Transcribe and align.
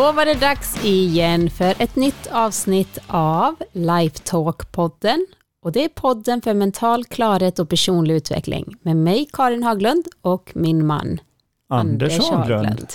Då 0.00 0.12
var 0.12 0.24
det 0.24 0.34
dags 0.34 0.84
igen 0.84 1.50
för 1.50 1.74
ett 1.82 1.96
nytt 1.96 2.26
avsnitt 2.30 2.98
av 3.06 3.56
Lifetalk-podden. 3.72 5.26
Och 5.62 5.72
det 5.72 5.84
är 5.84 5.88
podden 5.88 6.42
för 6.42 6.54
mental 6.54 7.04
klarhet 7.04 7.58
och 7.58 7.68
personlig 7.68 8.14
utveckling 8.14 8.76
med 8.82 8.96
mig 8.96 9.28
Karin 9.32 9.62
Haglund 9.62 10.04
och 10.22 10.52
min 10.54 10.86
man 10.86 11.20
Anders, 11.68 12.12
Anders 12.12 12.30
Haglund. 12.30 12.66
Haglund. 12.66 12.88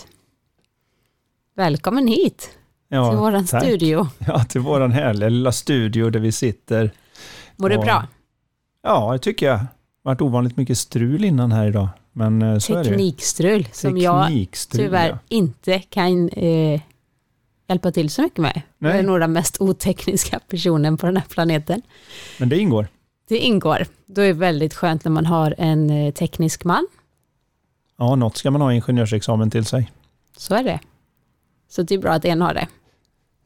Välkommen 1.55 2.07
hit 2.07 2.49
ja, 2.89 3.09
till 3.09 3.19
våran 3.19 3.45
tack. 3.45 3.63
studio. 3.63 4.07
Ja, 4.27 4.43
till 4.43 4.61
våran 4.61 4.91
härliga 4.91 5.29
lilla 5.29 5.51
studio 5.51 6.09
där 6.09 6.19
vi 6.19 6.31
sitter. 6.31 6.91
Mår 7.55 7.69
du 7.69 7.77
bra? 7.77 8.07
Ja, 8.83 9.13
det 9.13 9.19
tycker 9.19 9.45
jag. 9.45 9.59
Det 9.59 9.65
har 10.03 10.11
varit 10.11 10.21
ovanligt 10.21 10.57
mycket 10.57 10.77
strul 10.77 11.23
innan 11.23 11.51
här 11.51 11.67
idag. 11.67 11.89
Men 12.11 12.41
eh, 12.41 12.57
så 12.57 12.83
Teknikstrul, 12.83 13.67
som 13.71 13.97
jag 13.97 14.47
tyvärr 14.69 15.09
ja. 15.09 15.19
inte 15.29 15.79
kan 15.79 16.29
eh, 16.29 16.81
hjälpa 17.67 17.91
till 17.91 18.09
så 18.09 18.21
mycket 18.21 18.39
med. 18.39 18.61
Nej. 18.77 18.91
Jag 18.91 18.99
är 18.99 19.03
nog 19.03 19.19
den 19.19 19.33
mest 19.33 19.61
otekniska 19.61 20.39
personen 20.47 20.97
på 20.97 21.05
den 21.05 21.17
här 21.17 21.25
planeten. 21.29 21.81
Men 22.39 22.49
det 22.49 22.57
ingår. 22.57 22.87
Det 23.27 23.37
ingår. 23.37 23.85
Då 24.05 24.21
är 24.21 24.27
det 24.27 24.33
väldigt 24.33 24.73
skönt 24.73 25.05
när 25.05 25.11
man 25.11 25.25
har 25.25 25.55
en 25.57 25.89
eh, 25.89 26.13
teknisk 26.13 26.63
man. 26.63 26.87
Ja, 27.97 28.15
något 28.15 28.37
ska 28.37 28.51
man 28.51 28.61
ha 28.61 28.73
ingenjörsexamen 28.73 29.51
till 29.51 29.65
sig. 29.65 29.91
Så 30.37 30.55
är 30.55 30.63
det. 30.63 30.79
Så 31.69 31.83
det 31.83 31.95
är 31.95 31.99
bra 31.99 32.11
att 32.11 32.25
en 32.25 32.41
har 32.41 32.53
det. 32.53 32.67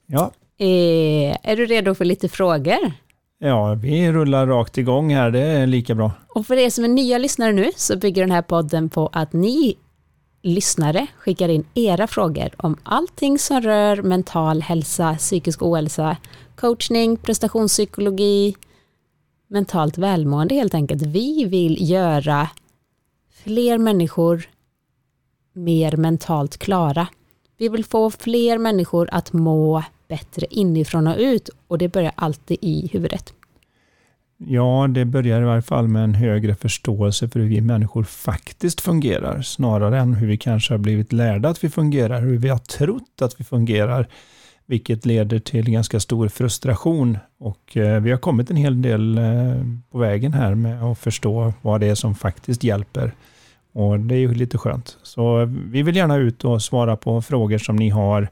Ja. 0.05 0.31
Eh, 0.57 1.37
är 1.43 1.55
du 1.55 1.65
redo 1.65 1.95
för 1.95 2.05
lite 2.05 2.29
frågor? 2.29 2.93
Ja, 3.39 3.73
vi 3.73 4.11
rullar 4.11 4.47
rakt 4.47 4.77
igång 4.77 5.13
här, 5.15 5.31
det 5.31 5.39
är 5.39 5.67
lika 5.67 5.95
bra. 5.95 6.11
Och 6.27 6.47
för 6.47 6.57
er 6.57 6.69
som 6.69 6.83
är 6.83 6.87
nya 6.87 7.17
lyssnare 7.17 7.51
nu 7.51 7.71
så 7.75 7.97
bygger 7.97 8.21
den 8.21 8.31
här 8.31 8.41
podden 8.41 8.89
på 8.89 9.09
att 9.13 9.33
ni 9.33 9.75
lyssnare 10.41 11.07
skickar 11.17 11.49
in 11.49 11.65
era 11.73 12.07
frågor 12.07 12.49
om 12.57 12.77
allting 12.83 13.39
som 13.39 13.61
rör 13.61 14.01
mental 14.01 14.61
hälsa, 14.61 15.15
psykisk 15.15 15.61
ohälsa, 15.61 16.17
coachning, 16.55 17.17
prestationspsykologi, 17.17 18.55
mentalt 19.47 19.97
välmående 19.97 20.55
helt 20.55 20.73
enkelt. 20.73 21.01
Vi 21.01 21.45
vill 21.45 21.89
göra 21.89 22.49
fler 23.43 23.77
människor 23.77 24.49
mer 25.53 25.97
mentalt 25.97 26.57
klara. 26.57 27.07
Vi 27.57 27.69
vill 27.69 27.85
få 27.85 28.11
fler 28.11 28.57
människor 28.57 29.09
att 29.11 29.33
må 29.33 29.83
bättre 30.07 30.45
inifrån 30.49 31.07
och 31.07 31.17
ut 31.17 31.49
och 31.67 31.77
det 31.77 31.87
börjar 31.87 32.13
alltid 32.15 32.57
i 32.61 32.89
huvudet. 32.93 33.33
Ja, 34.45 34.87
det 34.89 35.05
börjar 35.05 35.41
i 35.41 35.45
varje 35.45 35.61
fall 35.61 35.87
med 35.87 36.03
en 36.03 36.13
högre 36.13 36.55
förståelse 36.55 37.29
för 37.29 37.39
hur 37.39 37.47
vi 37.47 37.61
människor 37.61 38.03
faktiskt 38.03 38.81
fungerar, 38.81 39.41
snarare 39.41 39.99
än 39.99 40.13
hur 40.13 40.27
vi 40.27 40.37
kanske 40.37 40.73
har 40.73 40.77
blivit 40.77 41.13
lärda 41.13 41.49
att 41.49 41.63
vi 41.63 41.69
fungerar, 41.69 42.21
hur 42.21 42.37
vi 42.37 42.49
har 42.49 42.57
trott 42.57 43.21
att 43.21 43.39
vi 43.39 43.43
fungerar, 43.43 44.07
vilket 44.65 45.05
leder 45.05 45.39
till 45.39 45.71
ganska 45.71 45.99
stor 45.99 46.27
frustration. 46.27 47.17
Och 47.39 47.77
eh, 47.77 48.01
vi 48.01 48.11
har 48.11 48.17
kommit 48.17 48.51
en 48.51 48.57
hel 48.57 48.81
del 48.81 49.17
eh, 49.17 49.63
på 49.91 49.97
vägen 49.97 50.33
här 50.33 50.55
med 50.55 50.83
att 50.83 50.99
förstå 50.99 51.53
vad 51.61 51.81
det 51.81 51.87
är 51.87 51.95
som 51.95 52.15
faktiskt 52.15 52.63
hjälper. 52.63 53.11
Och 53.73 53.99
det 53.99 54.15
är 54.15 54.19
ju 54.19 54.33
lite 54.33 54.57
skönt. 54.57 54.97
Så 55.03 55.45
vi 55.45 55.83
vill 55.83 55.95
gärna 55.95 56.15
ut 56.15 56.45
och 56.45 56.61
svara 56.61 56.95
på 56.95 57.21
frågor 57.21 57.57
som 57.57 57.75
ni 57.75 57.89
har 57.89 58.29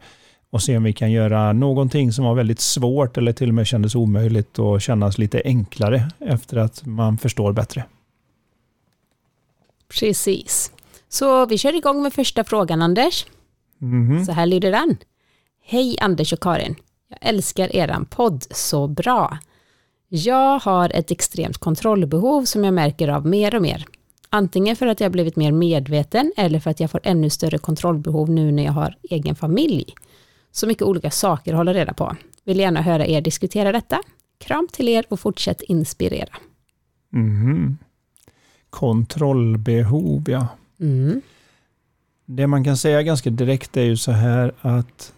och 0.58 0.64
se 0.64 0.78
om 0.78 0.84
vi 0.84 0.94
kan 0.94 1.12
göra 1.12 1.54
någonting 1.54 2.12
som 2.12 2.26
var 2.26 2.36
väldigt 2.36 2.60
svårt 2.60 3.18
eller 3.18 3.34
till 3.34 3.50
och 3.50 3.56
med 3.56 3.68
kändes 3.68 3.96
omöjligt 3.96 4.60
och 4.60 4.82
kännas 4.82 5.18
lite 5.18 5.42
enklare 5.46 6.10
efter 6.20 6.58
att 6.58 6.86
man 6.86 7.18
förstår 7.18 7.54
bättre. 7.54 7.84
Precis. 10.00 10.72
Så 11.10 11.46
vi 11.46 11.58
kör 11.58 11.76
igång 11.76 12.04
med 12.04 12.14
första 12.14 12.44
frågan 12.44 12.82
Anders. 12.82 13.26
Mm. 13.82 14.26
Så 14.26 14.32
här 14.32 14.46
lyder 14.46 14.72
den. 14.72 14.98
Hej 15.66 15.98
Anders 16.02 16.34
och 16.34 16.40
Karin. 16.40 16.76
Jag 17.10 17.20
älskar 17.22 17.76
eran 17.76 18.06
podd 18.06 18.46
så 18.52 18.88
bra. 18.88 19.38
Jag 20.10 20.60
har 20.60 20.92
ett 20.96 21.12
extremt 21.12 21.58
kontrollbehov 21.58 22.46
som 22.46 22.64
jag 22.64 22.74
märker 22.74 23.08
av 23.08 23.26
mer 23.26 23.56
och 23.56 23.62
mer. 23.62 23.86
Antingen 24.30 24.76
för 24.76 24.88
att 24.88 25.00
jag 25.00 25.12
blivit 25.12 25.36
mer 25.36 25.52
medveten 25.52 26.34
eller 26.38 26.60
för 26.60 26.72
att 26.72 26.80
jag 26.80 26.92
får 26.92 27.02
ännu 27.04 27.30
större 27.30 27.58
kontrollbehov 27.58 28.30
nu 28.30 28.52
när 28.52 28.64
jag 28.66 28.72
har 28.72 28.98
egen 29.10 29.36
familj 29.36 29.94
så 30.58 30.68
mycket 30.68 30.84
olika 30.84 31.12
saker 31.12 31.54
att 31.54 31.58
hålla 31.58 31.74
reda 31.74 31.94
på. 31.94 32.16
Vill 32.44 32.60
gärna 32.60 32.82
höra 32.82 33.08
er 33.08 33.22
diskutera 33.22 33.72
detta. 33.72 34.02
Kram 34.38 34.68
till 34.72 34.90
er 34.90 35.06
och 35.10 35.20
fortsätt 35.20 35.62
inspirera. 35.62 36.38
Mm. 37.14 37.78
Kontrollbehov, 38.70 40.30
ja. 40.30 40.48
Mm. 40.80 41.22
Det 42.26 42.48
man 42.48 42.64
kan 42.64 42.78
säga 42.78 43.04
ganska 43.04 43.30
direkt 43.30 43.78
är 43.78 43.82
ju 43.82 43.98
så 43.98 44.12
här 44.12 44.52
att 44.62 45.14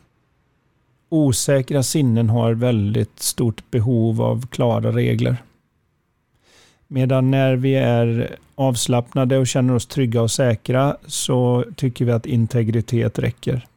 osäkra 1.10 1.84
sinnen 1.84 2.30
har 2.30 2.54
väldigt 2.54 3.20
stort 3.20 3.72
behov 3.72 4.22
av 4.22 4.48
klara 4.48 4.92
regler. 4.92 5.38
Medan 6.88 7.32
när 7.32 7.56
vi 7.56 7.76
är 7.76 8.38
avslappnade 8.56 9.38
och 9.38 9.48
känner 9.48 9.74
oss 9.74 9.86
trygga 9.86 10.22
och 10.22 10.32
säkra 10.32 10.98
så 11.06 11.66
tycker 11.76 12.06
vi 12.06 12.12
att 12.12 12.26
integritet 12.26 13.20
räcker. 13.20 13.68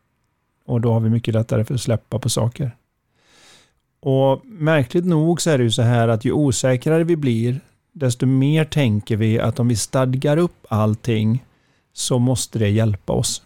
Och 0.72 0.80
då 0.80 0.92
har 0.92 1.00
vi 1.00 1.10
mycket 1.10 1.34
lättare 1.34 1.64
för 1.64 1.74
att 1.74 1.80
släppa 1.80 2.18
på 2.18 2.28
saker. 2.28 2.76
Och 4.00 4.46
märkligt 4.46 5.04
nog 5.04 5.40
så 5.40 5.50
är 5.50 5.58
det 5.58 5.64
ju 5.64 5.70
så 5.70 5.82
här 5.82 6.08
att 6.08 6.24
ju 6.24 6.32
osäkrare 6.32 7.04
vi 7.04 7.16
blir, 7.16 7.60
desto 7.92 8.26
mer 8.26 8.64
tänker 8.64 9.16
vi 9.16 9.40
att 9.40 9.60
om 9.60 9.68
vi 9.68 9.76
stadgar 9.76 10.36
upp 10.36 10.66
allting 10.68 11.44
så 11.92 12.18
måste 12.18 12.58
det 12.58 12.68
hjälpa 12.68 13.12
oss. 13.12 13.42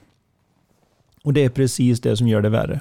Och 1.25 1.33
det 1.33 1.45
är 1.45 1.49
precis 1.49 2.01
det 2.01 2.17
som 2.17 2.29
gör 2.29 2.43
det 2.43 2.49
värre. 2.49 2.81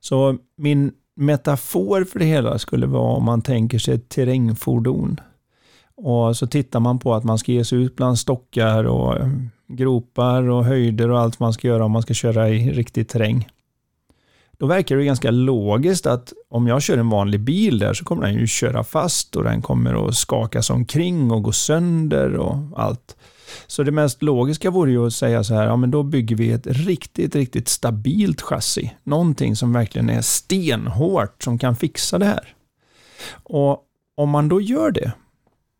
Så 0.00 0.38
min 0.56 0.92
metafor 1.16 2.04
för 2.04 2.18
det 2.18 2.24
hela 2.24 2.58
skulle 2.58 2.86
vara 2.86 3.16
om 3.16 3.24
man 3.24 3.42
tänker 3.42 3.78
sig 3.78 3.94
ett 3.94 4.08
terrängfordon. 4.08 5.20
Och 5.94 6.36
så 6.36 6.46
tittar 6.46 6.80
man 6.80 6.98
på 6.98 7.14
att 7.14 7.24
man 7.24 7.38
ska 7.38 7.52
ge 7.52 7.64
sig 7.64 7.78
ut 7.78 7.96
bland 7.96 8.18
stockar 8.18 8.84
och 8.84 9.14
gropar 9.68 10.48
och 10.48 10.64
höjder 10.64 11.10
och 11.10 11.20
allt 11.20 11.40
man 11.40 11.52
ska 11.52 11.68
göra 11.68 11.84
om 11.84 11.92
man 11.92 12.02
ska 12.02 12.14
köra 12.14 12.48
i 12.48 12.72
riktig 12.72 13.08
terräng. 13.08 13.48
Då 14.58 14.66
verkar 14.66 14.96
det 14.96 15.04
ganska 15.04 15.30
logiskt 15.30 16.06
att 16.06 16.32
om 16.48 16.66
jag 16.66 16.82
kör 16.82 16.98
en 16.98 17.08
vanlig 17.08 17.40
bil 17.40 17.78
där 17.78 17.94
så 17.94 18.04
kommer 18.04 18.26
den 18.26 18.34
ju 18.34 18.46
köra 18.46 18.84
fast 18.84 19.36
och 19.36 19.44
den 19.44 19.62
kommer 19.62 20.08
att 20.08 20.14
skakas 20.14 20.70
omkring 20.70 21.30
och 21.30 21.42
gå 21.42 21.52
sönder 21.52 22.36
och 22.36 22.56
allt. 22.76 23.16
Så 23.66 23.82
det 23.82 23.92
mest 23.92 24.22
logiska 24.22 24.70
vore 24.70 24.90
ju 24.90 25.06
att 25.06 25.12
säga 25.12 25.44
så 25.44 25.54
här, 25.54 25.66
ja 25.66 25.76
men 25.76 25.90
då 25.90 26.02
bygger 26.02 26.36
vi 26.36 26.52
ett 26.52 26.66
riktigt, 26.66 27.34
riktigt 27.34 27.68
stabilt 27.68 28.40
chassi. 28.40 28.94
Någonting 29.02 29.56
som 29.56 29.72
verkligen 29.72 30.10
är 30.10 30.22
stenhårt 30.22 31.42
som 31.42 31.58
kan 31.58 31.76
fixa 31.76 32.18
det 32.18 32.24
här. 32.24 32.54
Och 33.42 33.82
om 34.16 34.30
man 34.30 34.48
då 34.48 34.60
gör 34.60 34.90
det, 34.90 35.12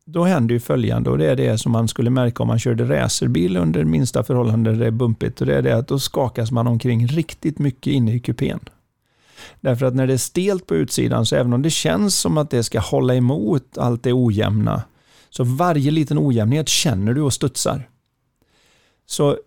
då 0.07 0.25
händer 0.25 0.55
ju 0.55 0.61
följande 0.61 1.11
och 1.11 1.19
det 1.19 1.31
är 1.31 1.37
det 1.37 1.59
som 1.59 1.73
man 1.73 1.89
skulle 1.89 2.11
märka 2.11 2.43
om 2.43 2.47
man 2.47 2.59
körde 2.59 2.85
racerbil 2.85 3.57
under 3.57 3.85
minsta 3.85 4.23
förhållande 4.25 4.71
där 4.71 4.79
det 4.79 4.87
är 4.87 4.91
bumpigt 4.91 5.41
och 5.41 5.47
det 5.47 5.55
är 5.55 5.63
det 5.63 5.77
att 5.77 5.89
då 5.89 5.99
skakas 5.99 6.51
man 6.53 6.67
omkring 6.67 7.07
riktigt 7.07 7.59
mycket 7.59 7.93
inne 7.93 8.15
i 8.15 8.21
kupén. 8.21 8.61
Därför 9.61 9.87
att 9.87 9.95
när 9.95 10.07
det 10.07 10.13
är 10.13 10.19
stelt 10.19 10.67
på 10.67 10.75
utsidan 10.75 11.27
så 11.27 11.37
även 11.37 11.53
om 11.53 11.63
det 11.63 11.71
känns 11.71 12.19
som 12.19 12.39
att 12.39 12.51
det 12.51 12.63
ska 12.63 12.81
hålla 12.81 13.15
emot 13.15 13.79
allt 13.79 14.03
det 14.03 14.13
ojämna 14.13 14.83
så 15.31 15.45
varje 15.45 15.91
liten 15.91 16.19
ojämnhet 16.19 16.69
känner 16.69 17.15
du 17.15 17.23
och 17.23 17.33
studsar. 17.33 17.89
Så 19.07 19.39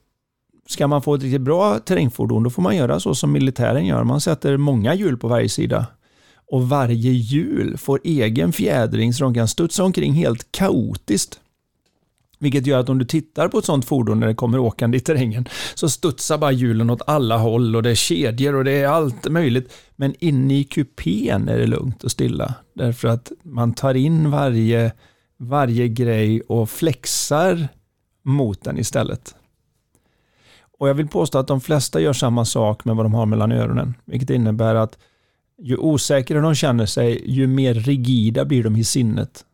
ska 0.68 0.88
man 0.88 1.02
få 1.02 1.16
ett 1.16 1.24
riktigt 1.24 1.42
bra 1.42 1.80
terrängfordon 1.80 2.44
då 2.44 2.50
får 2.50 2.62
man 2.62 2.76
göra 2.76 3.00
så 3.00 3.16
som 3.16 3.32
militären 3.32 3.86
gör. 3.86 4.04
Man 4.04 4.22
sätter 4.22 4.58
många 4.58 4.94
hjul 4.94 5.18
på 5.18 5.28
varje 5.28 5.50
sida 5.50 5.86
och 6.50 6.70
varje 6.70 7.12
hjul 7.12 7.78
får 7.78 8.00
egen 8.04 8.54
fjädring 8.54 9.14
så 9.14 9.24
de 9.24 9.34
kan 9.34 9.48
studsa 9.48 9.84
omkring 9.84 10.14
helt 10.14 10.52
kaotiskt. 10.52 11.40
Vilket 12.40 12.68
gör 12.68 12.80
att 12.80 12.90
om 12.90 12.98
du 12.98 13.06
tittar 13.06 13.48
på 13.48 13.58
ett 13.58 13.66
sånt 13.66 13.86
fordon 13.86 14.20
när 14.20 14.28
det 14.28 14.36
kommer 14.36 14.60
åkande 14.60 14.98
i 14.98 15.02
terrängen 15.02 15.46
så 15.76 15.90
studsar 15.90 16.38
bara 16.38 16.52
hjulen 16.52 16.90
åt 16.90 17.02
alla 17.08 17.38
håll 17.38 17.76
och 17.76 17.84
det 17.84 17.90
är 17.90 17.96
kedjor 17.96 18.56
och 18.56 18.64
det 18.64 18.72
är 18.72 18.88
allt 18.88 19.30
möjligt. 19.30 19.74
Men 19.96 20.16
inne 20.20 20.60
i 20.60 20.64
kupén 20.64 21.50
är 21.50 21.58
det 21.58 21.68
lugnt 21.68 22.04
och 22.04 22.12
stilla 22.12 22.54
därför 22.76 23.08
att 23.08 23.32
man 23.44 23.74
tar 23.74 23.94
in 23.94 24.32
varje, 24.32 24.92
varje 25.38 25.88
grej 25.88 26.42
och 26.42 26.70
flexar 26.70 27.68
mot 28.24 28.64
den 28.64 28.78
istället. 28.78 29.36
Och 30.80 30.90
jag 30.90 30.94
vill 30.94 31.08
påstå 31.08 31.38
att 31.38 31.48
de 31.48 31.62
flesta 31.62 32.02
gör 32.02 32.14
samma 32.14 32.46
sak 32.46 32.86
med 32.86 32.96
vad 32.96 33.06
de 33.06 33.14
har 33.14 33.26
mellan 33.26 33.52
öronen, 33.52 33.94
vilket 34.06 34.30
innebär 34.30 34.76
att 34.76 34.98
ju 35.62 35.78
osäkrare 35.78 36.42
de 36.42 36.56
känner 36.56 36.86
sig, 36.86 37.22
ju 37.26 37.48
mer 37.48 37.74
rigida 37.74 38.46
blir 38.46 38.64
de 38.64 38.76
i 38.76 38.84
sinnet. 38.84 39.46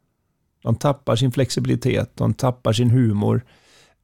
De 0.63 0.75
tappar 0.75 1.15
sin 1.15 1.31
flexibilitet, 1.31 2.11
de 2.15 2.33
tappar 2.33 2.73
sin 2.73 2.89
humor. 2.89 3.41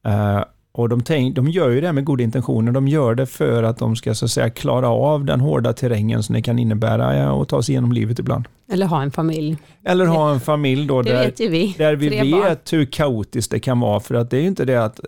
Uh, 0.06 0.44
och 0.72 0.88
de, 0.88 1.00
tänk, 1.00 1.36
de 1.36 1.48
gör 1.48 1.68
ju 1.68 1.80
det 1.80 1.92
med 1.92 2.04
goda 2.04 2.24
intentioner. 2.24 2.72
De 2.72 2.88
gör 2.88 3.14
det 3.14 3.26
för 3.26 3.62
att 3.62 3.78
de 3.78 3.96
ska 3.96 4.14
så 4.14 4.24
att 4.24 4.30
säga, 4.30 4.50
klara 4.50 4.88
av 4.88 5.24
den 5.24 5.40
hårda 5.40 5.72
terrängen 5.72 6.22
som 6.22 6.34
det 6.34 6.42
kan 6.42 6.58
innebära 6.58 7.16
ja, 7.16 7.42
att 7.42 7.48
ta 7.48 7.62
sig 7.62 7.72
igenom 7.72 7.92
livet 7.92 8.18
ibland. 8.18 8.44
Eller 8.72 8.86
ha 8.86 9.02
en 9.02 9.10
familj. 9.10 9.56
Eller 9.84 10.06
ha 10.06 10.32
en 10.32 10.40
familj 10.40 10.86
då 10.86 11.02
där, 11.02 11.32
vi. 11.38 11.74
där 11.78 11.96
vi 11.96 12.08
vet 12.08 12.30
barn. 12.30 12.56
hur 12.70 12.84
kaotiskt 12.84 13.50
det 13.50 13.60
kan 13.60 13.80
vara. 13.80 14.00
För 14.00 14.14
att 14.14 14.30
det 14.30 14.36
är 14.36 14.40
ju 14.40 14.48
inte 14.48 14.64
det 14.64 14.84
att 14.84 15.00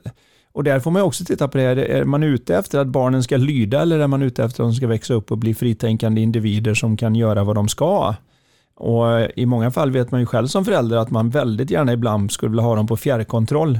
och 0.54 0.64
där 0.64 0.80
får 0.80 0.90
man 0.90 1.02
också 1.02 1.24
titta 1.24 1.48
på 1.48 1.58
det. 1.58 1.64
Här. 1.64 1.76
Är 1.76 2.04
man 2.04 2.22
ute 2.22 2.56
efter 2.56 2.78
att 2.78 2.86
barnen 2.86 3.22
ska 3.22 3.36
lyda 3.36 3.82
eller 3.82 3.98
är 3.98 4.06
man 4.06 4.22
ute 4.22 4.44
efter 4.44 4.62
att 4.62 4.68
de 4.68 4.74
ska 4.74 4.86
växa 4.86 5.14
upp 5.14 5.32
och 5.32 5.38
bli 5.38 5.54
fritänkande 5.54 6.20
individer 6.20 6.74
som 6.74 6.96
kan 6.96 7.14
göra 7.14 7.44
vad 7.44 7.56
de 7.56 7.68
ska? 7.68 8.14
Och 8.74 9.06
I 9.36 9.46
många 9.46 9.70
fall 9.70 9.90
vet 9.90 10.10
man 10.10 10.20
ju 10.20 10.26
själv 10.26 10.46
som 10.46 10.64
förälder 10.64 10.96
att 10.96 11.10
man 11.10 11.30
väldigt 11.30 11.70
gärna 11.70 11.92
ibland 11.92 12.32
skulle 12.32 12.50
vilja 12.50 12.62
ha 12.62 12.74
dem 12.74 12.86
på 12.86 12.96
fjärrkontroll 12.96 13.78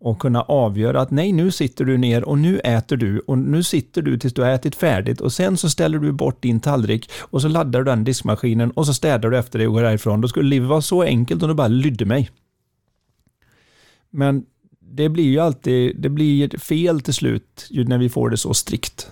och 0.00 0.18
kunna 0.18 0.42
avgöra 0.42 1.00
att 1.00 1.10
nej, 1.10 1.32
nu 1.32 1.50
sitter 1.50 1.84
du 1.84 1.98
ner 1.98 2.24
och 2.24 2.38
nu 2.38 2.58
äter 2.58 2.96
du 2.96 3.18
och 3.18 3.38
nu 3.38 3.62
sitter 3.62 4.02
du 4.02 4.18
tills 4.18 4.34
du 4.34 4.42
har 4.42 4.50
ätit 4.50 4.74
färdigt 4.74 5.20
och 5.20 5.32
sen 5.32 5.56
så 5.56 5.70
ställer 5.70 5.98
du 5.98 6.12
bort 6.12 6.42
din 6.42 6.60
tallrik 6.60 7.10
och 7.18 7.42
så 7.42 7.48
laddar 7.48 7.78
du 7.78 7.84
den 7.84 8.04
diskmaskinen 8.04 8.70
och 8.70 8.86
så 8.86 8.94
städar 8.94 9.30
du 9.30 9.38
efter 9.38 9.58
dig 9.58 9.68
och 9.68 9.74
går 9.74 9.82
därifrån. 9.82 10.20
Då 10.20 10.28
skulle 10.28 10.48
livet 10.48 10.68
vara 10.68 10.82
så 10.82 11.02
enkelt 11.02 11.42
om 11.42 11.48
du 11.48 11.54
bara 11.54 11.68
lydde 11.68 12.04
mig. 12.04 12.30
Men 14.10 14.44
det 14.98 15.08
blir 15.08 15.24
ju 15.24 15.40
alltid 15.40 15.96
det 16.00 16.08
blir 16.08 16.58
fel 16.58 17.00
till 17.00 17.14
slut 17.14 17.68
när 17.70 17.98
vi 17.98 18.08
får 18.08 18.30
det 18.30 18.36
så 18.36 18.54
strikt. 18.54 19.10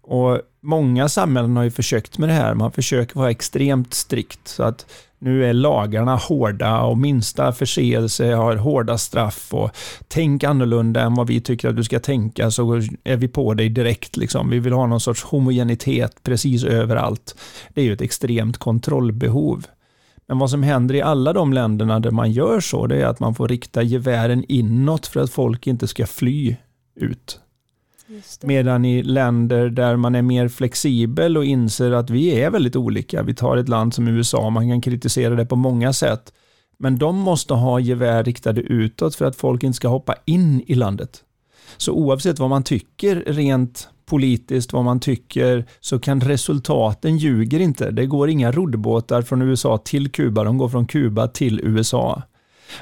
Och 0.00 0.40
Många 0.66 1.08
samhällen 1.08 1.56
har 1.56 1.64
ju 1.64 1.70
försökt 1.70 2.18
med 2.18 2.28
det 2.28 2.32
här. 2.32 2.54
Man 2.54 2.72
försöker 2.72 3.18
vara 3.18 3.30
extremt 3.30 3.94
strikt 3.94 4.48
så 4.48 4.62
att 4.62 4.86
nu 5.18 5.44
är 5.44 5.52
lagarna 5.52 6.16
hårda 6.16 6.80
och 6.80 6.98
minsta 6.98 7.52
förseelse 7.52 8.34
har 8.34 8.56
hårda 8.56 8.98
straff 8.98 9.54
och 9.54 9.70
tänk 10.08 10.44
annorlunda 10.44 11.00
än 11.00 11.14
vad 11.14 11.26
vi 11.26 11.40
tycker 11.40 11.68
att 11.68 11.76
du 11.76 11.84
ska 11.84 12.00
tänka 12.00 12.50
så 12.50 12.82
är 13.04 13.16
vi 13.16 13.28
på 13.28 13.54
dig 13.54 13.68
direkt. 13.68 14.16
Liksom. 14.16 14.50
Vi 14.50 14.58
vill 14.58 14.72
ha 14.72 14.86
någon 14.86 15.00
sorts 15.00 15.22
homogenitet 15.22 16.22
precis 16.22 16.64
överallt. 16.64 17.36
Det 17.74 17.80
är 17.80 17.84
ju 17.84 17.92
ett 17.92 18.00
extremt 18.00 18.58
kontrollbehov. 18.58 19.66
Men 20.28 20.38
vad 20.38 20.50
som 20.50 20.62
händer 20.62 20.94
i 20.94 21.02
alla 21.02 21.32
de 21.32 21.52
länderna 21.52 22.00
där 22.00 22.10
man 22.10 22.32
gör 22.32 22.60
så, 22.60 22.86
det 22.86 22.96
är 22.96 23.06
att 23.06 23.20
man 23.20 23.34
får 23.34 23.48
rikta 23.48 23.82
gevären 23.82 24.44
inåt 24.48 25.06
för 25.06 25.20
att 25.20 25.30
folk 25.30 25.66
inte 25.66 25.88
ska 25.88 26.06
fly 26.06 26.56
ut. 26.94 27.40
Medan 28.42 28.84
i 28.84 29.02
länder 29.02 29.68
där 29.68 29.96
man 29.96 30.14
är 30.14 30.22
mer 30.22 30.48
flexibel 30.48 31.36
och 31.36 31.44
inser 31.44 31.90
att 31.92 32.10
vi 32.10 32.40
är 32.42 32.50
väldigt 32.50 32.76
olika. 32.76 33.22
Vi 33.22 33.34
tar 33.34 33.56
ett 33.56 33.68
land 33.68 33.94
som 33.94 34.08
USA, 34.08 34.50
man 34.50 34.68
kan 34.68 34.80
kritisera 34.80 35.34
det 35.34 35.46
på 35.46 35.56
många 35.56 35.92
sätt. 35.92 36.32
Men 36.78 36.98
de 36.98 37.16
måste 37.16 37.54
ha 37.54 37.80
gevär 37.80 38.24
riktade 38.24 38.60
utåt 38.60 39.14
för 39.14 39.24
att 39.24 39.36
folk 39.36 39.62
inte 39.62 39.76
ska 39.76 39.88
hoppa 39.88 40.14
in 40.24 40.62
i 40.66 40.74
landet. 40.74 41.24
Så 41.76 41.92
oavsett 41.92 42.38
vad 42.38 42.50
man 42.50 42.62
tycker 42.62 43.16
rent 43.26 43.88
politiskt, 44.06 44.72
vad 44.72 44.84
man 44.84 45.00
tycker, 45.00 45.64
så 45.80 45.98
kan 45.98 46.20
resultaten 46.20 47.16
ljuger 47.18 47.60
inte. 47.60 47.90
Det 47.90 48.06
går 48.06 48.28
inga 48.28 48.52
roddbåtar 48.52 49.22
från 49.22 49.42
USA 49.42 49.78
till 49.78 50.10
Kuba, 50.10 50.44
de 50.44 50.58
går 50.58 50.68
från 50.68 50.86
Kuba 50.86 51.28
till 51.28 51.60
USA. 51.60 52.22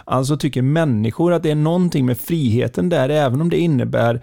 Alltså 0.05 0.37
tycker 0.37 0.63
människor 0.63 1.33
att 1.33 1.43
det 1.43 1.51
är 1.51 1.55
någonting 1.55 2.07
med 2.07 2.19
friheten 2.19 2.89
där, 2.89 3.09
även 3.09 3.41
om 3.41 3.51
det 3.51 3.59
innebär 3.59 4.21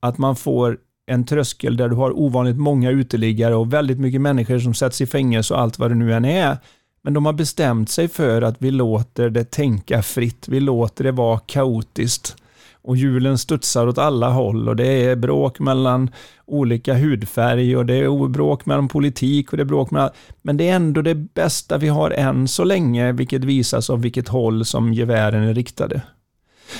att 0.00 0.18
man 0.18 0.36
får 0.36 0.78
en 1.06 1.24
tröskel 1.26 1.76
där 1.76 1.88
du 1.88 1.96
har 1.96 2.18
ovanligt 2.18 2.56
många 2.56 2.90
uteliggare 2.90 3.54
och 3.54 3.72
väldigt 3.72 3.98
mycket 3.98 4.20
människor 4.20 4.58
som 4.58 4.74
sätts 4.74 5.00
i 5.00 5.06
fängelse 5.06 5.54
och 5.54 5.60
allt 5.60 5.78
vad 5.78 5.90
det 5.90 5.94
nu 5.94 6.14
än 6.14 6.24
är. 6.24 6.58
Men 7.02 7.14
de 7.14 7.26
har 7.26 7.32
bestämt 7.32 7.90
sig 7.90 8.08
för 8.08 8.42
att 8.42 8.56
vi 8.58 8.70
låter 8.70 9.30
det 9.30 9.44
tänka 9.44 10.02
fritt, 10.02 10.48
vi 10.48 10.60
låter 10.60 11.04
det 11.04 11.12
vara 11.12 11.38
kaotiskt. 11.38 12.36
Och 12.84 12.96
hjulen 12.96 13.38
studsar 13.38 13.86
åt 13.86 13.98
alla 13.98 14.28
håll 14.28 14.68
och 14.68 14.76
det 14.76 14.86
är 14.86 15.16
bråk 15.16 15.58
mellan 15.58 16.10
olika 16.46 16.94
hudfärg 16.94 17.76
och 17.76 17.86
det 17.86 17.94
är 17.94 18.28
bråk 18.28 18.66
mellan 18.66 18.88
politik 18.88 19.50
och 19.50 19.56
det 19.56 19.62
är 19.62 19.64
bråk 19.64 19.90
mellan... 19.90 20.10
Men 20.42 20.56
det 20.56 20.68
är 20.68 20.76
ändå 20.76 21.02
det 21.02 21.14
bästa 21.14 21.78
vi 21.78 21.88
har 21.88 22.10
än 22.10 22.48
så 22.48 22.64
länge, 22.64 23.12
vilket 23.12 23.44
visas 23.44 23.90
av 23.90 24.02
vilket 24.02 24.28
håll 24.28 24.64
som 24.64 24.92
gevären 24.92 25.42
är 25.42 25.54
riktade. 25.54 26.02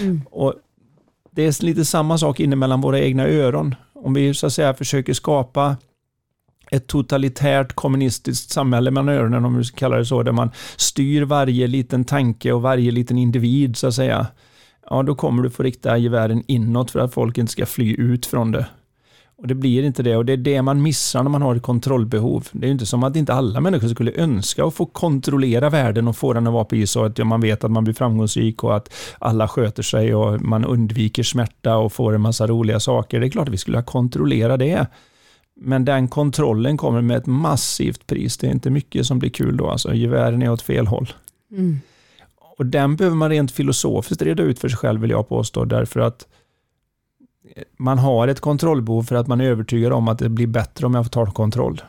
Mm. 0.00 0.22
Och 0.30 0.54
det 1.30 1.42
är 1.42 1.64
lite 1.64 1.84
samma 1.84 2.18
sak 2.18 2.40
inne 2.40 2.56
mellan 2.56 2.80
våra 2.80 3.00
egna 3.00 3.26
öron. 3.26 3.74
Om 3.92 4.14
vi 4.14 4.34
så 4.34 4.46
att 4.46 4.52
säga 4.52 4.74
försöker 4.74 5.14
skapa 5.14 5.76
ett 6.70 6.86
totalitärt 6.86 7.72
kommunistiskt 7.72 8.50
samhälle 8.50 8.90
mellan 8.90 9.08
öronen, 9.08 9.44
om 9.44 9.56
vi 9.56 9.64
ska 9.64 9.76
kalla 9.76 9.96
det 9.96 10.04
så, 10.04 10.22
där 10.22 10.32
man 10.32 10.50
styr 10.76 11.22
varje 11.22 11.66
liten 11.66 12.04
tanke 12.04 12.52
och 12.52 12.62
varje 12.62 12.90
liten 12.90 13.18
individ, 13.18 13.76
så 13.76 13.86
att 13.86 13.94
säga. 13.94 14.26
Ja, 14.90 15.02
då 15.02 15.14
kommer 15.14 15.42
du 15.42 15.50
få 15.50 15.62
rikta 15.62 15.98
gevären 15.98 16.42
inåt 16.46 16.90
för 16.90 17.00
att 17.00 17.14
folk 17.14 17.38
inte 17.38 17.52
ska 17.52 17.66
fly 17.66 17.94
ut 17.94 18.26
från 18.26 18.52
det. 18.52 18.66
Och 19.42 19.48
Det 19.48 19.54
blir 19.54 19.82
inte 19.82 20.02
det 20.02 20.16
och 20.16 20.24
det 20.24 20.32
är 20.32 20.36
det 20.36 20.62
man 20.62 20.82
missar 20.82 21.22
när 21.22 21.30
man 21.30 21.42
har 21.42 21.56
ett 21.56 21.62
kontrollbehov. 21.62 22.48
Det 22.52 22.66
är 22.66 22.70
inte 22.70 22.86
som 22.86 23.04
att 23.04 23.16
inte 23.16 23.34
alla 23.34 23.60
människor 23.60 23.88
skulle 23.88 24.12
önska 24.12 24.64
att 24.64 24.74
få 24.74 24.86
kontrollera 24.86 25.70
världen 25.70 26.08
och 26.08 26.16
få 26.16 26.32
den 26.32 26.46
att 26.46 26.52
vara 26.52 26.64
på 26.64 26.86
så 26.86 27.04
att 27.04 27.18
man 27.18 27.40
vet 27.40 27.64
att 27.64 27.70
man 27.70 27.84
blir 27.84 27.94
framgångsrik 27.94 28.64
och 28.64 28.76
att 28.76 28.94
alla 29.18 29.48
sköter 29.48 29.82
sig 29.82 30.14
och 30.14 30.40
man 30.40 30.64
undviker 30.64 31.22
smärta 31.22 31.76
och 31.76 31.92
får 31.92 32.14
en 32.14 32.20
massa 32.20 32.46
roliga 32.46 32.80
saker. 32.80 33.20
Det 33.20 33.26
är 33.26 33.30
klart 33.30 33.48
att 33.48 33.54
vi 33.54 33.58
skulle 33.58 33.82
kontrollera 33.82 34.56
det. 34.56 34.86
Men 35.56 35.84
den 35.84 36.08
kontrollen 36.08 36.76
kommer 36.76 37.00
med 37.00 37.16
ett 37.16 37.26
massivt 37.26 38.06
pris. 38.06 38.38
Det 38.38 38.46
är 38.46 38.50
inte 38.50 38.70
mycket 38.70 39.06
som 39.06 39.18
blir 39.18 39.30
kul 39.30 39.56
då. 39.56 39.70
Alltså, 39.70 39.94
gevären 39.94 40.42
är 40.42 40.50
åt 40.50 40.62
fel 40.62 40.86
håll. 40.86 41.12
Mm. 41.50 41.80
Och 42.58 42.66
den 42.66 42.96
behöver 42.96 43.16
man 43.16 43.30
rent 43.30 43.52
filosofiskt 43.52 44.22
reda 44.22 44.42
ut 44.42 44.58
för 44.58 44.68
sig 44.68 44.78
själv 44.78 45.00
vill 45.00 45.10
jag 45.10 45.28
påstå. 45.28 45.64
Därför 45.64 46.00
att 46.00 46.26
man 47.76 47.98
har 47.98 48.28
ett 48.28 48.40
kontrollbehov 48.40 49.02
för 49.02 49.14
att 49.14 49.26
man 49.26 49.40
är 49.40 49.44
övertygad 49.44 49.92
om 49.92 50.08
att 50.08 50.18
det 50.18 50.28
blir 50.28 50.46
bättre 50.46 50.86
om 50.86 50.94
jag 50.94 51.04
får 51.04 51.10
ta 51.10 51.26
kontroll. 51.26 51.82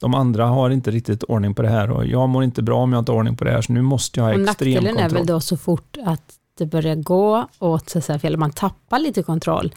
De 0.00 0.14
andra 0.14 0.46
har 0.46 0.70
inte 0.70 0.90
riktigt 0.90 1.22
ordning 1.22 1.54
på 1.54 1.62
det 1.62 1.68
här 1.68 1.90
och 1.90 2.06
jag 2.06 2.28
mår 2.28 2.44
inte 2.44 2.62
bra 2.62 2.78
om 2.78 2.92
jag 2.92 3.00
inte 3.00 3.12
har 3.12 3.18
ordning 3.18 3.36
på 3.36 3.44
det 3.44 3.50
här, 3.50 3.62
så 3.62 3.72
nu 3.72 3.82
måste 3.82 4.20
jag 4.20 4.24
ha 4.24 4.30
extrem 4.30 4.46
kontroll. 4.46 4.84
Nackdelen 4.84 5.04
är 5.04 5.08
väl 5.08 5.26
då 5.26 5.40
så 5.40 5.56
fort 5.56 5.96
att 6.04 6.34
det 6.58 6.66
börjar 6.66 6.96
gå 6.96 7.48
åt 7.58 7.90
så 7.90 8.00
säga, 8.00 8.18
fel, 8.18 8.36
man 8.36 8.50
tappar 8.50 8.98
lite 8.98 9.22
kontroll, 9.22 9.74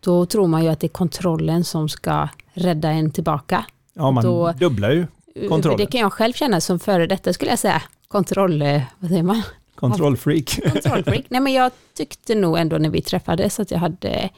då 0.00 0.26
tror 0.26 0.46
man 0.46 0.64
ju 0.64 0.68
att 0.68 0.80
det 0.80 0.86
är 0.86 0.88
kontrollen 0.88 1.64
som 1.64 1.88
ska 1.88 2.28
rädda 2.52 2.90
en 2.90 3.10
tillbaka. 3.10 3.64
Ja, 3.94 4.10
man 4.10 4.24
då, 4.24 4.52
dubblar 4.52 4.90
ju 4.90 5.06
kontrollen. 5.48 5.78
Det 5.78 5.86
kan 5.86 6.00
jag 6.00 6.12
själv 6.12 6.32
känna 6.32 6.60
som 6.60 6.78
före 6.78 7.06
detta 7.06 7.32
skulle 7.32 7.50
jag 7.50 7.58
säga, 7.58 7.82
kontroll, 8.12 8.62
eh, 8.62 8.82
vad 8.98 9.10
säger 9.10 9.22
man? 9.22 9.42
Kontrollfreak. 9.74 10.60
Kontrollfreak. 10.72 11.24
Nej, 11.28 11.40
men 11.40 11.52
jag 11.52 11.72
tyckte 11.94 12.34
nog 12.34 12.58
ändå 12.58 12.78
när 12.78 12.90
vi 12.90 13.02
träffades 13.02 13.60
att 13.60 13.70
jag 13.70 13.78
hade, 13.78 14.30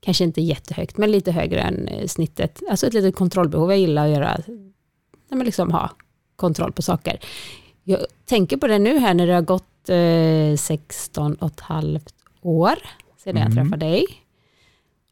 kanske 0.00 0.24
inte 0.24 0.40
jättehögt, 0.40 0.96
men 0.96 1.10
lite 1.10 1.32
högre 1.32 1.60
än 1.60 1.88
eh, 1.88 2.06
snittet. 2.06 2.60
Alltså 2.70 2.86
ett 2.86 2.94
litet 2.94 3.16
kontrollbehov. 3.16 3.70
Jag 3.70 3.78
gillar 3.78 4.04
att 4.04 4.12
göra, 4.12 4.38
nej, 4.46 5.38
men 5.38 5.44
liksom 5.44 5.72
ha 5.72 5.90
kontroll 6.36 6.72
på 6.72 6.82
saker. 6.82 7.20
Jag 7.84 8.00
tänker 8.24 8.56
på 8.56 8.66
det 8.66 8.78
nu 8.78 8.98
här 8.98 9.14
när 9.14 9.26
det 9.26 9.34
har 9.34 9.42
gått 9.42 9.88
eh, 9.88 10.56
16 10.56 11.34
och 11.34 11.46
ett 11.46 11.60
halvt 11.60 12.14
år 12.42 12.74
sedan 13.24 13.36
mm. 13.36 13.42
jag 13.42 13.54
träffade 13.54 13.86
dig. 13.86 14.06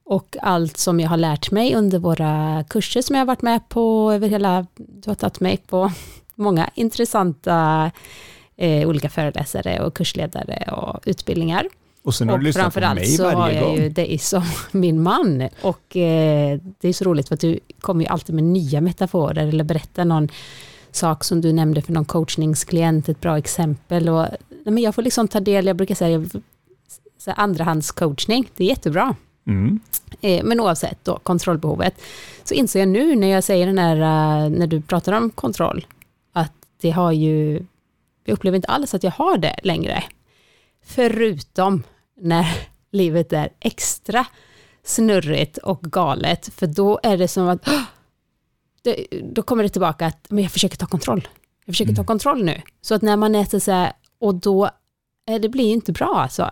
Och 0.05 0.37
allt 0.43 0.77
som 0.77 1.01
jag 1.01 1.09
har 1.09 1.17
lärt 1.17 1.51
mig 1.51 1.75
under 1.75 1.99
våra 1.99 2.65
kurser 2.69 3.03
som 3.03 3.17
jag 3.17 3.21
har 3.21 3.27
varit 3.27 3.43
med 3.43 3.69
på 3.69 4.13
över 4.13 4.29
hela, 4.29 4.67
du 4.77 5.11
har 5.11 5.15
tagit 5.15 5.41
mig 5.41 5.57
på 5.57 5.93
många 6.39 6.71
intressanta 6.75 7.91
eh, 8.57 8.89
olika 8.89 9.09
föreläsare 9.09 9.81
och 9.81 9.95
kursledare 9.95 10.73
och 10.73 11.01
utbildningar. 11.07 11.69
Och 12.03 12.15
sen 12.15 12.29
har 12.29 12.39
du 12.39 12.45
lyssnat 12.45 12.75
på 12.75 12.81
mig 12.81 12.89
varje 12.89 13.07
gång. 13.07 13.17
så 13.17 13.31
har 13.31 13.51
jag 13.51 13.79
ju 13.79 13.89
dig 13.89 14.19
som 14.19 14.43
min 14.73 15.03
man. 15.03 15.49
Och 15.63 15.97
eh, 15.97 16.61
det 16.81 16.89
är 16.89 16.93
så 16.93 17.05
roligt 17.05 17.29
för 17.29 17.35
att 17.35 17.41
du 17.41 17.59
kommer 17.81 18.05
ju 18.05 18.09
alltid 18.09 18.35
med 18.35 18.45
nya 18.45 18.81
metaforer 18.81 19.47
eller 19.47 19.65
berättar 19.65 20.05
någon 20.05 20.29
sak 20.91 21.25
som 21.25 21.41
du 21.41 21.53
nämnde 21.53 21.83
för 21.83 21.93
någon 21.93 22.05
coachningsklient, 22.05 23.09
ett 23.09 23.21
bra 23.21 23.39
exempel. 23.39 24.09
Och, 24.09 24.27
men 24.65 24.79
jag 24.79 24.95
får 24.95 25.03
liksom 25.03 25.29
ta 25.29 25.41
del, 25.41 25.67
jag 25.67 25.77
brukar 25.77 25.95
säga 25.95 26.25
så 27.19 27.31
andrahandscoachning, 27.31 28.51
det 28.57 28.65
är 28.65 28.69
jättebra. 28.69 29.15
Mm. 29.47 29.81
Eh, 30.21 30.45
men 30.45 30.61
oavsett 30.61 31.05
då, 31.05 31.19
kontrollbehovet, 31.19 32.01
så 32.45 32.55
inser 32.55 32.79
jag 32.79 32.89
nu 32.89 33.17
när 33.17 33.29
jag 33.29 33.45
säger 33.45 33.67
den 33.67 33.79
här, 33.79 33.97
uh, 33.97 34.59
när 34.59 34.67
du 34.67 34.81
pratar 34.81 35.13
om 35.13 35.31
kontroll, 35.31 35.87
det 36.81 36.91
har 36.91 37.13
ju 37.13 37.67
jag 38.29 38.35
upplever 38.35 38.57
inte 38.57 38.69
alls 38.69 38.95
att 38.95 39.03
jag 39.03 39.11
har 39.11 39.39
det 39.39 39.57
längre. 39.63 40.05
Förutom 40.85 41.83
när 42.21 42.47
livet 42.93 43.33
är 43.33 43.49
extra 43.61 44.27
snurrigt 44.83 45.59
och 45.59 45.83
galet, 45.83 46.55
för 46.55 46.67
då 46.67 47.01
är 47.03 47.17
det 47.17 47.29
som 47.29 47.49
att 47.49 47.69
det, 48.83 49.07
då 49.23 49.43
kommer 49.43 49.63
det 49.63 49.69
tillbaka 49.69 50.07
att 50.07 50.31
men 50.31 50.43
jag 50.43 50.53
försöker 50.53 50.77
ta 50.77 50.87
kontroll. 50.87 51.29
Jag 51.65 51.75
försöker 51.75 51.93
ta 51.93 52.01
mm. 52.01 52.07
kontroll 52.07 52.45
nu. 52.45 52.63
Så 52.81 52.95
att 52.95 53.03
när 53.03 53.17
man 53.17 53.35
äter 53.35 53.59
så 53.59 53.73
här, 53.73 53.93
och 54.19 54.35
då, 54.35 54.71
det 55.41 55.49
blir 55.49 55.73
inte 55.73 55.93
bra 55.93 56.15
alltså. 56.19 56.51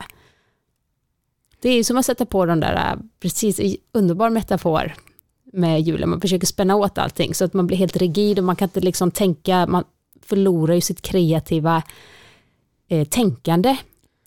Det 1.60 1.68
är 1.68 1.74
ju 1.74 1.84
som 1.84 1.96
att 1.96 2.06
sätta 2.06 2.26
på 2.26 2.46
de 2.46 2.60
där, 2.60 2.98
precis, 3.20 3.60
underbar 3.92 4.30
metafor 4.30 4.94
med 5.52 5.80
hjulen, 5.80 6.10
man 6.10 6.20
försöker 6.20 6.46
spänna 6.46 6.76
åt 6.76 6.98
allting 6.98 7.34
så 7.34 7.44
att 7.44 7.52
man 7.52 7.66
blir 7.66 7.76
helt 7.76 7.96
rigid 7.96 8.38
och 8.38 8.44
man 8.44 8.56
kan 8.56 8.66
inte 8.66 8.80
liksom 8.80 9.10
tänka, 9.10 9.66
man, 9.66 9.84
förlorar 10.26 10.74
ju 10.74 10.80
sitt 10.80 11.02
kreativa 11.02 11.82
eh, 12.88 13.08
tänkande 13.08 13.76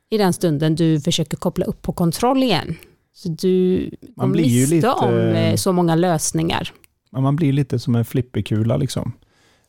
i 0.09 0.17
den 0.17 0.33
stunden 0.33 0.75
du 0.75 1.01
försöker 1.01 1.37
koppla 1.37 1.65
upp 1.65 1.81
på 1.81 1.93
kontroll 1.93 2.43
igen. 2.43 2.75
Så 3.13 3.29
du 3.29 3.89
man 4.15 4.31
blir 4.31 4.45
ju 4.45 4.65
lite 4.65 4.89
om 4.89 5.15
eh, 5.15 5.55
så 5.55 5.73
många 5.73 5.95
lösningar. 5.95 6.71
Man 7.11 7.35
blir 7.35 7.53
lite 7.53 7.79
som 7.79 7.95
en 7.95 8.05
flipperkula 8.05 8.77
liksom. 8.77 9.11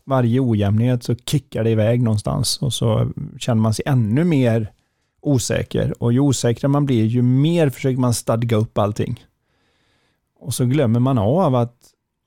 Varje 0.04 0.40
ojämnhet 0.40 1.04
så 1.04 1.14
kickar 1.14 1.64
det 1.64 1.70
iväg 1.70 2.02
någonstans 2.02 2.58
och 2.62 2.72
så 2.72 3.10
känner 3.38 3.62
man 3.62 3.75
sig 3.75 3.82
ännu 3.87 4.25
mer 4.25 4.72
osäker. 5.20 6.02
Och 6.02 6.12
ju 6.12 6.20
osäkrare 6.20 6.70
man 6.70 6.87
blir, 6.87 7.04
ju 7.04 7.22
mer 7.22 7.70
försöker 7.70 8.00
man 8.00 8.14
stadga 8.14 8.56
upp 8.56 8.78
allting. 8.78 9.25
Och 10.40 10.54
så 10.54 10.64
glömmer 10.64 11.00
man 11.00 11.18
av 11.18 11.54
att 11.54 11.76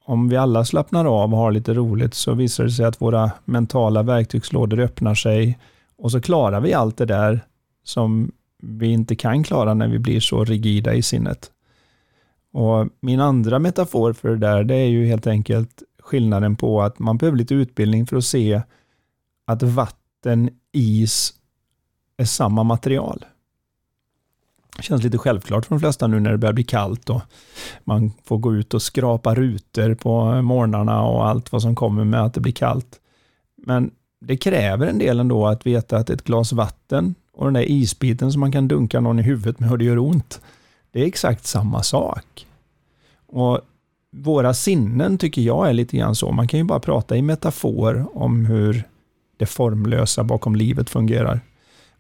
om 0.06 0.30
vi 0.30 0.38
alla 0.38 0.66
slappnar 0.66 1.06
av 1.06 1.34
och 1.34 1.40
har 1.40 1.52
lite 1.52 1.74
roligt 1.74 2.14
så 2.14 2.34
visar 2.34 2.64
det 2.64 2.72
sig 2.72 2.86
att 2.86 3.02
våra 3.02 3.32
mentala 3.46 4.04
verktygslådor 4.04 4.80
öppnar 4.80 5.16
sig 5.16 5.60
och 5.98 6.12
så 6.12 6.22
klarar 6.22 6.62
vi 6.62 6.74
allt 6.74 6.98
det 6.98 7.06
där 7.06 7.46
som 7.84 8.32
vi 8.62 8.88
inte 8.88 9.16
kan 9.16 9.44
klara 9.44 9.74
när 9.74 9.88
vi 9.88 10.00
blir 10.00 10.20
så 10.20 10.44
rigida 10.44 10.94
i 10.94 11.02
sinnet. 11.02 11.52
Och 12.52 12.88
Min 13.00 13.20
andra 13.20 13.60
metafor 13.60 14.14
för 14.14 14.30
det 14.30 14.38
där, 14.38 14.64
det 14.64 14.76
är 14.76 14.88
ju 14.88 15.06
helt 15.06 15.28
enkelt 15.28 15.84
skillnaden 16.00 16.56
på 16.56 16.82
att 16.82 17.00
man 17.00 17.18
behöver 17.18 17.38
lite 17.38 17.56
utbildning 17.56 18.06
för 18.06 18.18
att 18.18 18.26
se 18.26 18.62
att 19.46 19.64
vatten, 19.64 20.50
is 20.72 21.34
är 22.18 22.26
samma 22.26 22.64
material. 22.64 23.26
Det 24.78 24.84
känns 24.84 25.04
lite 25.04 25.18
självklart 25.18 25.66
för 25.66 25.76
de 25.76 25.80
flesta 25.80 26.08
nu 26.08 26.20
när 26.20 26.32
det 26.32 26.38
börjar 26.38 26.54
bli 26.54 26.64
kallt 26.64 27.10
och 27.10 27.22
man 27.84 28.12
får 28.24 28.38
gå 28.38 28.56
ut 28.56 28.74
och 28.74 28.82
skrapa 28.82 29.36
rutor 29.36 29.96
på 29.96 30.42
morgnarna 30.42 31.04
och 31.04 31.28
allt 31.28 31.52
vad 31.52 31.62
som 31.62 31.76
kommer 31.76 32.04
med 32.04 32.24
att 32.24 32.34
det 32.34 32.42
blir 32.42 32.54
kallt. 32.54 33.00
Men 33.66 33.92
det 34.26 34.38
kräver 34.38 34.88
en 34.88 35.00
del 35.00 35.20
ändå 35.20 35.48
att 35.48 35.66
veta 35.66 35.98
att 35.98 36.10
ett 36.10 36.24
glas 36.24 36.54
vatten 36.54 37.16
och 37.34 37.46
den 37.46 37.54
där 37.54 37.72
isbiten 37.72 38.32
som 38.32 38.40
man 38.40 38.52
kan 38.52 38.68
dunka 38.68 39.00
någon 39.00 39.20
i 39.20 39.24
huvudet 39.24 39.60
med 39.60 39.72
och 39.72 39.78
det 39.78 39.86
gör 39.86 40.00
ont. 40.00 40.42
Det 40.92 41.02
är 41.02 41.06
exakt 41.06 41.46
samma 41.46 41.84
sak. 41.84 42.48
Och 43.28 43.62
Våra 44.16 44.54
sinnen 44.54 45.18
tycker 45.18 45.42
jag 45.42 45.70
är 45.70 45.74
lite 45.74 45.98
grann 45.98 46.16
så. 46.16 46.32
Man 46.32 46.48
kan 46.48 46.60
ju 46.60 46.64
bara 46.64 46.80
prata 46.80 47.18
i 47.18 47.22
metafor 47.22 48.06
om 48.14 48.46
hur 48.46 48.84
det 49.38 49.46
formlösa 49.46 50.24
bakom 50.24 50.56
livet 50.56 50.90
fungerar. 50.90 51.42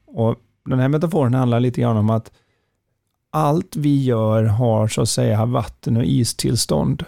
Och 0.05 0.35
Den 0.65 0.79
här 0.79 0.87
metaforen 0.87 1.33
handlar 1.33 1.59
lite 1.59 1.81
grann 1.81 1.97
om 1.97 2.09
att 2.09 2.31
allt 3.33 3.75
vi 3.75 4.03
gör 4.03 4.43
har 4.43 4.87
så 4.87 5.01
att 5.01 5.09
säga 5.09 5.45
vatten 5.45 5.97
och 5.97 6.05
istillstånd. 6.05 7.05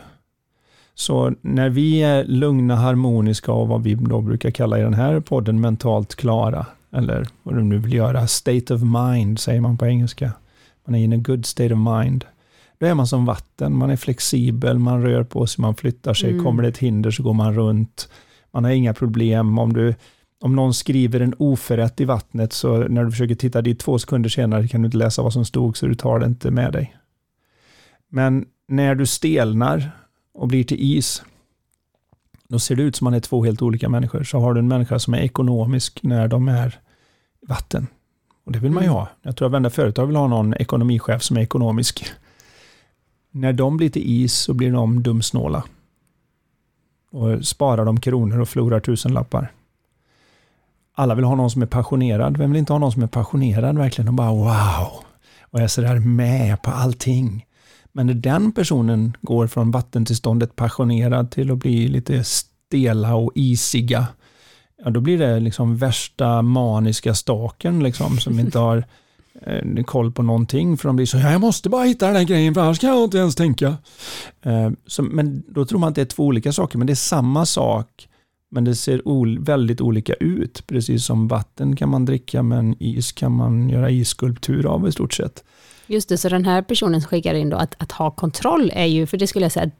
Så 0.96 1.34
när 1.42 1.70
vi 1.70 2.04
är 2.04 2.24
lugna, 2.24 2.76
harmoniska 2.76 3.52
och 3.52 3.68
vad 3.68 3.84
vi 3.84 3.96
då 3.96 4.22
brukar 4.22 4.52
kalla 4.52 4.80
i 4.80 4.82
den 4.82 4.94
här 4.94 5.20
podden 5.20 5.62
mentalt 5.62 6.16
klara, 6.16 6.66
eller 6.96 7.28
vad 7.44 7.56
du 7.56 7.64
nu 7.64 7.78
vill 7.78 7.94
göra, 7.94 8.28
state 8.28 8.74
of 8.74 8.82
mind 8.82 9.40
säger 9.40 9.62
man 9.62 9.78
på 9.78 9.86
engelska. 9.86 10.32
Man 10.86 10.96
är 10.96 11.04
in 11.04 11.14
a 11.14 11.18
good 11.18 11.46
state 11.46 11.74
of 11.74 11.80
mind. 11.80 12.26
Då 12.80 12.86
är 12.86 12.94
man 12.94 13.08
som 13.08 13.26
vatten, 13.26 13.78
man 13.78 13.90
är 13.90 13.96
flexibel, 13.96 14.80
man 14.80 15.04
rör 15.04 15.24
på 15.24 15.48
sig, 15.48 15.62
man 15.62 15.76
flyttar 15.76 16.14
sig. 16.14 16.32
Mm. 16.32 16.44
Kommer 16.44 16.64
det 16.64 16.70
ett 16.70 16.78
hinder 16.78 17.12
så 17.12 17.24
går 17.24 17.34
man 17.34 17.56
runt. 17.56 18.10
Man 18.52 18.64
har 18.64 18.72
inga 18.72 18.94
problem. 18.94 19.60
Om, 19.60 19.74
du, 19.74 19.96
om 20.46 20.56
någon 20.56 20.74
skriver 20.74 21.20
en 21.20 21.34
oförrätt 21.38 22.02
i 22.02 22.06
vattnet, 22.06 22.54
så 22.54 22.78
när 22.78 23.04
du 23.04 23.12
försöker 23.12 23.36
titta 23.36 23.62
dit 23.62 23.80
två 23.80 24.00
sekunder 24.00 24.30
senare 24.30 24.68
kan 24.68 24.82
du 24.82 24.86
inte 24.86 24.98
läsa 24.98 25.22
vad 25.22 25.34
som 25.34 25.46
stod, 25.46 25.78
så 25.78 25.88
du 25.88 25.96
tar 25.96 26.20
det 26.20 26.26
inte 26.26 26.52
med 26.52 26.74
dig. 26.74 26.96
Men 28.10 28.46
när 28.68 28.96
du 28.96 29.06
stelnar 29.06 29.92
och 30.34 30.48
blir 30.48 30.64
till 30.64 30.78
is, 30.80 31.24
då 32.48 32.60
ser 32.60 32.76
det 32.76 32.84
ut 32.84 32.96
som 32.96 33.06
man 33.06 33.14
är 33.14 33.20
två 33.20 33.44
helt 33.44 33.62
olika 33.62 33.90
människor. 33.90 34.24
Så 34.24 34.40
har 34.40 34.54
du 34.54 34.60
en 34.60 34.68
människa 34.68 35.00
som 35.00 35.14
är 35.14 35.18
ekonomisk 35.18 36.04
när 36.04 36.28
de 36.28 36.48
är 36.48 36.80
vatten. 37.48 37.88
Och 38.44 38.52
det 38.52 38.60
vill 38.60 38.72
man 38.72 38.84
ju 38.84 38.90
mm. 38.90 38.96
ha. 38.96 39.10
Jag 39.22 39.36
tror 39.36 39.46
att 39.46 39.52
varenda 39.52 39.70
företag 39.70 40.08
vill 40.08 40.16
ha 40.16 40.28
någon 40.28 40.54
ekonomichef 40.54 41.24
som 41.24 41.38
är 41.38 41.42
ekonomisk. 41.42 42.06
När 43.32 43.54
de 43.54 43.78
blir 43.78 43.90
till 43.90 44.24
is 44.24 44.34
så 44.34 44.54
blir 44.54 44.72
de 44.72 45.04
dumsnåla. 45.04 45.64
Och 47.12 47.46
sparar 47.46 47.86
de 47.86 48.00
kronor 48.00 48.40
och 48.40 48.50
förlorar 48.50 48.80
tusenlappar. 48.80 49.52
Alla 50.96 51.16
vill 51.16 51.26
ha 51.26 51.36
någon 51.36 51.52
som 51.52 51.62
är 51.62 51.66
passionerad. 51.66 52.38
Vem 52.38 52.52
vill 52.52 52.60
inte 52.60 52.74
ha 52.74 52.80
någon 52.80 52.92
som 52.92 53.04
är 53.04 53.08
passionerad 53.08 53.78
verkligen 53.78 54.08
och 54.08 54.14
bara 54.14 54.32
wow. 54.32 54.88
Och 55.42 55.60
är 55.60 55.68
sådär 55.68 56.00
med 56.00 56.62
på 56.62 56.72
allting. 56.72 57.46
Men 57.92 58.08
när 58.08 58.14
den 58.14 58.52
personen 58.52 59.18
går 59.22 59.48
från 59.48 59.72
vattentillståndet 59.72 60.56
passionerad 60.56 61.32
till 61.32 61.52
att 61.52 61.58
bli 61.58 61.88
lite 61.88 62.24
stela 62.24 63.16
och 63.16 63.32
isiga, 63.36 64.08
ja, 64.84 64.90
då 64.90 65.02
blir 65.02 65.18
det 65.18 65.40
liksom 65.40 65.78
värsta 65.78 66.42
maniska 66.42 67.14
staken 67.14 67.84
liksom, 67.84 68.20
som 68.20 68.40
inte 68.40 68.60
har 68.60 68.86
eh, 69.42 69.84
koll 69.84 70.12
på 70.12 70.24
någonting. 70.24 70.78
För 70.78 70.90
de 70.90 70.96
blir 70.96 71.06
så, 71.06 71.18
ja, 71.18 71.32
jag 71.32 71.42
måste 71.42 71.70
bara 71.70 71.84
hitta 71.84 72.08
den 72.08 72.16
här 72.16 72.24
grejen, 72.24 72.54
för 72.54 72.62
annars 72.62 72.80
kan 72.80 72.90
jag 72.90 73.04
inte 73.04 73.18
ens 73.18 73.36
tänka. 73.36 73.78
Eh, 74.42 74.72
så, 74.88 75.04
men 75.04 75.44
då 75.48 75.66
tror 75.66 75.80
man 75.80 75.90
att 75.90 75.96
det 75.96 76.02
är 76.02 76.06
två 76.06 76.24
olika 76.24 76.52
saker, 76.52 76.78
men 76.78 76.88
det 76.88 76.94
är 76.94 76.96
samma 76.96 77.46
sak. 77.46 78.08
Men 78.56 78.64
det 78.64 78.76
ser 78.76 79.08
ol 79.08 79.40
väldigt 79.40 79.82
olika 79.82 80.14
ut. 80.14 80.68
Precis 80.68 81.06
som 81.06 81.28
vatten 81.28 81.76
kan 81.76 81.90
man 81.90 82.06
dricka, 82.06 82.44
men 82.44 82.76
is 82.80 83.12
kan 83.12 83.32
man 83.32 83.70
göra 83.70 83.90
isskulptur 83.90 84.66
av 84.66 84.88
i 84.88 84.92
stort 84.92 85.14
sett. 85.14 85.44
Just 85.88 86.10
det, 86.10 86.18
så 86.18 86.30
den 86.30 86.46
här 86.46 86.62
personen 86.62 87.02
skickar 87.02 87.34
in 87.34 87.50
då 87.50 87.58
att, 87.58 87.76
att 87.78 87.92
ha 87.92 88.12
kontroll 88.12 88.72
är 88.74 88.86
ju, 88.86 89.06
för 89.06 89.18
det 89.18 89.28
skulle 89.28 89.46
jag 89.46 89.52
säga, 89.52 89.72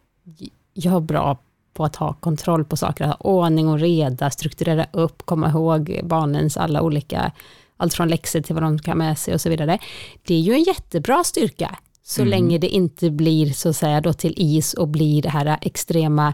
jag 0.74 0.94
är 0.94 1.00
bra 1.00 1.38
på 1.74 1.86
att 1.86 1.96
ha 1.96 2.14
kontroll 2.14 2.66
på 2.66 2.78
saker, 2.78 3.06
ha 3.06 3.14
ordning 3.14 3.68
och 3.68 3.80
reda, 3.80 4.30
strukturera 4.30 4.88
upp, 4.92 5.26
komma 5.26 5.50
ihåg 5.50 6.00
barnens 6.04 6.58
alla 6.58 6.82
olika, 6.82 7.32
allt 7.78 7.94
från 7.94 8.08
läxor 8.08 8.42
till 8.42 8.56
vad 8.56 8.64
de 8.64 8.80
kan 8.80 8.98
med 8.98 9.18
sig 9.18 9.34
och 9.34 9.42
så 9.42 9.50
vidare. 9.50 9.80
Det 10.28 10.36
är 10.36 10.40
ju 10.40 10.54
en 10.54 10.64
jättebra 10.64 11.24
styrka, 11.24 11.76
så 12.04 12.22
mm. 12.22 12.30
länge 12.30 12.58
det 12.58 12.70
inte 12.70 13.10
blir 13.10 13.54
så 13.54 13.70
att 13.70 13.76
säga 13.76 14.02
då 14.02 14.14
till 14.14 14.34
is 14.38 14.74
och 14.74 14.88
blir 14.88 15.22
det 15.22 15.30
här 15.30 15.58
extrema 15.62 16.34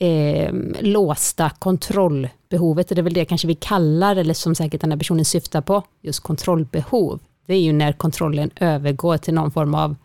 eh, 0.00 0.52
låsta 0.80 1.50
kontrollbehovet, 1.50 2.88
det 2.88 2.98
är 2.98 3.02
väl 3.02 3.12
det 3.12 3.24
kanske 3.24 3.48
vi 3.48 3.54
kallar, 3.54 4.16
eller 4.16 4.34
som 4.34 4.54
säkert 4.54 4.80
den 4.80 4.90
här 4.90 4.98
personen 4.98 5.24
syftar 5.24 5.60
på, 5.60 5.82
just 6.02 6.20
kontrollbehov 6.20 7.20
det 7.50 7.54
är 7.54 7.60
ju 7.60 7.72
när 7.72 7.92
kontrollen 7.92 8.50
övergår 8.56 9.16
till 9.16 9.34
någon 9.34 9.50
form 9.50 9.74
av, 9.74 9.96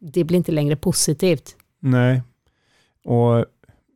det 0.00 0.24
blir 0.24 0.36
inte 0.36 0.52
längre 0.52 0.76
positivt. 0.76 1.56
Nej, 1.80 2.22
och 3.04 3.44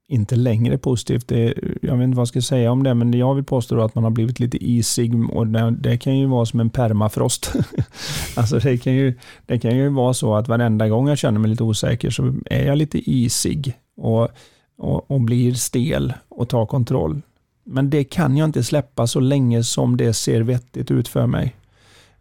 inte 0.08 0.36
längre 0.36 0.78
positivt. 0.78 1.28
Det, 1.28 1.54
jag 1.82 1.96
vet 1.96 2.04
inte 2.04 2.16
vad 2.16 2.20
jag 2.20 2.28
ska 2.28 2.42
säga 2.42 2.72
om 2.72 2.82
det, 2.82 2.94
men 2.94 3.12
jag 3.12 3.34
vill 3.34 3.44
påstå 3.44 3.80
att 3.80 3.94
man 3.94 4.04
har 4.04 4.10
blivit 4.10 4.40
lite 4.40 4.64
isig 4.64 5.30
och 5.30 5.46
det, 5.46 5.70
det 5.70 5.96
kan 5.96 6.18
ju 6.18 6.26
vara 6.26 6.46
som 6.46 6.60
en 6.60 6.70
permafrost. 6.70 7.52
alltså 8.36 8.58
det 8.58 8.78
kan, 8.78 8.94
ju, 8.94 9.14
det 9.46 9.58
kan 9.58 9.76
ju 9.76 9.88
vara 9.88 10.14
så 10.14 10.34
att 10.34 10.48
varenda 10.48 10.88
gång 10.88 11.08
jag 11.08 11.18
känner 11.18 11.40
mig 11.40 11.50
lite 11.50 11.64
osäker 11.64 12.10
så 12.10 12.34
är 12.46 12.66
jag 12.66 12.78
lite 12.78 13.10
isig 13.10 13.74
och, 13.96 14.28
och, 14.78 15.10
och 15.10 15.20
blir 15.20 15.54
stel 15.54 16.12
och 16.28 16.48
tar 16.48 16.66
kontroll. 16.66 17.22
Men 17.64 17.90
det 17.90 18.04
kan 18.04 18.36
jag 18.36 18.48
inte 18.48 18.64
släppa 18.64 19.06
så 19.06 19.20
länge 19.20 19.64
som 19.64 19.96
det 19.96 20.12
ser 20.12 20.40
vettigt 20.40 20.90
ut 20.90 21.08
för 21.08 21.26
mig. 21.26 21.56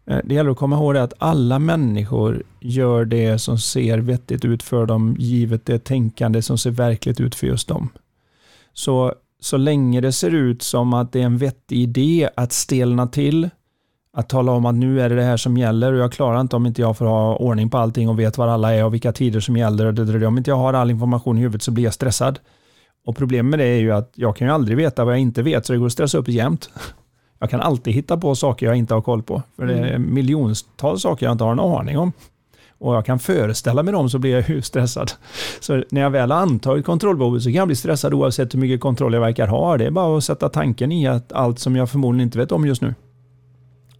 Eh, 0.06 0.18
det 0.24 0.34
gäller 0.34 0.50
att 0.50 0.56
komma 0.56 0.76
ihåg 0.76 0.96
att 0.96 1.12
alla 1.18 1.58
människor 1.58 2.42
gör 2.60 3.04
det 3.04 3.38
som 3.38 3.58
ser 3.58 3.98
vettigt 3.98 4.44
ut 4.44 4.62
för 4.62 4.86
dem, 4.86 5.16
givet 5.18 5.66
det 5.66 5.84
tänkande 5.84 6.42
som 6.42 6.58
ser 6.58 6.70
verkligt 6.70 7.20
ut 7.20 7.34
för 7.34 7.46
just 7.46 7.68
dem. 7.68 7.88
Så, 8.72 9.14
så 9.40 9.56
länge 9.56 10.00
det 10.00 10.12
ser 10.12 10.34
ut 10.34 10.62
som 10.62 10.94
att 10.94 11.12
det 11.12 11.20
är 11.20 11.26
en 11.26 11.38
vettig 11.38 11.78
idé 11.78 12.28
att 12.36 12.52
stelna 12.52 13.06
till, 13.06 13.50
att 14.12 14.28
tala 14.28 14.52
om 14.52 14.66
att 14.66 14.74
nu 14.74 15.00
är 15.00 15.08
det 15.08 15.14
det 15.14 15.22
här 15.22 15.36
som 15.36 15.56
gäller 15.56 15.92
och 15.92 15.98
jag 15.98 16.12
klarar 16.12 16.40
inte 16.40 16.56
om 16.56 16.66
inte 16.66 16.80
jag 16.80 16.96
får 16.96 17.06
ha 17.06 17.36
ordning 17.36 17.70
på 17.70 17.78
allting 17.78 18.08
och 18.08 18.18
vet 18.18 18.38
var 18.38 18.48
alla 18.48 18.74
är 18.74 18.84
och 18.84 18.94
vilka 18.94 19.12
tider 19.12 19.40
som 19.40 19.56
gäller. 19.56 20.24
Om 20.24 20.38
inte 20.38 20.50
jag 20.50 20.56
har 20.56 20.74
all 20.74 20.90
information 20.90 21.38
i 21.38 21.40
huvudet 21.40 21.62
så 21.62 21.70
blir 21.70 21.84
jag 21.84 21.94
stressad. 21.94 22.38
Och 23.06 23.16
problemet 23.16 23.50
med 23.50 23.58
det 23.58 23.64
är 23.64 23.80
ju 23.80 23.92
att 23.92 24.12
jag 24.14 24.36
kan 24.36 24.46
ju 24.46 24.54
aldrig 24.54 24.76
veta 24.76 25.04
vad 25.04 25.14
jag 25.14 25.20
inte 25.20 25.42
vet, 25.42 25.66
så 25.66 25.72
det 25.72 25.78
går 25.78 25.86
att 25.86 25.92
stressa 25.92 26.18
upp 26.18 26.28
jämt. 26.28 26.70
Jag 27.40 27.50
kan 27.50 27.60
alltid 27.60 27.94
hitta 27.94 28.16
på 28.16 28.34
saker 28.34 28.66
jag 28.66 28.76
inte 28.76 28.94
har 28.94 29.02
koll 29.02 29.22
på. 29.22 29.42
För 29.56 29.66
det 29.66 29.74
är 29.74 29.94
mm. 29.94 30.14
miljontals 30.14 31.02
saker 31.02 31.26
jag 31.26 31.32
inte 31.32 31.44
har 31.44 31.52
en 31.52 31.60
aning 31.60 31.98
om. 31.98 32.12
Och 32.78 32.94
jag 32.94 33.06
kan 33.06 33.18
föreställa 33.18 33.82
mig 33.82 33.92
dem 33.92 34.10
så 34.10 34.18
blir 34.18 34.32
jag 34.32 34.48
ju 34.48 34.62
stressad. 34.62 35.12
Så 35.60 35.84
när 35.90 36.00
jag 36.00 36.10
väl 36.10 36.30
har 36.30 36.38
antagit 36.38 36.84
kontrollbehovet 36.84 37.42
så 37.42 37.48
kan 37.48 37.54
jag 37.54 37.66
bli 37.68 37.76
stressad 37.76 38.14
oavsett 38.14 38.54
hur 38.54 38.58
mycket 38.58 38.80
kontroll 38.80 39.14
jag 39.14 39.20
verkar 39.20 39.46
ha. 39.46 39.76
Det 39.76 39.86
är 39.86 39.90
bara 39.90 40.18
att 40.18 40.24
sätta 40.24 40.48
tanken 40.48 40.92
i 40.92 41.06
att 41.06 41.32
allt 41.32 41.58
som 41.58 41.76
jag 41.76 41.90
förmodligen 41.90 42.26
inte 42.26 42.38
vet 42.38 42.52
om 42.52 42.66
just 42.66 42.82
nu. 42.82 42.94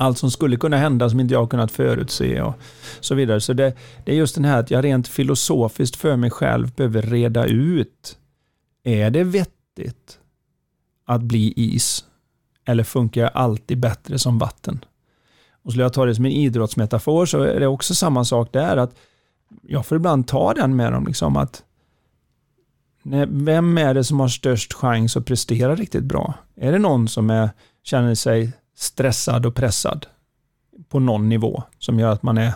Allt 0.01 0.19
som 0.19 0.31
skulle 0.31 0.57
kunna 0.57 0.77
hända 0.77 1.11
som 1.11 1.21
inte 1.21 1.35
jag 1.35 1.41
har 1.41 1.47
kunnat 1.47 1.73
förutse 1.73 2.43
och 2.43 2.55
så 3.01 3.15
vidare. 3.15 3.41
Så 3.41 3.53
det, 3.53 3.77
det 4.05 4.13
är 4.13 4.17
just 4.17 4.35
den 4.35 4.45
här 4.45 4.61
att 4.61 4.71
jag 4.71 4.85
rent 4.85 5.09
filosofiskt 5.09 5.97
för 5.97 6.17
mig 6.17 6.31
själv 6.31 6.73
behöver 6.75 7.03
reda 7.03 7.47
ut. 7.47 8.19
Är 8.85 9.11
det 9.11 9.25
vettigt 9.25 10.19
att 11.07 11.23
bli 11.23 11.53
is? 11.57 12.05
eller 12.69 12.85
funkar 12.85 13.21
jag 13.21 13.31
alltid 13.35 13.79
bättre 13.79 14.19
som 14.19 14.39
vatten? 14.39 14.85
Och 15.63 15.71
skulle 15.71 15.85
jag 15.85 15.93
ta 15.93 16.05
det 16.05 16.15
som 16.15 16.25
en 16.25 16.33
idrottsmetafor 16.33 17.27
så 17.27 17.43
är 17.43 17.61
det 17.61 17.67
också 17.67 17.95
samma 17.95 18.25
sak 18.25 18.53
där. 18.53 18.77
att 18.77 18.95
Jag 19.63 19.87
får 19.87 19.97
ibland 19.97 20.27
ta 20.27 20.55
den 20.55 20.77
med 20.77 20.93
dem. 20.93 21.07
Liksom 21.07 21.37
att 21.37 21.63
vem 23.29 23.79
är 23.79 23.95
det 23.95 24.05
som 24.05 24.21
har 24.21 24.29
störst 24.29 24.73
chans 24.73 25.17
att 25.17 25.27
prestera 25.27 25.75
riktigt 25.75 26.05
bra? 26.05 26.35
Är 26.57 26.73
det 26.73 26.79
någon 26.79 27.09
som 27.09 27.31
är, 27.31 27.51
känner 27.83 28.15
sig 28.15 28.53
stressad 28.79 29.47
och 29.47 29.55
pressad 29.55 30.07
på 30.89 31.01
någon 31.01 31.29
nivå 31.29 31.63
som 31.79 31.99
gör 31.99 32.13
att 32.13 32.23
man, 32.23 32.39
är, 32.39 32.53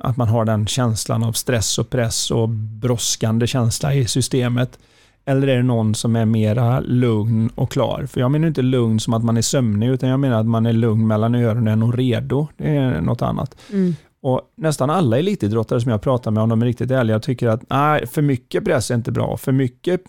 att 0.00 0.16
man 0.16 0.28
har 0.28 0.44
den 0.44 0.66
känslan 0.66 1.24
av 1.24 1.32
stress 1.32 1.78
och 1.78 1.90
press 1.90 2.30
och 2.30 2.48
brådskande 2.48 3.46
känsla 3.46 3.94
i 3.94 4.06
systemet? 4.06 4.78
Eller 5.24 5.48
är 5.48 5.56
det 5.56 5.62
någon 5.62 5.94
som 5.94 6.16
är 6.16 6.24
mera 6.24 6.80
lugn 6.80 7.50
och 7.54 7.70
klar? 7.70 8.06
För 8.06 8.20
jag 8.20 8.30
menar 8.30 8.48
inte 8.48 8.62
lugn 8.62 9.00
som 9.00 9.14
att 9.14 9.24
man 9.24 9.36
är 9.36 9.42
sömnig, 9.42 9.88
utan 9.88 10.08
jag 10.08 10.20
menar 10.20 10.40
att 10.40 10.46
man 10.46 10.66
är 10.66 10.72
lugn 10.72 11.06
mellan 11.06 11.34
öronen 11.34 11.82
och 11.82 11.94
redo. 11.94 12.48
Det 12.56 12.76
är 12.76 13.00
något 13.00 13.22
annat. 13.22 13.56
Mm. 13.72 13.94
Och 14.22 14.40
nästan 14.56 14.90
alla 14.90 15.18
elitidrottare 15.18 15.80
som 15.80 15.90
jag 15.90 16.02
pratar 16.02 16.30
med, 16.30 16.42
om 16.42 16.48
de 16.48 16.62
är 16.62 16.66
riktigt 16.66 16.90
ärliga, 16.90 17.20
tycker 17.20 17.48
att 17.48 17.70
nej, 17.70 18.06
för 18.06 18.22
mycket 18.22 18.64
press 18.64 18.90
är 18.90 18.94
inte 18.94 19.12
bra. 19.12 19.36
För 19.36 19.52
mycket 19.52 20.00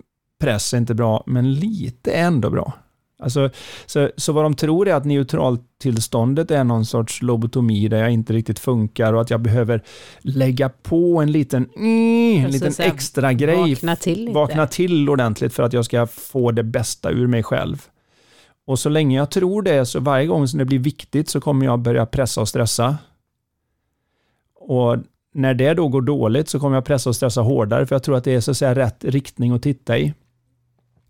press 0.41 0.74
är 0.74 0.77
inte 0.77 0.93
bra, 0.93 1.24
men 1.25 1.53
lite 1.53 2.12
är 2.12 2.25
ändå 2.25 2.50
bra. 2.50 2.74
Alltså, 3.19 3.49
så, 3.85 4.09
så 4.17 4.33
vad 4.33 4.45
de 4.45 4.55
tror 4.55 4.88
är 4.88 4.93
att 4.93 5.05
neutraltillståndet 5.05 6.51
är 6.51 6.63
någon 6.63 6.85
sorts 6.85 7.21
lobotomi 7.21 7.88
där 7.88 7.97
jag 7.97 8.11
inte 8.11 8.33
riktigt 8.33 8.59
funkar 8.59 9.13
och 9.13 9.21
att 9.21 9.29
jag 9.29 9.41
behöver 9.41 9.83
lägga 10.19 10.69
på 10.69 11.21
en 11.21 11.31
liten, 11.31 11.69
mm, 11.75 12.45
en 12.45 12.51
liten 12.51 12.73
extra 12.79 13.33
grej. 13.33 13.73
Vakna 13.73 13.95
till 13.95 14.19
lite. 14.19 14.33
Vakna 14.33 14.67
till 14.67 15.09
ordentligt 15.09 15.53
för 15.53 15.63
att 15.63 15.73
jag 15.73 15.85
ska 15.85 16.07
få 16.07 16.51
det 16.51 16.63
bästa 16.63 17.11
ur 17.11 17.27
mig 17.27 17.43
själv. 17.43 17.88
Och 18.65 18.79
så 18.79 18.89
länge 18.89 19.17
jag 19.17 19.31
tror 19.31 19.61
det, 19.61 19.85
så 19.85 19.99
varje 19.99 20.27
gång 20.27 20.47
som 20.47 20.59
det 20.59 20.65
blir 20.65 20.79
viktigt 20.79 21.29
så 21.29 21.41
kommer 21.41 21.65
jag 21.65 21.79
börja 21.79 22.05
pressa 22.05 22.41
och 22.41 22.47
stressa. 22.47 22.97
Och 24.55 24.97
när 25.33 25.53
det 25.53 25.73
då 25.73 25.88
går 25.88 26.01
dåligt 26.01 26.49
så 26.49 26.59
kommer 26.59 26.77
jag 26.77 26.85
pressa 26.85 27.09
och 27.09 27.15
stressa 27.15 27.41
hårdare, 27.41 27.85
för 27.85 27.95
jag 27.95 28.03
tror 28.03 28.17
att 28.17 28.23
det 28.23 28.35
är 28.35 28.41
så 28.41 28.51
att 28.51 28.57
säga 28.57 28.75
rätt 28.75 29.03
riktning 29.03 29.51
att 29.51 29.63
titta 29.63 29.97
i. 29.97 30.13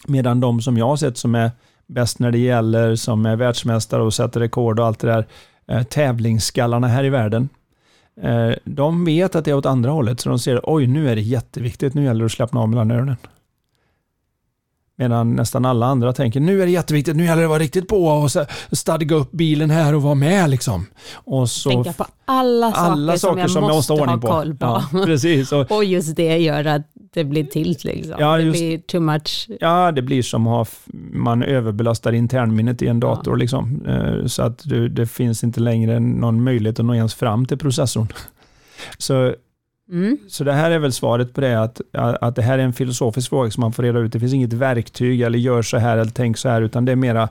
Medan 0.08 0.40
de 0.40 0.62
som 0.62 0.78
jag 0.78 0.86
har 0.86 0.98
sett 0.98 1.18
som 1.18 1.36
är 1.36 1.52
bäst 1.90 2.20
när 2.20 2.32
det 2.32 2.38
gäller, 2.38 2.96
som 2.96 3.26
är 3.26 3.36
världsmästare 3.36 4.02
och 4.02 4.14
sätter 4.14 4.40
rekord 4.40 4.80
och 4.80 4.86
allt 4.86 5.00
det 5.00 5.08
där, 5.08 5.28
eh, 5.68 5.84
tävlingsskallarna 5.84 6.88
här 6.88 7.04
i 7.04 7.10
världen, 7.10 7.50
eh, 8.22 8.52
de 8.64 9.06
vet 9.06 9.36
att 9.36 9.46
det 9.46 9.52
är 9.52 9.56
åt 9.56 9.66
andra 9.66 9.92
hållet, 9.92 10.20
så 10.20 10.30
de 10.30 10.40
ser 10.40 10.62
oj, 10.64 10.88
nu 10.88 11.10
är 11.10 11.16
det 11.16 11.22
jätteviktigt, 11.22 11.94
nu 11.94 12.04
gäller 12.04 12.20
det 12.20 12.26
att 12.26 12.32
slappna 12.32 12.60
av 12.60 12.70
mellan 12.70 12.92
öronen. 12.92 13.18
Medan 15.00 15.36
nästan 15.36 15.66
alla 15.66 15.86
andra 15.86 16.14
tänker, 16.14 16.40
nu 16.40 16.62
är 16.62 16.66
det 16.66 16.72
jätteviktigt, 16.72 17.16
nu 17.16 17.26
gäller 17.26 17.42
det 17.42 17.46
att 17.46 17.50
vara 17.50 17.60
riktigt 17.60 17.88
på 17.88 18.06
och 18.08 18.32
stadga 18.78 19.16
upp 19.16 19.32
bilen 19.32 19.70
här 19.70 19.96
och 19.96 20.02
vara 20.02 20.16
med 20.16 20.50
liksom. 20.50 20.86
Och 21.14 21.50
så 21.50 21.70
Tänka 21.70 21.94
på 21.94 22.06
alla 22.26 22.72
saker, 22.72 22.92
alla 22.92 23.18
saker 23.18 23.48
som 23.48 23.64
jag 23.64 23.72
måste, 23.72 23.94
ha 23.94 24.00
ordning 24.00 24.16
ha 24.16 24.22
på. 24.22 24.28
koll 24.28 24.56
på. 24.56 24.66
Ja, 24.66 25.06
precis. 25.06 25.52
Och, 25.52 25.72
Och 25.76 25.84
just 25.84 26.16
det 26.16 26.38
gör 26.38 26.66
att 26.66 26.82
det 27.14 27.24
blir 27.24 27.44
till 27.44 27.78
liksom. 27.84 28.16
Ja, 28.20 28.38
det 28.38 28.44
just- 28.44 28.60
blir 28.60 28.78
too 28.78 29.02
much. 29.02 29.48
Ja, 29.60 29.92
det 29.92 30.02
blir 30.02 30.22
som 30.22 30.48
att 30.48 30.54
ha- 30.68 30.94
man 31.14 31.44
överbelastar 31.44 32.12
internminnet 32.12 32.82
i 32.82 32.88
en 32.88 33.00
dator. 33.00 33.38
Liksom. 33.38 33.82
Eh, 33.88 34.26
Så 34.28 34.44
att 34.44 34.62
du, 34.64 34.90
det 34.90 35.08
finns 35.08 35.44
inte 35.44 35.60
längre 35.60 36.00
någon 36.00 36.44
möjlighet 36.44 36.80
att 36.80 36.86
nå 36.86 36.94
ens 36.96 37.14
fram 37.16 37.46
till 37.46 37.58
processorn. 37.58 38.08
Så, 38.98 39.34
Mm. 39.92 40.18
så 40.28 40.44
det 40.44 40.54
här 40.54 40.72
är 40.72 40.80
väl 40.80 40.94
svaret 40.94 41.34
på 41.34 41.42
det, 41.42 41.62
att, 41.62 41.82
att 41.94 42.36
det 42.36 42.42
här 42.42 42.60
är 42.60 42.64
en 42.64 42.74
filosofisk 42.74 43.30
fråga 43.30 43.52
som 43.52 43.62
man 43.62 43.74
får 43.74 43.84
reda 43.84 44.00
ut. 44.00 44.14
Det 44.14 44.20
finns 44.20 44.34
inget 44.34 44.54
verktyg 44.54 45.22
eller 45.22 45.40
gör 45.40 45.62
så 45.62 45.78
här 45.78 45.98
eller 45.98 46.12
tänk 46.12 46.38
så 46.38 46.50
här, 46.50 46.62
utan 46.62 46.86
det 46.86 46.92
är 46.92 46.96
mera, 46.96 47.30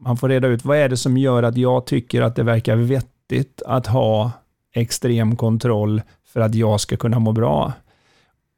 man 0.00 0.16
får 0.16 0.28
reda 0.28 0.48
ut 0.48 0.64
vad 0.64 0.78
är 0.78 0.88
det 0.88 0.96
som 0.96 1.16
gör 1.16 1.42
att 1.42 1.56
jag 1.56 1.86
tycker 1.86 2.22
att 2.22 2.36
det 2.36 2.42
verkar 2.42 2.76
vettigt 2.76 3.62
att 3.66 3.86
ha 3.86 4.30
extrem 4.74 5.36
kontroll 5.36 6.02
för 6.26 6.40
att 6.40 6.54
jag 6.54 6.80
ska 6.80 6.96
kunna 6.96 7.18
må 7.18 7.32
bra. 7.32 7.72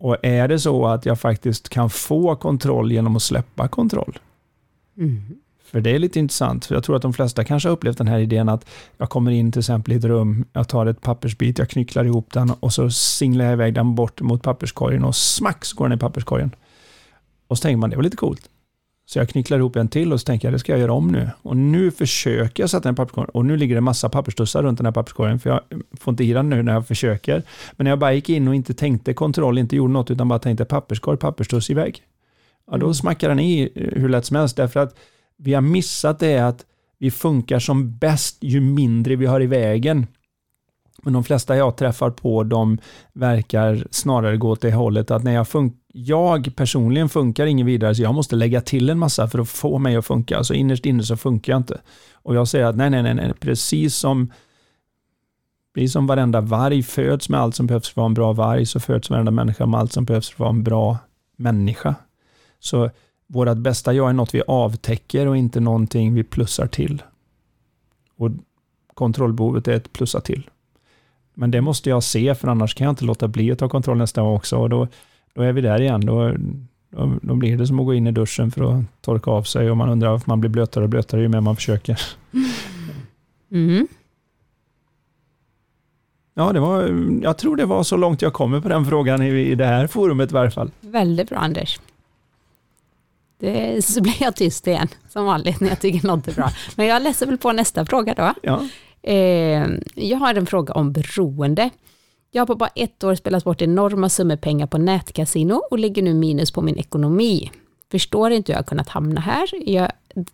Och 0.00 0.16
är 0.22 0.48
det 0.48 0.58
så 0.58 0.86
att 0.86 1.06
jag 1.06 1.20
faktiskt 1.20 1.68
kan 1.68 1.90
få 1.90 2.36
kontroll 2.36 2.92
genom 2.92 3.16
att 3.16 3.22
släppa 3.22 3.68
kontroll? 3.68 4.18
Mm. 4.98 5.22
För 5.70 5.80
det 5.80 5.90
är 5.90 5.98
lite 5.98 6.18
intressant, 6.18 6.64
för 6.66 6.74
jag 6.74 6.84
tror 6.84 6.96
att 6.96 7.02
de 7.02 7.12
flesta 7.12 7.44
kanske 7.44 7.68
har 7.68 7.72
upplevt 7.76 7.98
den 7.98 8.08
här 8.08 8.18
idén 8.18 8.48
att 8.48 8.66
jag 8.96 9.10
kommer 9.10 9.30
in 9.30 9.52
till 9.52 9.58
exempel 9.58 9.92
i 9.92 9.96
ett 9.96 10.04
rum, 10.04 10.44
jag 10.52 10.68
tar 10.68 10.86
ett 10.86 11.00
pappersbit, 11.00 11.58
jag 11.58 11.68
knycklar 11.68 12.04
ihop 12.04 12.32
den 12.32 12.52
och 12.60 12.72
så 12.72 12.90
singlar 12.90 13.44
jag 13.44 13.52
iväg 13.52 13.74
den 13.74 13.94
bort 13.94 14.20
mot 14.20 14.42
papperskorgen 14.42 15.04
och 15.04 15.16
smack 15.16 15.64
så 15.64 15.76
går 15.76 15.88
den 15.88 15.98
i 15.98 16.00
papperskorgen. 16.00 16.50
Och 17.48 17.58
så 17.58 17.62
tänker 17.62 17.76
man, 17.76 17.90
det 17.90 17.96
var 17.96 18.02
lite 18.02 18.16
coolt. 18.16 18.40
Så 19.06 19.18
jag 19.18 19.28
knycklar 19.28 19.58
ihop 19.58 19.76
en 19.76 19.88
till 19.88 20.12
och 20.12 20.20
så 20.20 20.24
tänker 20.24 20.48
jag, 20.48 20.54
det 20.54 20.58
ska 20.58 20.72
jag 20.72 20.80
göra 20.80 20.92
om 20.92 21.08
nu. 21.08 21.30
Och 21.42 21.56
nu 21.56 21.90
försöker 21.90 22.62
jag 22.62 22.70
sätta 22.70 22.82
den 22.82 22.94
i 22.94 22.96
papperskorgen 22.96 23.30
och 23.30 23.44
nu 23.46 23.56
ligger 23.56 23.74
det 23.74 23.80
massa 23.80 24.08
papperstussar 24.08 24.62
runt 24.62 24.78
den 24.78 24.86
här 24.86 24.92
papperskorgen, 24.92 25.38
för 25.38 25.50
jag 25.50 25.60
får 26.00 26.12
inte 26.12 26.24
i 26.24 26.32
den 26.32 26.50
nu 26.50 26.62
när 26.62 26.72
jag 26.72 26.86
försöker. 26.86 27.42
Men 27.72 27.84
när 27.84 27.90
jag 27.90 27.98
bara 27.98 28.12
gick 28.12 28.28
in 28.28 28.48
och 28.48 28.54
inte 28.54 28.74
tänkte 28.74 29.14
kontroll, 29.14 29.58
inte 29.58 29.76
gjorde 29.76 29.92
något, 29.92 30.10
utan 30.10 30.28
bara 30.28 30.38
tänkte 30.38 30.64
papperskorg, 30.64 31.18
papperstuss 31.18 31.70
iväg. 31.70 32.02
Ja, 32.70 32.76
då 32.76 32.86
Mm. 32.86 32.94
smackar 32.94 33.28
den 33.28 33.40
i 33.40 33.70
hur 33.74 34.08
lätt 34.08 34.24
som 34.26 34.36
helst, 34.36 34.56
därför 34.56 34.80
att 34.80 34.94
vi 35.38 35.54
har 35.54 35.60
missat 35.60 36.18
det 36.18 36.38
att 36.38 36.66
vi 36.98 37.10
funkar 37.10 37.58
som 37.58 37.98
bäst 37.98 38.36
ju 38.40 38.60
mindre 38.60 39.16
vi 39.16 39.26
har 39.26 39.40
i 39.40 39.46
vägen. 39.46 40.06
Men 41.02 41.12
de 41.12 41.24
flesta 41.24 41.56
jag 41.56 41.76
träffar 41.76 42.10
på, 42.10 42.44
de 42.44 42.78
verkar 43.12 43.86
snarare 43.90 44.36
gå 44.36 44.50
åt 44.50 44.60
det 44.60 44.72
hållet 44.72 45.10
att 45.10 45.24
när 45.24 45.34
jag 45.34 45.48
funkar, 45.48 45.78
jag 45.92 46.56
personligen 46.56 47.08
funkar 47.08 47.46
ingen 47.46 47.66
vidare, 47.66 47.94
så 47.94 48.02
jag 48.02 48.14
måste 48.14 48.36
lägga 48.36 48.60
till 48.60 48.90
en 48.90 48.98
massa 48.98 49.28
för 49.28 49.38
att 49.38 49.48
få 49.48 49.78
mig 49.78 49.96
att 49.96 50.06
funka. 50.06 50.38
Alltså 50.38 50.54
innerst 50.54 50.86
inne 50.86 51.02
så 51.02 51.16
funkar 51.16 51.52
jag 51.52 51.60
inte. 51.60 51.80
Och 52.12 52.34
jag 52.34 52.48
säger 52.48 52.66
att 52.66 52.76
nej, 52.76 52.90
nej, 52.90 53.02
nej, 53.02 53.14
nej. 53.14 53.32
precis 53.40 53.96
som 53.96 54.32
Precis 55.74 55.92
som 55.92 56.06
varenda 56.06 56.40
varg 56.40 56.82
föds 56.82 57.28
med 57.28 57.40
allt 57.40 57.54
som 57.54 57.66
behövs 57.66 57.88
för 57.88 57.92
att 57.92 57.96
vara 57.96 58.06
en 58.06 58.14
bra 58.14 58.32
varg, 58.32 58.66
så 58.66 58.80
föds 58.80 59.10
varenda 59.10 59.30
människa 59.30 59.66
med 59.66 59.80
allt 59.80 59.92
som 59.92 60.04
behövs 60.04 60.28
för 60.28 60.34
att 60.34 60.40
vara 60.40 60.50
en 60.50 60.62
bra 60.62 60.98
människa. 61.36 61.94
Så 62.58 62.90
vårt 63.28 63.58
bästa 63.58 63.92
jag 63.92 64.08
är 64.08 64.12
något 64.12 64.34
vi 64.34 64.42
avtäcker 64.46 65.26
och 65.26 65.36
inte 65.36 65.60
någonting 65.60 66.14
vi 66.14 66.24
plussar 66.24 66.66
till. 66.66 67.02
Och 68.16 68.30
kontrollbehovet 68.94 69.68
är 69.68 69.72
ett 69.72 69.92
plussa 69.92 70.20
till. 70.20 70.50
Men 71.34 71.50
det 71.50 71.60
måste 71.60 71.90
jag 71.90 72.02
se, 72.02 72.34
för 72.34 72.48
annars 72.48 72.74
kan 72.74 72.84
jag 72.84 72.92
inte 72.92 73.04
låta 73.04 73.28
bli 73.28 73.52
att 73.52 73.58
ta 73.58 73.68
kontroll 73.68 73.98
nästa 73.98 74.22
gång 74.22 74.36
också. 74.36 74.56
Och 74.56 74.70
då, 74.70 74.88
då 75.34 75.42
är 75.42 75.52
vi 75.52 75.60
där 75.60 75.80
igen. 75.80 76.06
Då, 76.06 76.34
då, 76.90 77.18
då 77.22 77.34
blir 77.34 77.58
det 77.58 77.66
som 77.66 77.80
att 77.80 77.86
gå 77.86 77.94
in 77.94 78.06
i 78.06 78.12
duschen 78.12 78.50
för 78.50 78.62
att 78.62 78.84
torka 79.00 79.30
av 79.30 79.42
sig 79.42 79.70
och 79.70 79.76
man 79.76 79.88
undrar 79.88 80.10
varför 80.10 80.30
man 80.30 80.40
blir 80.40 80.50
blötare 80.50 80.84
och 80.84 80.90
blötare 80.90 81.20
ju 81.20 81.28
mer 81.28 81.40
man 81.40 81.56
försöker. 81.56 82.00
Mm. 83.50 83.88
Ja, 86.34 86.52
det 86.52 86.60
var, 86.60 86.82
jag 87.22 87.38
tror 87.38 87.56
det 87.56 87.66
var 87.66 87.82
så 87.82 87.96
långt 87.96 88.22
jag 88.22 88.32
kommer 88.32 88.60
på 88.60 88.68
den 88.68 88.84
frågan 88.84 89.22
i, 89.22 89.28
i 89.28 89.54
det 89.54 89.64
här 89.64 89.86
forumet 89.86 90.30
i 90.30 90.34
varje 90.34 90.50
fall. 90.50 90.70
Väldigt 90.80 91.28
bra 91.28 91.38
Anders. 91.38 91.80
Det, 93.38 93.84
så 93.84 94.02
blir 94.02 94.22
jag 94.22 94.36
tyst 94.36 94.66
igen, 94.66 94.88
som 95.08 95.24
vanligt 95.24 95.60
när 95.60 95.68
jag 95.68 95.80
tycker 95.80 96.06
något 96.06 96.28
är 96.28 96.32
bra. 96.32 96.50
Men 96.76 96.86
jag 96.86 97.02
läser 97.02 97.26
väl 97.26 97.38
på 97.38 97.52
nästa 97.52 97.86
fråga 97.86 98.14
då. 98.14 98.34
Ja. 98.42 98.64
Eh, 99.02 99.66
jag 99.94 100.18
har 100.18 100.34
en 100.34 100.46
fråga 100.46 100.74
om 100.74 100.92
beroende. 100.92 101.70
Jag 102.30 102.40
har 102.42 102.46
på 102.46 102.54
bara 102.54 102.70
ett 102.74 103.04
år 103.04 103.14
spelat 103.14 103.44
bort 103.44 103.62
enorma 103.62 104.08
summor 104.08 104.36
pengar 104.36 104.66
på 104.66 104.78
nätkasino 104.78 105.62
och 105.70 105.78
ligger 105.78 106.02
nu 106.02 106.14
minus 106.14 106.50
på 106.50 106.62
min 106.62 106.76
ekonomi. 106.76 107.50
Förstår 107.90 108.30
inte 108.30 108.52
hur 108.52 108.54
jag 108.54 108.62
har 108.62 108.66
kunnat 108.66 108.88
hamna 108.88 109.20
här, 109.20 109.70
jag, 109.70 109.92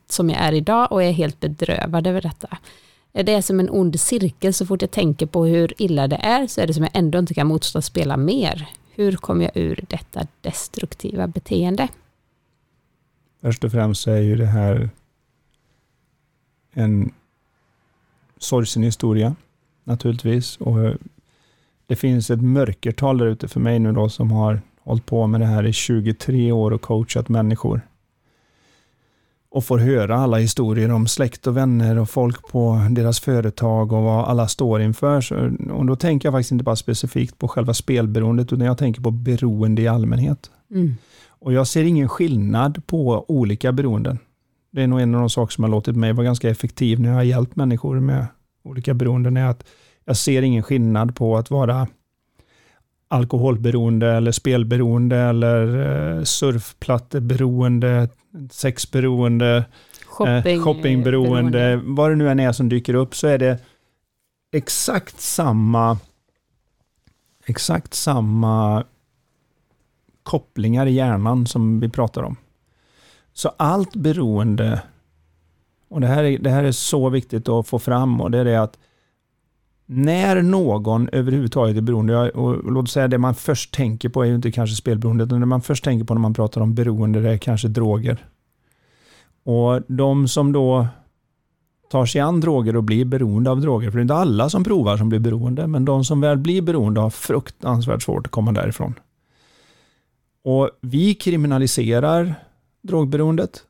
som 0.08 0.30
jag 0.30 0.40
är 0.40 0.52
idag 0.52 0.92
och 0.92 1.02
är 1.02 1.12
helt 1.12 1.40
bedrövad 1.40 2.06
över 2.06 2.20
detta. 2.20 2.58
Det 3.12 3.32
är 3.32 3.42
som 3.42 3.60
en 3.60 3.70
ond 3.70 4.00
cirkel, 4.00 4.54
så 4.54 4.66
fort 4.66 4.82
jag 4.82 4.90
tänker 4.90 5.26
på 5.26 5.44
hur 5.44 5.74
illa 5.82 6.08
det 6.08 6.16
är 6.16 6.46
så 6.46 6.60
är 6.60 6.66
det 6.66 6.74
som 6.74 6.82
jag 6.82 6.96
ändå 6.96 7.18
inte 7.18 7.34
kan 7.34 7.46
motstå 7.46 7.78
att 7.78 7.84
spela 7.84 8.16
mer. 8.16 8.68
Hur 8.94 9.16
kommer 9.16 9.44
jag 9.44 9.56
ur 9.56 9.84
detta 9.88 10.26
destruktiva 10.40 11.26
beteende? 11.26 11.88
Först 13.44 13.64
och 13.64 13.72
främst 13.72 14.02
så 14.02 14.10
är 14.10 14.20
ju 14.20 14.36
det 14.36 14.46
här 14.46 14.90
en 16.72 17.12
sorgsen 18.38 18.82
historia 18.82 19.34
naturligtvis. 19.84 20.56
Och 20.56 20.94
det 21.86 21.96
finns 21.96 22.30
ett 22.30 22.42
mörkertal 22.42 23.18
där 23.18 23.26
ute 23.26 23.48
för 23.48 23.60
mig 23.60 23.78
nu 23.78 23.92
då 23.92 24.08
som 24.08 24.30
har 24.30 24.60
hållit 24.80 25.06
på 25.06 25.26
med 25.26 25.40
det 25.40 25.46
här 25.46 25.66
i 25.66 25.72
23 25.72 26.52
år 26.52 26.70
och 26.70 26.82
coachat 26.82 27.28
människor. 27.28 27.80
Och 29.48 29.64
får 29.64 29.78
höra 29.78 30.16
alla 30.16 30.36
historier 30.36 30.90
om 30.90 31.06
släkt 31.06 31.46
och 31.46 31.56
vänner 31.56 31.98
och 31.98 32.10
folk 32.10 32.48
på 32.48 32.86
deras 32.90 33.20
företag 33.20 33.92
och 33.92 34.02
vad 34.02 34.24
alla 34.24 34.48
står 34.48 34.82
inför. 34.82 35.20
Så, 35.20 35.50
och 35.70 35.86
då 35.86 35.96
tänker 35.96 36.26
jag 36.28 36.34
faktiskt 36.34 36.52
inte 36.52 36.64
bara 36.64 36.76
specifikt 36.76 37.38
på 37.38 37.48
själva 37.48 37.74
spelberoendet 37.74 38.52
utan 38.52 38.66
jag 38.66 38.78
tänker 38.78 39.00
på 39.00 39.10
beroende 39.10 39.82
i 39.82 39.88
allmänhet. 39.88 40.50
Mm. 40.70 40.96
Och 41.44 41.52
jag 41.52 41.66
ser 41.66 41.84
ingen 41.84 42.08
skillnad 42.08 42.86
på 42.86 43.24
olika 43.28 43.72
beroenden. 43.72 44.18
Det 44.70 44.82
är 44.82 44.86
nog 44.86 45.00
en 45.00 45.14
av 45.14 45.20
de 45.20 45.30
saker 45.30 45.52
som 45.52 45.64
har 45.64 45.70
låtit 45.70 45.96
mig 45.96 46.12
vara 46.12 46.24
ganska 46.24 46.50
effektiv 46.50 47.00
när 47.00 47.08
jag 47.08 47.16
har 47.16 47.22
hjälpt 47.22 47.56
människor 47.56 48.00
med 48.00 48.26
olika 48.62 48.94
beroenden. 48.94 49.36
Är 49.36 49.46
att 49.46 49.64
jag 50.04 50.16
ser 50.16 50.42
ingen 50.42 50.62
skillnad 50.62 51.16
på 51.16 51.36
att 51.36 51.50
vara 51.50 51.88
alkoholberoende 53.08 54.10
eller 54.12 54.32
spelberoende 54.32 55.16
eller 55.16 55.66
eh, 56.18 56.22
surfplatteberoende, 56.22 58.08
sexberoende, 58.50 59.64
Shopping, 60.06 60.56
eh, 60.56 60.62
shoppingberoende, 60.62 61.80
vad 61.84 62.10
det 62.10 62.16
nu 62.16 62.30
än 62.30 62.40
är 62.40 62.52
som 62.52 62.68
dyker 62.68 62.94
upp 62.94 63.14
så 63.16 63.26
är 63.26 63.38
det 63.38 63.58
exakt 64.52 65.20
samma 65.20 65.98
exakt 67.46 67.94
samma 67.94 68.84
kopplingar 70.24 70.86
i 70.86 70.92
hjärnan 70.92 71.46
som 71.46 71.80
vi 71.80 71.88
pratar 71.88 72.22
om. 72.22 72.36
Så 73.32 73.48
allt 73.56 73.96
beroende, 73.96 74.82
och 75.88 76.00
det 76.00 76.06
här 76.06 76.24
är, 76.24 76.38
det 76.38 76.50
här 76.50 76.64
är 76.64 76.72
så 76.72 77.08
viktigt 77.08 77.48
att 77.48 77.66
få 77.66 77.78
fram, 77.78 78.20
och 78.20 78.30
det 78.30 78.38
är 78.38 78.44
det 78.44 78.62
att 78.62 78.78
när 79.86 80.42
någon 80.42 81.08
överhuvudtaget 81.12 81.76
är 81.76 81.80
beroende, 81.80 82.30
och 82.30 82.72
låt 82.72 82.90
säga 82.90 83.08
det 83.08 83.18
man 83.18 83.34
först 83.34 83.74
tänker 83.74 84.08
på 84.08 84.22
är 84.22 84.26
ju 84.26 84.34
inte 84.34 84.52
kanske 84.52 84.76
spelberoende, 84.76 85.24
utan 85.24 85.40
det 85.40 85.46
man 85.46 85.62
först 85.62 85.84
tänker 85.84 86.04
på 86.04 86.14
när 86.14 86.20
man 86.20 86.34
pratar 86.34 86.60
om 86.60 86.74
beroende 86.74 87.20
det 87.20 87.30
är 87.30 87.38
kanske 87.38 87.68
droger. 87.68 88.26
Och 89.44 89.82
de 89.88 90.28
som 90.28 90.52
då 90.52 90.86
tar 91.90 92.06
sig 92.06 92.20
an 92.20 92.40
droger 92.40 92.76
och 92.76 92.84
blir 92.84 93.04
beroende 93.04 93.50
av 93.50 93.60
droger, 93.60 93.90
för 93.90 93.98
det 93.98 94.00
är 94.00 94.02
inte 94.02 94.14
alla 94.14 94.50
som 94.50 94.64
provar 94.64 94.96
som 94.96 95.08
blir 95.08 95.20
beroende, 95.20 95.66
men 95.66 95.84
de 95.84 96.04
som 96.04 96.20
väl 96.20 96.38
blir 96.38 96.62
beroende 96.62 97.00
har 97.00 97.10
fruktansvärt 97.10 98.02
svårt 98.02 98.26
att 98.26 98.32
komma 98.32 98.52
därifrån. 98.52 98.94
Och 100.44 100.70
vi 100.80 101.14
kriminaliserar 101.14 102.34
drogberoendet 102.82 103.64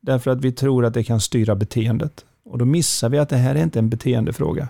därför 0.00 0.30
att 0.30 0.40
vi 0.40 0.52
tror 0.52 0.84
att 0.84 0.94
det 0.94 1.04
kan 1.04 1.20
styra 1.20 1.54
beteendet. 1.54 2.24
Och 2.44 2.58
då 2.58 2.64
missar 2.64 3.08
vi 3.08 3.18
att 3.18 3.28
det 3.28 3.36
här 3.36 3.54
är 3.54 3.62
inte 3.62 3.78
en 3.78 3.90
beteendefråga. 3.90 4.68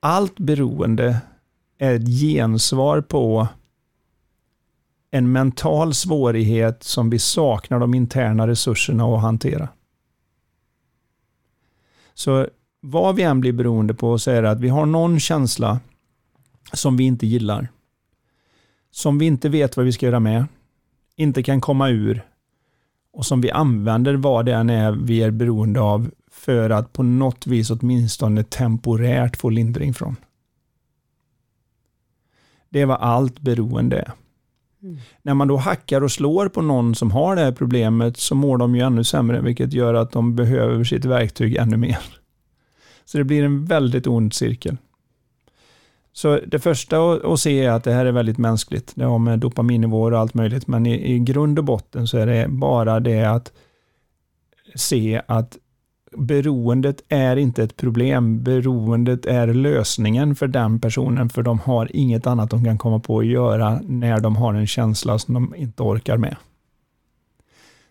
Allt 0.00 0.38
beroende 0.38 1.20
är 1.78 1.94
ett 1.94 2.20
gensvar 2.20 3.00
på 3.00 3.48
en 5.10 5.32
mental 5.32 5.94
svårighet 5.94 6.82
som 6.82 7.10
vi 7.10 7.18
saknar 7.18 7.78
de 7.78 7.94
interna 7.94 8.46
resurserna 8.46 9.04
att 9.04 9.22
hantera. 9.22 9.68
Så 12.14 12.48
vad 12.80 13.16
vi 13.16 13.22
än 13.22 13.40
blir 13.40 13.52
beroende 13.52 13.94
på 13.94 14.18
så 14.18 14.30
är 14.30 14.42
det 14.42 14.50
att 14.50 14.60
vi 14.60 14.68
har 14.68 14.86
någon 14.86 15.20
känsla 15.20 15.80
som 16.72 16.96
vi 16.96 17.04
inte 17.04 17.26
gillar. 17.26 17.68
Som 18.98 19.18
vi 19.18 19.26
inte 19.26 19.48
vet 19.48 19.76
vad 19.76 19.86
vi 19.86 19.92
ska 19.92 20.06
göra 20.06 20.20
med. 20.20 20.44
Inte 21.16 21.42
kan 21.42 21.60
komma 21.60 21.88
ur. 21.88 22.26
Och 23.12 23.26
som 23.26 23.40
vi 23.40 23.50
använder 23.50 24.14
vad 24.14 24.46
det 24.46 24.54
än 24.54 24.70
är 24.70 24.92
vi 24.92 25.22
är 25.22 25.30
beroende 25.30 25.80
av 25.80 26.10
för 26.30 26.70
att 26.70 26.92
på 26.92 27.02
något 27.02 27.46
vis 27.46 27.70
åtminstone 27.70 28.44
temporärt 28.44 29.36
få 29.36 29.50
lindring 29.50 29.94
från. 29.94 30.16
Det 32.68 32.80
är 32.80 32.86
vad 32.86 33.00
allt 33.00 33.40
beroende 33.40 33.98
är. 33.98 34.12
Mm. 34.82 34.98
När 35.22 35.34
man 35.34 35.48
då 35.48 35.56
hackar 35.56 36.00
och 36.00 36.12
slår 36.12 36.48
på 36.48 36.62
någon 36.62 36.94
som 36.94 37.10
har 37.10 37.36
det 37.36 37.42
här 37.42 37.52
problemet 37.52 38.16
så 38.16 38.34
mår 38.34 38.58
de 38.58 38.76
ju 38.76 38.80
ännu 38.80 39.04
sämre, 39.04 39.40
vilket 39.40 39.72
gör 39.72 39.94
att 39.94 40.12
de 40.12 40.36
behöver 40.36 40.84
sitt 40.84 41.04
verktyg 41.04 41.56
ännu 41.56 41.76
mer. 41.76 41.98
Så 43.04 43.18
det 43.18 43.24
blir 43.24 43.44
en 43.44 43.64
väldigt 43.64 44.06
ond 44.06 44.32
cirkel. 44.34 44.76
Så 46.18 46.40
det 46.46 46.58
första 46.58 47.12
att 47.12 47.40
se 47.40 47.64
är 47.64 47.70
att 47.70 47.84
det 47.84 47.92
här 47.92 48.06
är 48.06 48.12
väldigt 48.12 48.38
mänskligt. 48.38 48.92
Det 48.94 49.04
har 49.04 49.18
med 49.18 49.38
dopaminnivåer 49.38 50.12
och 50.12 50.18
allt 50.18 50.34
möjligt, 50.34 50.66
men 50.66 50.86
i, 50.86 51.14
i 51.14 51.18
grund 51.18 51.58
och 51.58 51.64
botten 51.64 52.06
så 52.06 52.18
är 52.18 52.26
det 52.26 52.48
bara 52.48 53.00
det 53.00 53.24
att 53.24 53.52
se 54.74 55.22
att 55.26 55.56
beroendet 56.16 57.02
är 57.08 57.36
inte 57.36 57.62
ett 57.62 57.76
problem. 57.76 58.42
Beroendet 58.42 59.26
är 59.26 59.46
lösningen 59.46 60.34
för 60.34 60.46
den 60.46 60.80
personen, 60.80 61.28
för 61.28 61.42
de 61.42 61.58
har 61.58 61.96
inget 61.96 62.26
annat 62.26 62.50
de 62.50 62.64
kan 62.64 62.78
komma 62.78 62.98
på 62.98 63.18
att 63.18 63.26
göra 63.26 63.80
när 63.84 64.20
de 64.20 64.36
har 64.36 64.54
en 64.54 64.66
känsla 64.66 65.18
som 65.18 65.34
de 65.34 65.54
inte 65.54 65.82
orkar 65.82 66.16
med. 66.16 66.36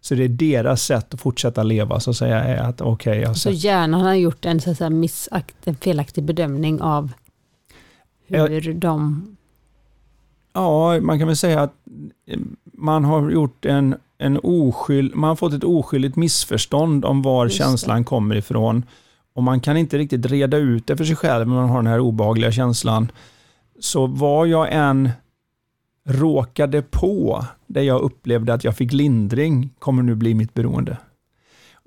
Så 0.02 0.16
det 0.16 0.24
är 0.24 0.30
deras 0.30 0.82
sätt 0.82 1.14
att 1.14 1.22
fortsätta 1.22 1.64
leva, 1.64 2.00
så 2.00 2.10
att 2.10 2.18
säga, 2.18 2.44
är 2.44 2.58
att 2.58 2.82
okej, 2.82 3.22
okay, 3.22 3.36
Så 3.36 3.50
hjärnan 3.50 4.02
har 4.02 4.14
gjort 4.14 4.46
en, 4.46 4.62
så 4.62 4.72
att 4.72 4.78
säga, 4.78 4.90
missakt, 4.90 5.68
en 5.68 5.76
felaktig 5.76 6.24
bedömning 6.24 6.82
av 6.82 7.12
hur 8.28 8.74
de... 8.74 9.28
Ja, 10.54 11.00
man 11.02 11.20
kan 11.20 11.28
väl 11.28 11.38
säga 11.38 11.62
att 11.62 11.74
man 12.74 13.06
har 13.06 13.30
gjort 13.30 13.66
en 13.66 13.96
en 14.18 14.40
oskyld, 14.44 15.16
man 15.16 15.28
har 15.28 15.36
fått 15.36 15.54
ett 15.54 15.64
oskyldigt 15.64 16.16
missförstånd 16.16 17.06
om 17.06 17.22
var 17.22 17.46
Just 17.46 17.58
känslan 17.58 17.98
det. 17.98 18.04
kommer 18.04 18.36
ifrån. 18.36 18.86
Och 19.34 19.44
man 19.44 19.60
kan 19.60 19.78
inte 19.78 19.98
riktigt 19.98 20.26
reda 20.26 20.58
ut 20.58 20.88
det 20.88 20.98
för 20.98 21.06
sig 21.06 21.16
själv, 21.16 21.48
när 21.48 21.56
man 21.56 21.70
har 21.70 21.78
den 21.78 21.92
här 21.92 22.00
obehagliga 22.00 22.52
känslan. 22.52 23.12
Så 23.80 24.08
vad 24.08 24.48
jag 24.48 24.68
än 24.72 25.10
råkade 26.06 26.82
på, 26.82 27.46
där 27.68 27.82
jag 27.82 28.02
upplevde 28.02 28.54
att 28.54 28.64
jag 28.64 28.76
fick 28.76 28.94
lindring, 28.94 29.70
kommer 29.80 30.04
nu 30.04 30.16
bli 30.16 30.34
mitt 30.34 30.54
beroende. 30.54 30.98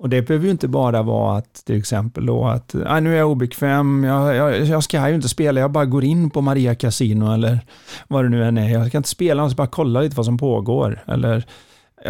Och 0.01 0.09
det 0.09 0.21
behöver 0.21 0.45
ju 0.45 0.51
inte 0.51 0.67
bara 0.67 1.01
vara 1.01 1.37
att 1.37 1.53
till 1.65 1.77
exempel 1.77 2.25
då 2.25 2.45
att 2.45 2.75
ah, 2.85 2.99
nu 2.99 3.13
är 3.13 3.17
jag 3.17 3.31
obekväm, 3.31 4.03
jag, 4.03 4.35
jag, 4.35 4.65
jag, 4.65 4.83
ska 4.83 5.09
ju 5.09 5.15
inte 5.15 5.29
spela, 5.29 5.59
jag 5.59 5.71
bara 5.71 5.85
går 5.85 6.03
in 6.03 6.29
på 6.29 6.41
Maria 6.41 6.75
Casino 6.75 7.33
eller 7.33 7.59
vad 8.07 8.25
det 8.25 8.29
nu 8.29 8.45
än 8.45 8.57
är. 8.57 8.69
Jag 8.69 8.87
ska 8.87 8.97
inte 8.97 9.09
spela, 9.09 9.41
jag 9.41 9.51
ska 9.51 9.55
bara 9.55 9.67
kolla 9.67 10.01
lite 10.01 10.15
vad 10.15 10.25
som 10.25 10.37
pågår. 10.37 11.03
Eller 11.07 11.45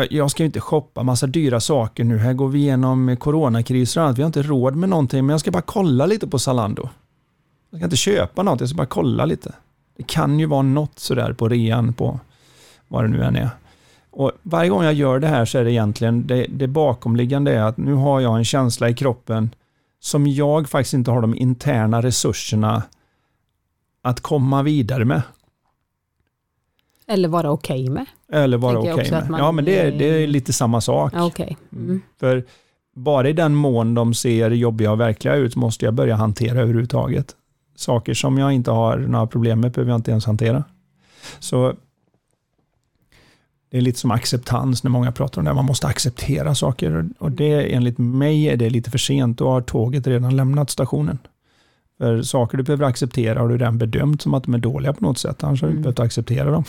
jag 0.10 0.32
ska 0.32 0.44
ju 0.44 0.46
inte 0.46 0.60
shoppa 0.60 1.04
massa 1.04 1.28
dyra 1.28 1.60
saker 1.60 2.04
nu. 2.04 2.18
Här 2.18 2.34
går 2.34 2.48
vi 2.48 2.60
igenom 2.60 3.18
coronakriser 3.20 4.02
och 4.02 4.06
annat. 4.06 4.18
Vi 4.18 4.22
har 4.22 4.28
inte 4.28 4.44
råd 4.44 4.76
med 4.76 4.90
någonting, 4.90 5.26
men 5.26 5.34
jag 5.34 5.40
ska 5.40 5.52
bara 5.52 5.62
kolla 5.62 6.06
lite 6.06 6.28
på 6.28 6.40
Zalando. 6.40 6.90
Jag 7.70 7.80
ska 7.80 7.86
inte 7.86 7.96
köpa 7.96 8.44
något, 8.44 8.60
jag 8.60 8.70
ska 8.70 8.78
bara 8.78 8.88
kolla 8.88 9.26
lite. 9.26 9.54
Det 9.98 10.04
kan 10.04 10.40
ju 10.40 10.46
vara 10.46 10.62
något 10.62 11.00
sådär 11.00 11.34
på 11.34 11.50
rean 11.50 11.94
på 11.94 12.20
vad 12.88 13.04
det 13.04 13.08
nu 13.08 13.24
än 13.24 13.36
är. 13.36 13.50
Och 14.12 14.32
varje 14.44 14.70
gång 14.70 14.84
jag 14.84 14.94
gör 14.94 15.20
det 15.20 15.28
här 15.28 15.46
så 15.46 15.58
är 15.58 15.64
det 15.64 15.72
egentligen, 15.72 16.28
det, 16.28 16.46
det 16.50 16.68
bakomliggande 16.68 17.54
är 17.54 17.62
att 17.62 17.78
nu 17.78 17.94
har 17.94 18.20
jag 18.20 18.38
en 18.38 18.46
känsla 18.46 18.90
i 18.90 18.94
kroppen 18.94 19.50
som 20.00 20.28
jag 20.28 20.70
faktiskt 20.70 20.94
inte 20.94 21.12
har 21.12 21.22
de 21.22 21.36
interna 21.36 22.02
resurserna 22.02 22.84
att 24.02 24.20
komma 24.20 24.64
vidare 24.64 25.06
med. 25.06 25.22
Eller 27.08 27.30
vara 27.30 27.52
okej 27.52 27.84
okay 27.84 27.94
med. 27.94 28.06
Eller 28.32 28.58
vara 28.58 28.80
okej 28.80 28.94
okay 28.94 29.12
med. 29.12 29.40
Ja, 29.40 29.52
men 29.52 29.66
det 29.66 29.80
är, 29.80 29.92
det 29.92 30.06
är 30.06 30.28
lite 30.28 30.54
samma 30.54 30.82
sak. 30.82 31.14
Okay. 31.14 31.56
Mm. 31.72 31.86
mm. 31.86 32.02
För 32.20 32.44
bara 32.96 33.30
i 33.30 33.34
den 33.34 33.56
mån 33.56 33.94
de 33.94 34.14
ser 34.14 34.52
jobbiga 34.52 34.92
och 34.92 35.00
verkliga 35.00 35.36
ut 35.36 35.56
måste 35.56 35.86
jag 35.86 35.94
börja 35.94 36.16
hantera 36.16 36.62
överhuvudtaget. 36.62 37.36
Saker 37.76 38.14
som 38.14 38.38
jag 38.38 38.54
inte 38.54 38.72
har 38.72 38.98
några 38.98 39.28
problem 39.28 39.60
med 39.60 39.72
behöver 39.72 39.92
jag 39.92 39.98
inte 39.98 40.12
ens 40.12 40.26
hantera. 40.26 40.64
Så 41.40 41.74
det 43.72 43.78
är 43.78 43.82
lite 43.82 44.00
som 44.00 44.12
acceptans 44.12 44.84
när 44.84 44.92
många 44.92 45.12
pratar 45.12 45.42
om 45.42 45.46
det. 45.46 45.54
Man 45.54 45.66
måste 45.66 45.88
acceptera 45.88 46.56
saker 46.56 47.10
och 47.20 47.32
det 47.32 47.74
enligt 47.74 47.98
mig 47.98 48.50
är 48.50 48.58
det 48.58 48.70
lite 48.70 48.92
för 48.92 48.98
sent. 48.98 49.38
Då 49.38 49.50
har 49.50 49.62
tåget 49.62 50.08
redan 50.08 50.36
lämnat 50.36 50.70
stationen. 50.70 51.18
För 51.98 52.22
saker 52.22 52.58
du 52.58 52.64
behöver 52.64 52.86
acceptera 52.86 53.40
har 53.40 53.48
du 53.48 53.58
redan 53.58 53.78
bedömt 53.78 54.22
som 54.22 54.34
att 54.34 54.44
de 54.44 54.54
är 54.54 54.58
dåliga 54.58 54.94
på 54.94 55.04
något 55.04 55.18
sätt. 55.18 55.44
Annars 55.44 55.62
har 55.62 55.68
du 55.68 55.72
mm. 55.72 55.84
behövt 55.84 56.00
acceptera 56.00 56.52
dem. 56.52 56.64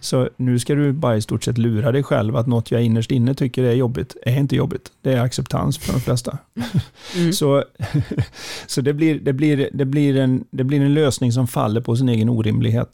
Så 0.00 0.28
nu 0.36 0.58
ska 0.58 0.74
du 0.74 0.92
bara 0.92 1.16
i 1.16 1.22
stort 1.22 1.44
sett 1.44 1.58
lura 1.58 1.92
dig 1.92 2.02
själv 2.02 2.36
att 2.36 2.46
något 2.46 2.70
jag 2.70 2.82
innerst 2.82 3.10
inne 3.10 3.34
tycker 3.34 3.62
är 3.62 3.74
jobbigt, 3.74 4.16
är 4.22 4.38
inte 4.38 4.56
jobbigt. 4.56 4.92
Det 5.02 5.12
är 5.12 5.20
acceptans 5.20 5.78
för 5.78 5.92
de 5.92 6.00
flesta. 6.00 6.38
Mm. 7.16 7.32
så 7.32 7.64
så 8.66 8.80
det, 8.80 8.92
blir, 8.92 9.20
det, 9.20 9.32
blir, 9.32 9.70
det, 9.72 9.84
blir 9.84 10.16
en, 10.16 10.44
det 10.50 10.64
blir 10.64 10.80
en 10.80 10.94
lösning 10.94 11.32
som 11.32 11.46
faller 11.46 11.80
på 11.80 11.96
sin 11.96 12.08
egen 12.08 12.28
orimlighet. 12.28 12.88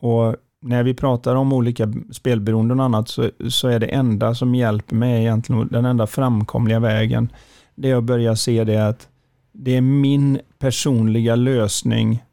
Och 0.00 0.36
när 0.60 0.82
vi 0.82 0.94
pratar 0.94 1.36
om 1.36 1.52
olika 1.52 1.92
spelberoenden 2.10 2.80
och 2.80 2.86
annat 2.86 3.08
så, 3.08 3.30
så 3.48 3.68
är 3.68 3.78
det 3.78 3.86
enda 3.86 4.34
som 4.34 4.54
hjälper 4.54 4.94
mig 4.94 5.20
egentligen, 5.20 5.68
den 5.68 5.84
enda 5.84 6.06
framkomliga 6.06 6.80
vägen, 6.80 7.32
det 7.74 7.90
är 7.90 7.96
att 7.96 8.04
börja 8.04 8.36
se 8.36 8.64
det 8.64 8.88
att 8.88 9.08
det 9.52 9.76
är 9.76 9.80
min 9.80 10.40
personliga 10.58 11.36
lösning 11.36 12.24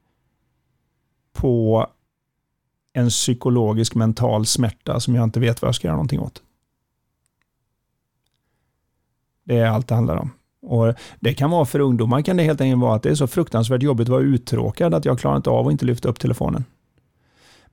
på 1.33 1.87
en 2.93 3.09
psykologisk 3.09 3.95
mental 3.95 4.45
smärta 4.45 4.99
som 4.99 5.15
jag 5.15 5.23
inte 5.23 5.39
vet 5.39 5.61
vad 5.61 5.67
jag 5.67 5.75
ska 5.75 5.87
göra 5.87 5.95
någonting 5.95 6.19
åt. 6.19 6.41
Det 9.43 9.57
är 9.57 9.67
allt 9.67 9.87
det 9.87 9.95
handlar 9.95 10.17
om. 10.17 10.31
Och 10.61 10.93
Det 11.19 11.33
kan 11.33 11.49
vara 11.49 11.65
för 11.65 11.79
ungdomar 11.79 12.21
kan 12.21 12.37
det 12.37 12.43
helt 12.43 12.61
enkelt 12.61 12.81
vara 12.81 12.95
att 12.95 13.03
det 13.03 13.09
är 13.09 13.15
så 13.15 13.27
fruktansvärt 13.27 13.83
jobbigt 13.83 14.05
att 14.05 14.11
vara 14.11 14.21
uttråkad 14.21 14.93
att 14.93 15.05
jag 15.05 15.19
klarar 15.19 15.37
inte 15.37 15.49
av 15.49 15.67
att 15.67 15.71
inte 15.71 15.85
lyfta 15.85 16.09
upp 16.09 16.19
telefonen. 16.19 16.63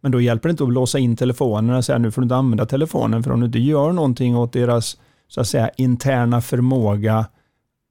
Men 0.05 0.13
då 0.13 0.21
hjälper 0.21 0.49
det 0.49 0.51
inte 0.51 0.65
att 0.65 0.73
låsa 0.73 0.99
in 0.99 1.17
telefonen 1.17 1.77
och 1.77 1.85
säga 1.85 1.99
nu 1.99 2.11
får 2.11 2.23
du 2.23 2.25
inte 2.25 2.37
använda 2.37 2.67
telefonen 2.67 3.23
för 3.23 3.31
om 3.31 3.41
du 3.41 3.47
inte 3.47 3.59
gör 3.59 3.93
någonting 3.93 4.37
åt 4.37 4.53
deras 4.53 4.97
så 5.29 5.41
att 5.41 5.47
säga 5.47 5.71
interna 5.77 6.41
förmåga 6.41 7.27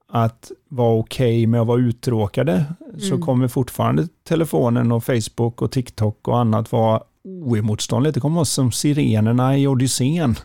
att 0.10 0.52
vara 0.70 0.94
okej 0.94 1.38
okay 1.38 1.48
med 1.48 1.62
att 1.62 1.68
vara 1.68 1.80
uttråkade 1.80 2.66
mm. 2.80 3.00
så 3.00 3.18
kommer 3.18 3.48
fortfarande 3.48 4.08
telefonen 4.24 4.92
och 4.92 5.04
Facebook 5.04 5.62
och 5.62 5.72
TikTok 5.72 6.28
och 6.28 6.40
annat 6.40 6.72
vara 6.72 7.04
oemotståndligt. 7.24 8.14
Det 8.14 8.20
kommer 8.20 8.36
vara 8.36 8.46
som 8.46 8.72
sirenerna 8.72 9.58
i 9.58 9.68
Odysseen 9.68 10.36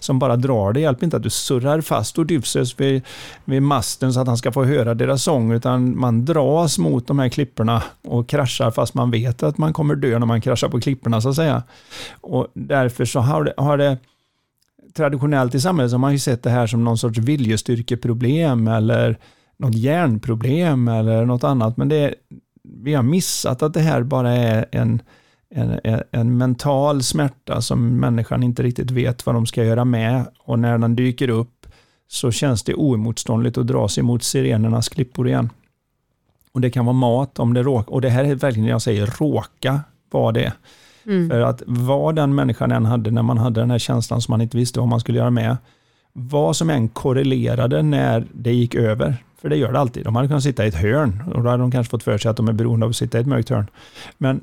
som 0.00 0.18
bara 0.18 0.36
drar. 0.36 0.72
Det 0.72 0.80
hjälper 0.80 1.04
inte 1.04 1.16
att 1.16 1.22
du 1.22 1.30
surrar 1.30 1.80
fast 1.80 2.18
Odysseus 2.18 2.80
vid, 2.80 3.02
vid 3.44 3.62
masten 3.62 4.12
så 4.12 4.20
att 4.20 4.26
han 4.26 4.36
ska 4.36 4.52
få 4.52 4.64
höra 4.64 4.94
deras 4.94 5.22
sång, 5.22 5.52
utan 5.52 5.98
man 5.98 6.24
dras 6.24 6.78
mot 6.78 7.06
de 7.06 7.18
här 7.18 7.28
klipporna 7.28 7.82
och 8.02 8.28
kraschar 8.28 8.70
fast 8.70 8.94
man 8.94 9.10
vet 9.10 9.42
att 9.42 9.58
man 9.58 9.72
kommer 9.72 9.94
dö 9.94 10.18
när 10.18 10.26
man 10.26 10.40
kraschar 10.40 10.68
på 10.68 10.80
klipporna 10.80 11.20
så 11.20 11.28
att 11.28 11.36
säga. 11.36 11.62
Och 12.20 12.46
därför 12.54 13.04
så 13.04 13.20
har 13.20 13.44
det, 13.44 13.54
har 13.56 13.78
det 13.78 13.98
traditionellt 14.96 15.54
i 15.54 15.60
samhället 15.60 15.90
så 15.90 15.94
har 15.94 16.00
man 16.00 16.12
ju 16.12 16.18
sett 16.18 16.42
det 16.42 16.50
här 16.50 16.66
som 16.66 16.84
någon 16.84 16.98
sorts 16.98 17.18
viljestyrkeproblem 17.18 18.68
eller 18.68 19.18
något 19.56 19.74
hjärnproblem 19.74 20.88
eller 20.88 21.24
något 21.24 21.44
annat. 21.44 21.76
Men 21.76 21.88
det, 21.88 22.14
vi 22.62 22.94
har 22.94 23.02
missat 23.02 23.62
att 23.62 23.74
det 23.74 23.80
här 23.80 24.02
bara 24.02 24.32
är 24.32 24.66
en, 24.72 25.02
en, 25.50 26.00
en 26.10 26.38
mental 26.38 27.02
smärta 27.02 27.60
som 27.60 28.00
människan 28.00 28.42
inte 28.42 28.62
riktigt 28.62 28.90
vet 28.90 29.26
vad 29.26 29.34
de 29.34 29.46
ska 29.46 29.64
göra 29.64 29.84
med. 29.84 30.26
Och 30.38 30.58
när 30.58 30.78
den 30.78 30.96
dyker 30.96 31.28
upp 31.28 31.66
så 32.08 32.30
känns 32.30 32.62
det 32.62 32.74
oemotståndligt 32.74 33.58
att 33.58 33.66
dra 33.66 33.88
sig 33.88 34.02
mot 34.02 34.22
sirenernas 34.22 34.88
klippor 34.88 35.28
igen. 35.28 35.50
Och 36.52 36.60
det 36.60 36.70
kan 36.70 36.84
vara 36.84 36.96
mat, 36.96 37.38
om 37.38 37.54
det 37.54 37.62
råkar, 37.62 37.92
och 37.92 38.00
det 38.00 38.08
här 38.08 38.24
är 38.24 38.34
verkligen 38.34 38.68
jag 38.68 38.82
säger 38.82 39.06
råka 39.06 39.80
vara 40.10 40.32
det. 40.32 40.52
Mm. 41.06 41.30
För 41.30 41.40
att 41.40 41.62
vad 41.66 42.16
den 42.16 42.34
människan 42.34 42.72
än 42.72 42.84
hade 42.84 43.10
när 43.10 43.22
man 43.22 43.38
hade 43.38 43.60
den 43.60 43.70
här 43.70 43.78
känslan 43.78 44.22
som 44.22 44.32
man 44.32 44.40
inte 44.40 44.56
visste 44.56 44.80
vad 44.80 44.88
man 44.88 45.00
skulle 45.00 45.18
göra 45.18 45.30
med, 45.30 45.56
vad 46.12 46.56
som 46.56 46.70
än 46.70 46.88
korrelerade 46.88 47.82
när 47.82 48.26
det 48.32 48.52
gick 48.52 48.74
över, 48.74 49.16
för 49.40 49.48
det 49.48 49.56
gör 49.56 49.72
det 49.72 49.78
alltid. 49.78 50.04
De 50.04 50.16
hade 50.16 50.28
kunnat 50.28 50.42
sitta 50.42 50.64
i 50.64 50.68
ett 50.68 50.74
hörn 50.74 51.22
och 51.34 51.42
då 51.42 51.50
hade 51.50 51.62
de 51.62 51.70
kanske 51.70 51.90
fått 51.90 52.02
för 52.02 52.18
sig 52.18 52.30
att 52.30 52.36
de 52.36 52.48
är 52.48 52.52
beroende 52.52 52.86
av 52.86 52.90
att 52.90 52.96
sitta 52.96 53.18
i 53.18 53.20
ett 53.20 53.26
mörkt 53.26 53.48
hörn. 53.48 53.66
Men 54.18 54.40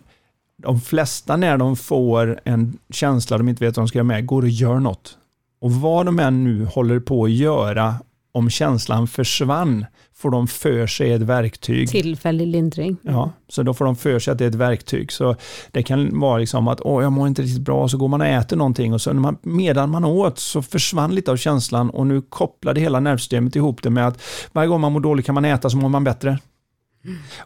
de 0.57 0.81
flesta 0.81 1.37
när 1.37 1.57
de 1.57 1.75
får 1.75 2.39
en 2.43 2.77
känsla 2.89 3.37
de 3.37 3.49
inte 3.49 3.65
vet 3.65 3.77
vad 3.77 3.83
de 3.83 3.87
ska 3.87 3.97
göra 3.97 4.03
med, 4.03 4.25
går 4.25 4.41
och 4.41 4.49
gör 4.49 4.79
något. 4.79 5.17
Och 5.61 5.71
vad 5.71 6.05
de 6.05 6.19
än 6.19 6.43
nu 6.43 6.65
håller 6.65 6.99
på 6.99 7.23
att 7.23 7.31
göra, 7.31 7.95
om 8.31 8.49
känslan 8.49 9.07
försvann, 9.07 9.85
får 10.15 10.31
de 10.31 10.47
för 10.47 10.87
sig 10.87 11.11
ett 11.11 11.21
verktyg. 11.21 11.89
Tillfällig 11.89 12.47
lindring. 12.47 12.97
Ja, 13.01 13.31
så 13.49 13.63
då 13.63 13.73
får 13.73 13.85
de 13.85 13.95
för 13.95 14.19
sig 14.19 14.31
att 14.31 14.37
det 14.37 14.43
är 14.43 14.49
ett 14.49 14.55
verktyg. 14.55 15.11
Så 15.11 15.35
det 15.71 15.83
kan 15.83 16.19
vara 16.19 16.37
liksom 16.37 16.67
att 16.67 16.81
åh, 16.81 17.03
jag 17.03 17.11
mår 17.11 17.27
inte 17.27 17.41
riktigt 17.41 17.61
bra, 17.61 17.87
så 17.87 17.97
går 17.97 18.07
man 18.07 18.21
och 18.21 18.27
äter 18.27 18.57
någonting 18.57 18.93
och 18.93 19.01
så 19.01 19.13
när 19.13 19.21
man, 19.21 19.37
medan 19.41 19.89
man 19.89 20.05
åt 20.05 20.39
så 20.39 20.61
försvann 20.61 21.15
lite 21.15 21.31
av 21.31 21.37
känslan 21.37 21.89
och 21.89 22.07
nu 22.07 22.21
kopplade 22.21 22.81
hela 22.81 22.99
nervsystemet 22.99 23.55
ihop 23.55 23.83
det 23.83 23.89
med 23.89 24.07
att 24.07 24.21
varje 24.51 24.69
gång 24.69 24.81
man 24.81 24.91
mår 24.91 24.99
dåligt 24.99 25.25
kan 25.25 25.35
man 25.35 25.45
äta 25.45 25.69
så 25.69 25.77
mår 25.77 25.89
man 25.89 26.03
bättre. 26.03 26.39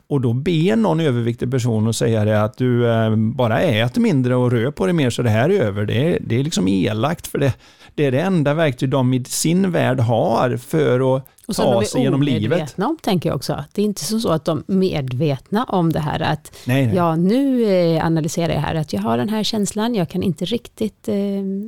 Och 0.07 0.21
då 0.21 0.33
ber 0.33 0.75
någon 0.75 0.99
överviktig 0.99 1.51
person 1.51 1.87
att 1.87 1.95
säga 1.95 2.25
det 2.25 2.41
att 2.43 2.57
du 2.57 2.91
eh, 2.91 3.15
bara 3.15 3.61
äter 3.61 4.01
mindre 4.01 4.35
och 4.35 4.51
rör 4.51 4.71
på 4.71 4.85
dig 4.85 4.93
mer 4.93 5.09
så 5.09 5.21
det 5.21 5.29
här 5.29 5.49
är 5.49 5.61
över. 5.61 5.85
Det 5.85 6.13
är, 6.13 6.19
det 6.21 6.39
är 6.39 6.43
liksom 6.43 6.67
elakt 6.67 7.27
för 7.27 7.37
det, 7.39 7.53
det 7.95 8.05
är 8.05 8.11
det 8.11 8.19
enda 8.21 8.53
verktyg 8.53 8.89
de 8.89 9.13
i 9.13 9.23
sin 9.23 9.71
värld 9.71 9.99
har 9.99 10.57
för 10.57 11.15
att 11.17 11.27
Och 11.47 11.55
ta 11.55 11.73
de 11.79 11.85
sig 11.85 11.99
är 12.01 12.03
genom 12.03 12.23
livet. 12.23 12.51
omedvetna 12.51 12.87
om, 12.87 12.97
tänker 13.01 13.29
jag 13.29 13.35
också. 13.35 13.63
Det 13.73 13.81
är 13.81 13.85
inte 13.85 14.03
så 14.03 14.29
att 14.29 14.45
de 14.45 14.63
är 14.67 14.73
medvetna 14.73 15.63
om 15.63 15.91
det 15.93 15.99
här 15.99 16.19
att 16.19 16.57
Nej, 16.65 16.85
nej. 16.87 16.95
ja, 16.95 17.15
nu 17.15 17.63
eh, 17.63 18.05
analyserar 18.05 18.53
jag 18.53 18.61
här 18.61 18.75
att 18.75 18.93
jag 18.93 19.01
har 19.01 19.17
den 19.17 19.29
här 19.29 19.43
känslan, 19.43 19.95
jag 19.95 20.09
kan 20.09 20.23
inte 20.23 20.45
riktigt, 20.45 21.07
eh, 21.07 21.15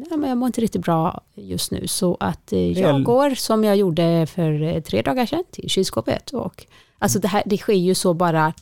ja, 0.10 0.18
men 0.18 0.30
jag 0.30 0.38
mår 0.38 0.48
inte 0.48 0.62
riktigt 0.62 0.82
bra 0.82 1.22
just 1.36 1.72
nu, 1.72 1.88
så 1.88 2.18
att 2.20 2.54
eh, 2.54 2.80
jag 2.80 3.04
går 3.04 3.30
som 3.36 3.64
jag 3.64 3.76
gjorde 3.76 4.28
för 4.36 4.82
tre 4.82 5.02
dagar 5.02 5.26
sedan 5.26 5.44
till 5.52 5.70
kylskåpet 5.70 6.30
och 6.32 6.66
alltså 7.00 7.20
det 7.20 7.28
här, 7.28 7.44
det 7.46 7.58
sker 7.58 7.74
ju 7.74 7.96
så 7.96 8.14
bara 8.14 8.54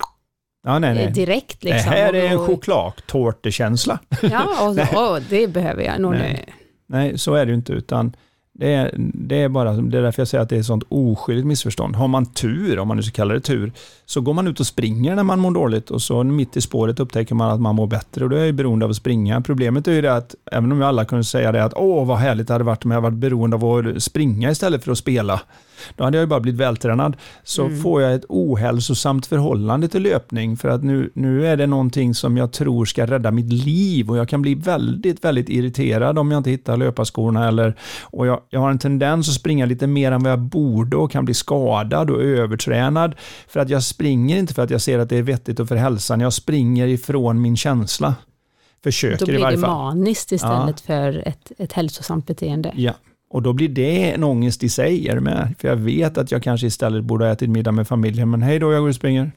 ja, 0.63 0.79
nej, 0.79 0.89
eh, 0.89 0.95
nej. 0.95 1.11
direkt 1.11 1.63
liksom. 1.63 1.91
Det 1.91 1.97
här 1.97 2.13
är 2.13 2.27
en 2.27 2.39
chokladtårtekänsla. 2.39 3.99
Ja, 4.21 4.67
och, 4.67 4.75
Nej. 4.75 4.95
och 4.95 5.21
det 5.29 5.47
behöver 5.47 5.83
jag 5.83 6.01
nog 6.01 6.11
nu. 6.11 6.17
Nej. 6.17 6.53
Nej, 6.89 7.17
så 7.17 7.33
är 7.33 7.45
det 7.45 7.49
ju 7.49 7.55
inte, 7.55 7.73
utan 7.73 8.15
det 8.59 8.73
är, 8.73 8.91
det 8.97 9.35
är 9.35 9.49
bara, 9.49 9.73
det 9.73 9.97
är 9.97 10.01
därför 10.01 10.21
jag 10.21 10.27
säger 10.27 10.41
att 10.41 10.49
det 10.49 10.55
är 10.55 10.59
ett 10.59 10.65
sånt 10.65 10.83
oskyldigt 10.89 11.47
missförstånd. 11.47 11.95
Har 11.95 12.07
man 12.07 12.25
tur, 12.25 12.79
om 12.79 12.87
man 12.87 12.97
nu 12.97 13.03
ska 13.03 13.11
kalla 13.11 13.33
det 13.33 13.39
tur, 13.39 13.71
så 14.05 14.21
går 14.21 14.33
man 14.33 14.47
ut 14.47 14.59
och 14.59 14.67
springer 14.67 15.15
när 15.15 15.23
man 15.23 15.39
mår 15.39 15.51
dåligt 15.51 15.91
och 15.91 16.01
så 16.01 16.23
mitt 16.23 16.57
i 16.57 16.61
spåret 16.61 16.99
upptäcker 16.99 17.35
man 17.35 17.51
att 17.51 17.61
man 17.61 17.75
mår 17.75 17.87
bättre 17.87 18.23
och 18.23 18.29
då 18.29 18.35
är 18.35 18.45
jag 18.45 18.55
beroende 18.55 18.85
av 18.85 18.89
att 18.89 18.97
springa. 18.97 19.41
Problemet 19.41 19.87
är 19.87 19.91
ju 19.91 20.01
det 20.01 20.13
att, 20.13 20.35
även 20.51 20.71
om 20.71 20.79
vi 20.79 20.85
alla 20.85 21.05
kunde 21.05 21.23
säga 21.23 21.51
det 21.51 21.63
att 21.63 21.73
åh 21.75 22.05
vad 22.05 22.17
härligt 22.17 22.47
det 22.47 22.53
hade 22.53 22.63
varit 22.63 22.85
om 22.85 22.91
jag 22.91 23.01
varit 23.01 23.17
beroende 23.17 23.55
av 23.55 23.65
att 23.65 24.03
springa 24.03 24.51
istället 24.51 24.83
för 24.83 24.91
att 24.91 24.97
spela, 24.97 25.41
då 25.95 26.03
hade 26.03 26.17
jag 26.17 26.23
ju 26.23 26.27
bara 26.27 26.39
blivit 26.39 26.61
vältränad. 26.61 27.17
Så 27.43 27.65
Mm. 27.65 27.81
får 27.81 28.01
jag 28.01 28.13
ett 28.13 28.25
ohälsosamt 28.29 29.25
förhållande 29.25 29.87
till 29.87 30.01
löpning 30.03 30.57
för 30.57 30.69
att 30.69 30.83
nu, 30.83 31.11
nu 31.15 31.47
är 31.47 31.57
det 31.57 31.67
någonting 31.67 32.13
som 32.15 32.37
jag 32.37 32.51
tror 32.51 32.85
ska 32.85 33.05
rädda 33.05 33.31
mitt 33.31 33.53
liv 33.53 34.09
och 34.09 34.17
jag 34.17 34.29
kan 34.29 34.41
bli 34.41 34.55
väldigt, 34.55 35.23
väldigt 35.25 35.49
irriterad 35.49 36.19
om 36.19 36.31
jag 36.31 36.39
inte 36.39 36.49
hittar 36.49 36.77
löparskorna 36.77 37.47
eller 37.47 37.75
och 38.03 38.27
jag, 38.27 38.39
jag 38.49 38.59
har 38.59 38.69
en 38.71 38.79
tendens 38.79 39.29
att 39.29 39.35
springa 39.35 39.65
lite 39.65 39.87
mer 39.87 40.11
än 40.11 40.23
vad 40.23 40.31
jag 40.31 40.39
borde 40.39 40.97
och 40.97 41.11
kan 41.11 41.25
bli 41.25 41.33
skadad 41.33 42.09
och 42.09 42.21
övertränad 42.21 43.15
för 43.47 43.59
att 43.59 43.69
jag 43.69 43.83
springer 43.83 44.37
inte 44.37 44.53
för 44.53 44.61
att 44.63 44.69
jag 44.69 44.81
ser 44.81 44.99
att 44.99 45.09
det 45.09 45.17
är 45.17 45.21
vettigt 45.23 45.59
och 45.59 45.67
för 45.67 45.75
hälsan, 45.75 46.19
jag 46.19 46.33
springer 46.33 46.87
ifrån 46.87 47.41
min 47.41 47.57
känsla. 47.57 48.07
Då 48.07 48.91
Försöker 48.91 49.23
i 49.23 49.31
blir 49.31 49.39
varje 49.39 49.55
det 49.57 49.61
fall. 49.61 49.69
maniskt 49.95 50.31
istället 50.31 50.79
för 50.81 51.27
ett, 51.27 51.51
ett 51.57 51.73
hälsosamt 51.73 52.27
beteende. 52.27 52.71
Ja, 52.75 52.93
och 53.29 53.41
då 53.41 53.53
blir 53.53 53.69
det 53.69 54.11
en 54.11 54.23
ångest 54.23 54.63
i 54.63 54.69
sig 54.69 55.07
är 55.07 55.19
med. 55.19 55.53
För 55.59 55.67
jag 55.67 55.75
vet 55.75 56.17
att 56.17 56.31
jag 56.31 56.43
kanske 56.43 56.67
istället 56.67 57.03
borde 57.03 57.25
ha 57.25 57.31
ätit 57.31 57.49
middag 57.49 57.71
med 57.71 57.87
familjen, 57.87 58.29
men 58.29 58.41
hej 58.41 58.59
då, 58.59 58.71
jag 58.73 58.81
går 58.81 58.89
och 58.89 58.95
springer. 58.95 59.31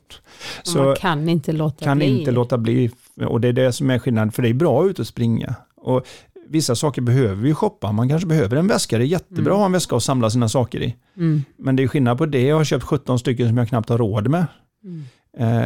Så 0.63 0.73
Så 0.73 0.83
man 0.85 0.97
kan 0.97 1.29
inte 1.29 1.53
låta 1.53 1.85
kan 1.85 1.99
bli. 1.99 2.19
inte 2.19 2.31
låta 2.31 2.59
bli. 2.59 2.91
Och 3.27 3.41
det 3.41 3.49
är 3.49 3.53
det 3.53 3.73
som 3.73 3.91
är 3.91 3.99
skillnaden, 3.99 4.33
för 4.33 4.43
det 4.43 4.49
är 4.49 4.55
bra 4.55 4.87
ut 4.87 5.01
att 5.01 5.07
springa. 5.07 5.55
Och 5.77 6.07
vissa 6.49 6.75
saker 6.75 7.03
behöver 7.03 7.35
vi 7.43 7.55
shoppa. 7.55 7.93
Man 7.93 8.09
kanske 8.09 8.27
behöver 8.29 8.57
en 8.57 8.67
väska, 8.69 8.99
det 8.99 9.05
är 9.05 9.07
jättebra 9.07 9.41
Mm. 9.43 9.53
att 9.53 9.59
ha 9.59 9.67
en 9.67 9.73
väska 9.73 9.95
och 9.95 10.03
samla 10.03 10.31
sina 10.31 10.49
saker 10.49 10.81
i. 10.83 10.97
Mm. 11.17 11.43
Men 11.57 11.77
det 11.77 11.83
är 11.83 11.89
skillnad 11.89 12.19
på 12.19 12.27
det, 12.27 12.43
jag 12.43 12.57
har 12.57 12.65
köpt 12.65 12.85
17 12.85 13.19
stycken 13.19 13.49
som 13.49 13.57
jag 13.57 13.69
knappt 13.69 13.89
har 13.89 13.99
råd 13.99 14.29
med. 14.29 14.47
Mm. 14.85 15.05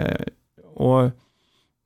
Eh, 0.06 0.14
och 0.74 1.10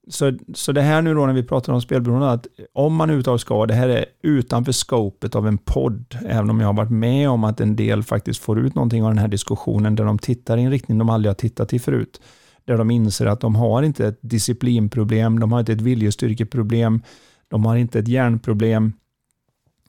så, 0.08 0.32
så 0.54 0.72
det 0.72 0.82
här 0.82 1.02
nu 1.02 1.14
då 1.14 1.26
när 1.26 1.32
vi 1.32 1.42
pratar 1.42 1.72
om 1.72 1.82
spelberoende, 1.82 2.30
att 2.30 2.46
om 2.72 2.94
man 2.94 3.08
överhuvudtaget 3.08 3.40
ska, 3.40 3.66
det 3.66 3.74
här 3.74 3.88
är 3.88 4.04
utanför 4.22 4.72
scopet 4.72 5.34
av 5.34 5.46
en 5.46 5.58
podd, 5.58 6.18
även 6.26 6.50
om 6.50 6.60
jag 6.60 6.66
har 6.68 6.74
varit 6.74 6.90
med 6.90 7.30
om 7.30 7.44
att 7.44 7.60
en 7.60 7.76
del 7.76 8.02
faktiskt 8.02 8.40
får 8.40 8.58
ut 8.58 8.74
någonting 8.74 9.04
av 9.04 9.10
den 9.10 9.18
här 9.18 9.28
diskussionen, 9.28 9.94
där 9.94 10.04
de 10.04 10.18
tittar 10.18 10.56
i 10.56 10.62
en 10.62 10.70
riktning 10.70 10.98
de 10.98 11.10
aldrig 11.10 11.30
har 11.30 11.34
tittat 11.34 11.72
i 11.72 11.78
förut. 11.78 12.20
Där 12.64 12.76
de 12.76 12.90
inser 12.90 13.26
att 13.26 13.40
de 13.40 13.54
har 13.54 13.82
inte 13.82 14.06
ett 14.06 14.18
disciplinproblem, 14.20 15.40
de 15.40 15.52
har 15.52 15.60
inte 15.60 15.72
ett 15.72 15.80
viljestyrkeproblem, 15.80 17.02
de 17.48 17.64
har 17.64 17.76
inte 17.76 17.98
ett 17.98 18.08
hjärnproblem, 18.08 18.92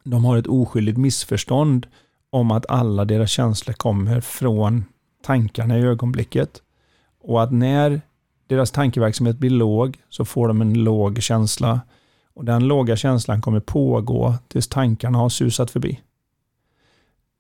de 0.04 0.26
har 0.26 0.38
ett 0.38 0.48
oskyldigt 0.48 0.98
missförstånd 0.98 1.88
om 2.30 2.52
att 2.52 2.66
alla 2.70 3.06
deras 3.06 3.30
känslor 3.30 3.74
kommer 3.74 4.22
från 4.22 4.86
tankarna 5.24 5.78
i 5.78 5.82
ögonblicket. 5.82 6.62
Och 7.22 7.44
att 7.44 7.52
när 7.52 8.02
deras 8.50 8.72
tankeverksamhet 8.72 9.38
blir 9.38 9.50
låg 9.50 9.98
så 10.10 10.26
får 10.26 10.48
de 10.48 10.62
en 10.62 10.84
låg 10.84 11.22
känsla. 11.22 11.82
Och 12.34 12.46
den 12.46 12.68
låga 12.68 12.96
känslan 12.96 13.42
kommer 13.42 13.60
pågå 13.60 14.36
tills 14.48 14.68
tankarna 14.68 15.18
har 15.18 15.30
susat 15.30 15.72
förbi. 15.72 16.00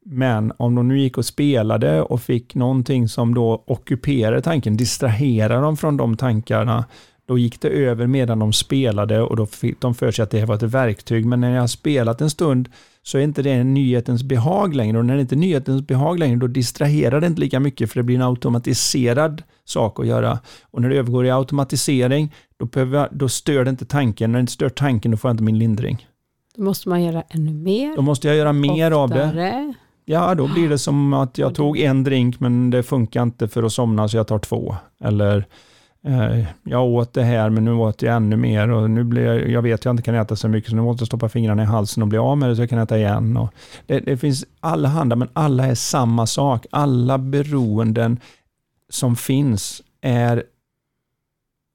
Men 0.05 0.53
om 0.57 0.75
de 0.75 0.87
nu 0.87 0.99
gick 0.99 1.17
och 1.17 1.25
spelade 1.25 2.01
och 2.01 2.21
fick 2.21 2.55
någonting 2.55 3.09
som 3.09 3.33
då 3.33 3.63
ockuperade 3.67 4.41
tanken, 4.41 4.77
distraherade 4.77 5.61
dem 5.61 5.77
från 5.77 5.97
de 5.97 6.17
tankarna, 6.17 6.85
då 7.25 7.37
gick 7.37 7.61
det 7.61 7.69
över 7.69 8.07
medan 8.07 8.39
de 8.39 8.53
spelade 8.53 9.21
och 9.21 9.35
då 9.35 9.45
fick 9.45 9.81
de 9.81 9.95
för 9.95 10.11
sig 10.11 10.23
att 10.23 10.31
det 10.31 10.45
var 10.45 10.55
ett 10.55 10.63
verktyg. 10.63 11.25
Men 11.25 11.41
när 11.41 11.53
jag 11.53 11.61
har 11.61 11.67
spelat 11.67 12.21
en 12.21 12.29
stund 12.29 12.69
så 13.09 13.17
är 13.17 13.21
inte 13.21 13.41
det 13.41 13.63
nyhetens 13.63 14.23
behag 14.23 14.75
längre. 14.75 14.97
Och 14.97 15.05
när 15.05 15.15
det 15.15 15.21
inte 15.21 15.35
är 15.35 15.37
nyhetens 15.37 15.87
behag 15.87 16.19
längre, 16.19 16.35
då 16.35 16.47
distraherar 16.47 17.21
det 17.21 17.27
inte 17.27 17.41
lika 17.41 17.59
mycket 17.59 17.91
för 17.91 17.99
det 17.99 18.03
blir 18.03 18.15
en 18.15 18.21
automatiserad 18.21 19.43
sak 19.65 19.99
att 19.99 20.07
göra. 20.07 20.39
Och 20.63 20.81
när 20.81 20.89
det 20.89 20.95
övergår 20.95 21.25
i 21.25 21.31
automatisering, 21.31 22.33
då, 22.57 22.65
behöver 22.65 23.09
då 23.11 23.29
stör 23.29 23.63
det 23.63 23.69
inte 23.69 23.85
tanken. 23.85 24.31
När 24.31 24.39
det 24.39 24.41
inte 24.41 24.53
stör 24.53 24.69
tanken, 24.69 25.11
då 25.11 25.17
får 25.17 25.29
jag 25.29 25.33
inte 25.33 25.43
min 25.43 25.59
lindring. 25.59 26.07
Då 26.55 26.63
måste 26.63 26.89
man 26.89 27.03
göra 27.03 27.23
ännu 27.29 27.53
mer. 27.53 27.95
Då 27.95 28.01
måste 28.01 28.27
jag 28.27 28.37
göra 28.37 28.53
mer 28.53 28.91
av 28.91 29.09
det. 29.09 29.25
oftare. 29.25 29.73
Ja, 30.05 30.35
då 30.35 30.47
blir 30.47 30.69
det 30.69 30.77
som 30.77 31.13
att 31.13 31.37
jag 31.37 31.55
tog 31.55 31.77
en 31.79 32.03
drink 32.03 32.39
men 32.39 32.69
det 32.69 32.83
funkar 32.83 33.23
inte 33.23 33.47
för 33.47 33.63
att 33.63 33.73
somna 33.73 34.07
så 34.07 34.17
jag 34.17 34.27
tar 34.27 34.39
två. 34.39 34.75
Eller 35.03 35.45
Eh, 36.05 36.45
jag 36.63 36.85
åt 36.85 37.13
det 37.13 37.23
här 37.23 37.49
men 37.49 37.65
nu 37.65 37.73
åt 37.73 38.01
jag 38.01 38.15
ännu 38.15 38.35
mer 38.35 38.69
och 38.69 38.89
nu 38.89 39.03
blir 39.03 39.25
jag, 39.25 39.49
jag 39.49 39.61
vet 39.61 39.79
att 39.79 39.85
jag 39.85 39.93
inte 39.93 40.03
kan 40.03 40.15
äta 40.15 40.35
så 40.35 40.47
mycket 40.47 40.69
så 40.69 40.75
nu 40.75 40.81
måste 40.81 41.01
jag 41.01 41.07
stoppa 41.07 41.29
fingrarna 41.29 41.63
i 41.63 41.65
halsen 41.65 42.03
och 42.03 42.09
bli 42.09 42.17
av 42.17 42.37
med 42.37 42.49
det 42.49 42.55
så 42.55 42.61
jag 42.61 42.69
kan 42.69 42.79
äta 42.79 42.97
igen. 42.97 43.37
Och 43.37 43.53
det, 43.85 43.99
det 43.99 44.17
finns 44.17 44.45
alla 44.59 44.87
handlar, 44.87 45.15
men 45.15 45.29
alla 45.33 45.65
är 45.65 45.75
samma 45.75 46.27
sak. 46.27 46.65
Alla 46.71 47.17
beroenden 47.17 48.19
som 48.89 49.15
finns 49.15 49.81
är 50.01 50.43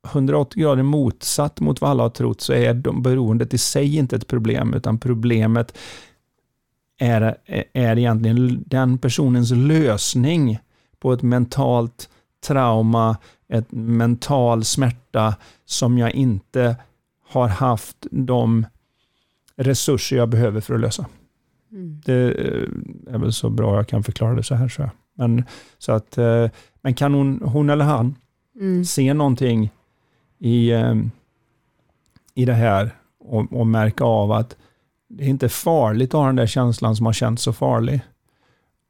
180 0.07 0.63
grader 0.63 0.83
motsatt 0.83 1.61
mot 1.61 1.81
vad 1.81 1.91
alla 1.91 2.03
har 2.03 2.11
trott 2.11 2.41
så 2.41 2.53
är 2.53 2.75
de 2.75 3.03
beroendet 3.03 3.55
i 3.55 3.59
sig 3.59 3.97
inte 3.97 4.17
ett 4.17 4.27
problem 4.27 4.75
utan 4.75 4.99
problemet 4.99 5.77
är, 6.99 7.37
är 7.73 7.99
egentligen 7.99 8.65
den 8.67 8.99
personens 8.99 9.51
lösning 9.51 10.59
på 10.99 11.13
ett 11.13 11.23
mentalt 11.23 12.09
trauma, 12.47 13.17
ett 13.49 13.73
mental 13.73 14.65
smärta 14.65 15.37
som 15.65 15.99
jag 15.99 16.15
inte 16.15 16.77
har 17.29 17.49
haft 17.49 18.07
de 18.11 18.67
resurser 19.57 20.17
jag 20.17 20.29
behöver 20.29 20.61
för 20.61 20.75
att 20.75 20.81
lösa. 20.81 21.07
Mm. 21.73 22.01
Det 22.05 22.13
är 23.11 23.19
väl 23.19 23.33
så 23.33 23.51
bra 23.51 23.77
jag 23.77 23.89
kan 23.89 24.03
förklara 24.03 24.35
det 24.35 24.43
så 24.43 24.55
här. 24.55 24.69
Så 24.69 24.83
jag. 24.83 24.91
Men, 25.15 25.45
så 25.79 25.93
att, 25.93 26.19
eh, 26.19 26.51
men 26.83 26.95
kan 26.95 27.15
hon, 27.15 27.43
hon 27.45 27.71
eller 27.71 27.85
han 27.85 28.15
Mm. 28.61 28.85
se 28.85 29.15
någonting 29.15 29.71
i, 30.39 30.71
eh, 30.71 30.95
i 32.35 32.45
det 32.45 32.55
här 32.55 32.91
och, 33.19 33.53
och 33.53 33.67
märka 33.67 34.05
av 34.05 34.33
att 34.33 34.57
det 35.09 35.25
är 35.25 35.29
inte 35.29 35.49
farligt 35.49 36.15
att 36.15 36.19
ha 36.21 36.27
den 36.27 36.37
där 36.37 36.47
känslan 36.47 36.97
som 36.97 37.07
har 37.07 37.13
känts 37.13 37.43
så 37.43 37.53
farlig. 37.53 38.01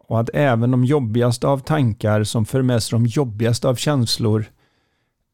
Och 0.07 0.21
att 0.21 0.31
även 0.35 0.71
de 0.71 0.85
jobbigaste 0.85 1.47
av 1.47 1.59
tankar 1.59 2.25
som 2.25 2.45
för 2.45 2.63
med 2.63 2.83
sig 2.83 2.99
de 2.99 3.07
jobbigaste 3.07 3.69
av 3.69 3.75
känslor 3.75 4.45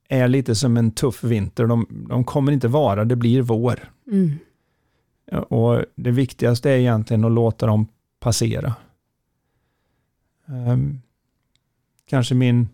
är 0.09 0.29
lite 0.29 0.55
som 0.55 0.77
en 0.77 0.91
tuff 0.91 1.25
vinter. 1.25 1.67
De, 1.67 1.87
de 2.09 2.25
kommer 2.25 2.53
inte 2.53 2.69
vara, 2.69 3.05
det 3.05 3.17
blir 3.17 3.43
vår. 3.43 3.93
Mm. 4.13 4.39
Och 5.49 5.85
det 5.95 6.11
viktigaste 6.11 6.71
är 6.71 6.77
egentligen 6.77 7.25
att 7.25 7.33
låta 7.33 7.67
dem 7.67 7.87
passera. 8.21 8.75
Ehm, 10.49 11.01
kanske 12.07 12.35
min 12.35 12.69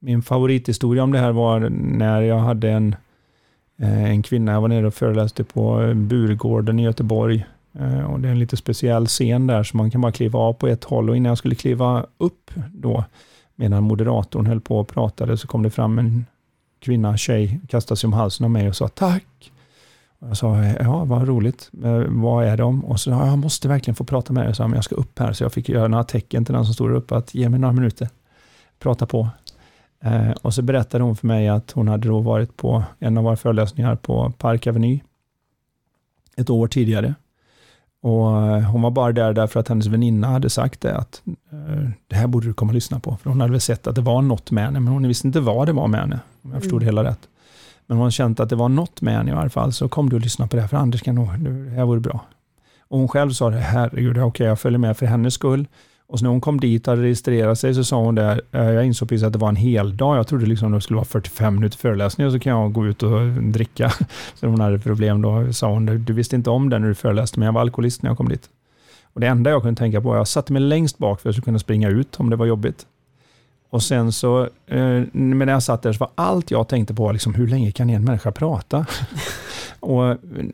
Min 0.00 0.22
favorithistoria 0.22 1.02
om 1.02 1.12
det 1.12 1.18
här 1.18 1.32
var 1.32 1.68
när 1.70 2.22
jag 2.22 2.38
hade 2.38 2.70
en, 2.70 2.96
eh, 3.78 4.04
en 4.04 4.22
kvinna, 4.22 4.52
jag 4.52 4.60
var 4.60 4.68
nere 4.68 4.86
och 4.86 4.94
föreläste 4.94 5.44
på 5.44 5.92
Burgården 5.94 6.78
i 6.78 6.82
Göteborg. 6.82 7.46
Eh, 7.80 8.04
och 8.04 8.20
det 8.20 8.28
är 8.28 8.32
en 8.32 8.38
lite 8.38 8.56
speciell 8.56 9.06
scen 9.06 9.46
där, 9.46 9.62
så 9.62 9.76
man 9.76 9.90
kan 9.90 10.00
bara 10.00 10.12
kliva 10.12 10.38
av 10.38 10.52
på 10.52 10.66
ett 10.66 10.84
håll. 10.84 11.10
Och 11.10 11.16
innan 11.16 11.28
jag 11.28 11.38
skulle 11.38 11.54
kliva 11.54 12.06
upp 12.18 12.50
då, 12.72 13.04
medan 13.54 13.82
moderatorn 13.82 14.46
höll 14.46 14.60
på 14.60 14.78
och 14.78 14.88
pratade, 14.88 15.36
så 15.36 15.46
kom 15.46 15.62
det 15.62 15.70
fram 15.70 15.98
en 15.98 16.26
kvinna, 16.80 17.16
tjej, 17.16 17.60
kastade 17.68 17.96
sig 17.96 18.08
om 18.08 18.12
halsen 18.12 18.44
av 18.44 18.50
mig 18.50 18.68
och 18.68 18.76
sa 18.76 18.88
tack. 18.88 19.52
Och 20.18 20.28
jag 20.28 20.36
sa, 20.36 20.64
ja 20.64 21.04
vad 21.04 21.28
roligt, 21.28 21.70
eh, 21.84 22.02
vad 22.08 22.44
är 22.44 22.56
de? 22.56 22.84
Och 22.84 23.00
så 23.00 23.10
sa 23.10 23.26
jag 23.26 23.38
måste 23.38 23.68
verkligen 23.68 23.94
få 23.94 24.04
prata 24.04 24.32
med 24.32 24.46
dig, 24.46 24.54
så 24.54 24.70
jag 24.74 24.84
ska 24.84 24.94
upp 24.94 25.18
här. 25.18 25.32
Så 25.32 25.44
jag 25.44 25.52
fick 25.52 25.68
göra 25.68 25.88
några 25.88 26.04
tecken 26.04 26.44
till 26.44 26.54
den 26.54 26.64
som 26.64 26.74
stod 26.74 26.90
upp, 26.90 26.96
uppe, 26.96 27.16
att 27.16 27.34
ge 27.34 27.48
mig 27.48 27.60
några 27.60 27.72
minuter, 27.72 28.08
prata 28.78 29.06
på. 29.06 29.28
Eh, 30.00 30.30
och 30.30 30.54
så 30.54 30.62
berättade 30.62 31.04
hon 31.04 31.16
för 31.16 31.26
mig 31.26 31.48
att 31.48 31.70
hon 31.70 31.88
hade 31.88 32.08
då 32.08 32.20
varit 32.20 32.56
på 32.56 32.84
en 32.98 33.18
av 33.18 33.24
våra 33.24 33.36
föreläsningar 33.36 33.96
på 33.96 34.32
Park 34.38 34.66
Avenue 34.66 35.00
ett 36.36 36.50
år 36.50 36.68
tidigare. 36.68 37.14
Och 38.06 38.42
eh, 38.42 38.62
hon 38.62 38.82
var 38.82 38.90
bara 38.90 39.12
där 39.12 39.32
därför 39.32 39.60
att 39.60 39.68
hennes 39.68 39.86
väninna 39.86 40.26
hade 40.26 40.50
sagt 40.50 40.80
det, 40.80 40.96
att 40.96 41.22
eh, 41.52 41.90
det 42.06 42.16
här 42.16 42.26
borde 42.26 42.46
du 42.46 42.54
komma 42.54 42.70
och 42.70 42.74
lyssna 42.74 43.00
på. 43.00 43.16
För 43.22 43.30
hon 43.30 43.40
hade 43.40 43.52
väl 43.52 43.60
sett 43.60 43.86
att 43.86 43.94
det 43.94 44.00
var 44.00 44.22
något 44.22 44.50
med 44.50 44.64
henne, 44.64 44.80
men 44.80 44.92
hon 44.92 45.08
visste 45.08 45.26
inte 45.26 45.40
vad 45.40 45.68
det 45.68 45.72
var 45.72 45.88
med 45.88 46.00
henne, 46.00 46.20
om 46.42 46.52
jag 46.52 46.62
förstod 46.62 46.82
mm. 46.82 46.94
det 46.94 47.00
hela 47.00 47.10
rätt. 47.10 47.20
Men 47.86 47.98
hon 47.98 48.10
känt 48.10 48.40
att 48.40 48.48
det 48.48 48.56
var 48.56 48.68
något 48.68 49.00
med 49.00 49.14
henne 49.14 49.30
i 49.30 49.34
alla 49.34 49.50
fall, 49.50 49.72
så 49.72 49.88
kom 49.88 50.10
du 50.10 50.16
och 50.16 50.22
lyssna 50.22 50.46
på 50.46 50.56
det 50.56 50.62
här, 50.62 50.68
för 50.68 50.76
Anders 50.76 51.02
kan 51.02 51.14
nog, 51.14 51.38
det 51.38 51.70
här 51.70 51.84
vore 51.84 52.00
bra. 52.00 52.24
Och 52.88 52.98
hon 52.98 53.08
själv 53.08 53.30
sa 53.30 53.50
det, 53.50 53.58
herregud, 53.58 54.10
okej, 54.10 54.24
okay, 54.24 54.46
jag 54.46 54.60
följer 54.60 54.78
med 54.78 54.96
för 54.96 55.06
hennes 55.06 55.34
skull. 55.34 55.66
Och 56.08 56.18
så 56.18 56.24
när 56.24 56.30
hon 56.30 56.40
kom 56.40 56.60
dit 56.60 56.88
och 56.88 56.92
hade 56.92 57.02
registrerat 57.02 57.58
sig 57.58 57.74
så 57.74 57.84
sa 57.84 57.96
hon 57.96 58.14
det, 58.14 58.40
eh, 58.52 58.64
jag 58.64 58.86
insåg 58.86 59.08
precis 59.08 59.24
att 59.24 59.32
det 59.32 59.38
var 59.38 59.48
en 59.48 59.56
hel 59.56 59.96
dag. 59.96 60.18
Jag 60.18 60.26
trodde 60.26 60.46
liksom 60.46 60.72
det 60.72 60.80
skulle 60.80 60.96
vara 60.96 61.04
45 61.04 61.54
minuter 61.54 61.78
föreläsning 61.78 62.26
och 62.26 62.32
så 62.32 62.38
kan 62.38 62.52
jag 62.52 62.72
gå 62.72 62.86
ut 62.86 63.02
och 63.02 63.26
dricka. 63.42 63.92
Så 64.34 64.46
hon 64.46 64.60
hade 64.60 64.78
problem 64.78 65.22
då, 65.22 65.52
sa 65.52 65.70
hon, 65.70 66.04
du 66.04 66.12
visste 66.12 66.36
inte 66.36 66.50
om 66.50 66.70
det 66.70 66.78
när 66.78 66.88
du 66.88 66.94
föreläste, 66.94 67.38
men 67.38 67.46
jag 67.46 67.52
var 67.52 67.60
alkoholist 67.60 68.02
när 68.02 68.10
jag 68.10 68.16
kom 68.16 68.28
dit. 68.28 68.48
Och 69.12 69.20
det 69.20 69.26
enda 69.26 69.50
jag 69.50 69.62
kunde 69.62 69.78
tänka 69.78 70.00
på, 70.00 70.16
jag 70.16 70.28
satte 70.28 70.52
mig 70.52 70.62
längst 70.62 70.98
bak 70.98 71.20
för 71.20 71.28
att 71.28 71.34
jag 71.34 71.34
skulle 71.34 71.44
kunna 71.44 71.58
springa 71.58 71.88
ut 71.88 72.20
om 72.20 72.30
det 72.30 72.36
var 72.36 72.46
jobbigt. 72.46 72.86
Och 73.70 73.82
sen 73.82 74.12
så, 74.12 74.42
eh, 74.66 75.02
när 75.12 75.46
jag 75.46 75.62
satt 75.62 75.82
där 75.82 75.92
så 75.92 75.98
var 75.98 76.10
allt 76.14 76.50
jag 76.50 76.68
tänkte 76.68 76.94
på 76.94 77.12
liksom, 77.12 77.34
hur 77.34 77.46
länge 77.46 77.72
kan 77.72 77.90
en 77.90 78.04
människa 78.04 78.32
prata? 78.32 78.86
och, 79.86 80.04
mm, 80.04 80.52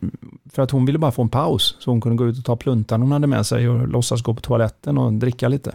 för 0.50 0.62
att 0.62 0.70
hon 0.70 0.86
ville 0.86 0.98
bara 0.98 1.12
få 1.12 1.22
en 1.22 1.28
paus, 1.28 1.76
så 1.78 1.90
hon 1.90 2.00
kunde 2.00 2.16
gå 2.16 2.26
ut 2.26 2.38
och 2.38 2.44
ta 2.44 2.56
pluntan 2.56 3.02
hon 3.02 3.12
hade 3.12 3.26
med 3.26 3.46
sig 3.46 3.68
och 3.68 3.88
låtsas 3.88 4.22
gå 4.22 4.34
på 4.34 4.40
toaletten 4.40 4.98
och 4.98 5.12
dricka 5.12 5.48
lite. 5.48 5.74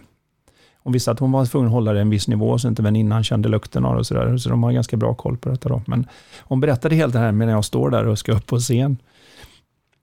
Hon 0.78 0.94
visste 0.94 1.12
att 1.12 1.20
hon 1.20 1.32
var 1.32 1.46
tvungen 1.46 1.68
att 1.68 1.74
hålla 1.74 1.94
det 1.94 2.02
en 2.02 2.10
viss 2.10 2.28
nivå 2.28 2.58
så 2.58 2.68
inte 2.68 2.82
väninnan 2.82 3.24
kände 3.24 3.50
lukten 3.50 3.86
av 3.86 3.94
det 3.94 4.00
och 4.00 4.08
sådär. 4.08 4.38
Så 4.38 4.50
de 4.50 4.64
har 4.64 4.72
ganska 4.72 4.98
bra 4.98 5.14
koll 5.14 5.38
på 5.38 5.50
detta 5.50 5.70
då. 5.70 5.82
Men 5.88 6.08
hon 6.40 6.60
berättade 6.60 6.96
helt 6.96 7.14
det 7.14 7.20
här 7.20 7.32
medan 7.32 7.54
jag 7.54 7.66
står 7.66 7.90
där 7.90 8.08
och 8.08 8.20
ska 8.20 8.32
upp 8.32 8.46
på 8.46 8.60
scen. 8.60 8.98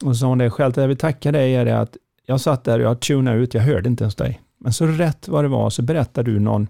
Och 0.05 0.17
så 0.17 0.21
sa 0.21 0.27
hon 0.27 0.39
det, 0.39 0.51
skälet 0.51 0.77
jag 0.77 0.89
vill 0.89 0.97
tacka 0.97 1.33
dig 1.33 1.55
är 1.55 1.65
det 1.65 1.81
att 1.81 1.97
jag 2.27 2.41
satt 2.41 2.65
där 2.65 2.79
och 2.79 2.85
jag 2.85 3.01
tunade 3.01 3.39
ut, 3.39 3.55
jag 3.55 3.63
hörde 3.63 3.89
inte 3.89 4.05
ens 4.05 4.15
dig. 4.15 4.41
Men 4.59 4.73
så 4.73 4.87
rätt 4.87 5.29
vad 5.29 5.45
det 5.45 5.49
var 5.49 5.71
så 5.71 5.83
berättade 5.83 6.31
du 6.31 6.41
någon 6.41 6.69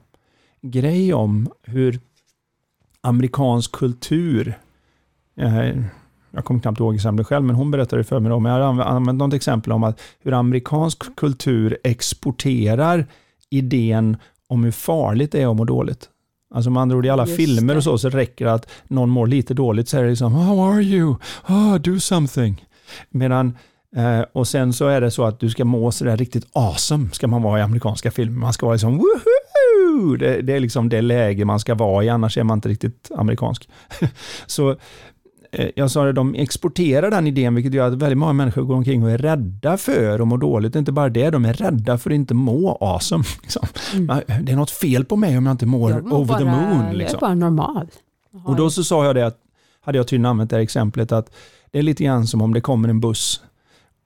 grej 0.62 1.14
om 1.14 1.48
hur 1.62 2.00
amerikansk 3.00 3.72
kultur, 3.72 4.58
eh, 5.36 5.84
jag 6.34 6.44
kommer 6.44 6.60
knappt 6.60 6.80
ihåg 6.80 6.94
exemplet 6.94 7.26
själv, 7.26 7.44
men 7.44 7.56
hon 7.56 7.70
berättade 7.70 8.04
för 8.04 8.20
mig 8.20 8.32
om, 8.32 8.44
jag 8.44 8.52
har 8.52 8.82
använt 8.82 9.18
något 9.18 9.34
exempel 9.34 9.72
om 9.72 9.84
att 9.84 10.00
hur 10.22 10.32
amerikansk 10.32 11.16
kultur 11.16 11.78
exporterar 11.84 13.06
idén 13.50 14.16
om 14.48 14.64
hur 14.64 14.70
farligt 14.70 15.32
det 15.32 15.42
är 15.42 15.50
att 15.50 15.56
må 15.56 15.64
dåligt. 15.64 16.08
Alltså 16.54 16.70
med 16.70 16.80
andra 16.82 16.96
ord, 16.96 17.06
i 17.06 17.10
alla 17.10 17.26
Just 17.26 17.36
filmer 17.36 17.74
det. 17.74 17.78
och 17.78 17.84
så, 17.84 17.98
så 17.98 18.08
räcker 18.10 18.44
det 18.44 18.52
att 18.52 18.70
någon 18.88 19.10
mår 19.10 19.26
lite 19.26 19.54
dåligt, 19.54 19.88
så 19.88 19.98
är 19.98 20.02
det 20.02 20.08
liksom 20.10 20.32
How 20.32 20.72
are 20.72 20.82
you? 20.82 21.16
Oh, 21.48 21.76
do 21.76 22.00
something. 22.00 22.64
Medan 23.10 23.56
Eh, 23.96 24.24
och 24.32 24.48
sen 24.48 24.72
så 24.72 24.86
är 24.86 25.00
det 25.00 25.10
så 25.10 25.24
att 25.24 25.40
du 25.40 25.50
ska 25.50 25.64
må 25.64 25.92
sådär 25.92 26.16
riktigt 26.16 26.46
awesome, 26.52 27.08
ska 27.12 27.26
man 27.26 27.42
vara 27.42 27.58
i 27.58 27.62
amerikanska 27.62 28.10
filmer. 28.10 28.38
Man 28.38 28.52
ska 28.52 28.66
vara 28.66 28.74
liksom 28.74 28.96
woohoo! 28.96 30.16
Det, 30.16 30.42
det 30.42 30.52
är 30.52 30.60
liksom 30.60 30.88
det 30.88 31.00
läge 31.00 31.44
man 31.44 31.60
ska 31.60 31.74
vara 31.74 32.04
i, 32.04 32.08
annars 32.08 32.38
är 32.38 32.42
man 32.44 32.58
inte 32.58 32.68
riktigt 32.68 33.10
amerikansk. 33.16 33.68
så 34.46 34.76
jag 35.74 35.90
sa 35.90 36.04
det, 36.04 36.12
de 36.12 36.34
exporterar 36.34 37.10
den 37.10 37.26
idén, 37.26 37.54
vilket 37.54 37.74
gör 37.74 37.88
att 37.88 37.94
väldigt 37.94 38.18
många 38.18 38.32
människor 38.32 38.62
går 38.62 38.74
omkring 38.74 39.04
och 39.04 39.10
är 39.10 39.18
rädda 39.18 39.76
för 39.76 40.20
att 40.20 40.28
må 40.28 40.36
dåligt. 40.36 40.76
Inte 40.76 40.92
bara 40.92 41.08
det, 41.08 41.30
de 41.30 41.44
är 41.44 41.52
rädda 41.52 41.98
för 41.98 42.10
att 42.10 42.14
inte 42.14 42.34
må 42.34 42.78
awesome. 42.80 43.24
Liksom. 43.42 43.66
Mm. 43.94 44.20
Det 44.42 44.52
är 44.52 44.56
något 44.56 44.70
fel 44.70 45.04
på 45.04 45.16
mig 45.16 45.38
om 45.38 45.46
jag 45.46 45.52
inte 45.52 45.66
mår, 45.66 45.90
jag 45.90 46.04
mår 46.04 46.16
over 46.16 46.26
bara, 46.26 46.38
the 46.38 46.44
moon. 46.44 46.68
Liksom. 46.68 46.84
Jag 46.84 46.94
är 46.94 46.98
liksom. 46.98 47.18
bara 47.20 47.34
normal. 47.34 47.88
Och 48.44 48.56
då 48.56 48.70
så 48.70 48.84
sa 48.84 49.04
jag 49.04 49.14
det, 49.14 49.26
att, 49.26 49.38
hade 49.80 49.98
jag 49.98 50.08
tydligen 50.08 50.26
använt 50.26 50.50
det 50.50 50.56
här 50.56 50.62
exemplet, 50.62 51.12
att 51.12 51.34
det 51.70 51.78
är 51.78 51.82
lite 51.82 52.04
grann 52.04 52.26
som 52.26 52.42
om 52.42 52.54
det 52.54 52.60
kommer 52.60 52.88
en 52.88 53.00
buss 53.00 53.40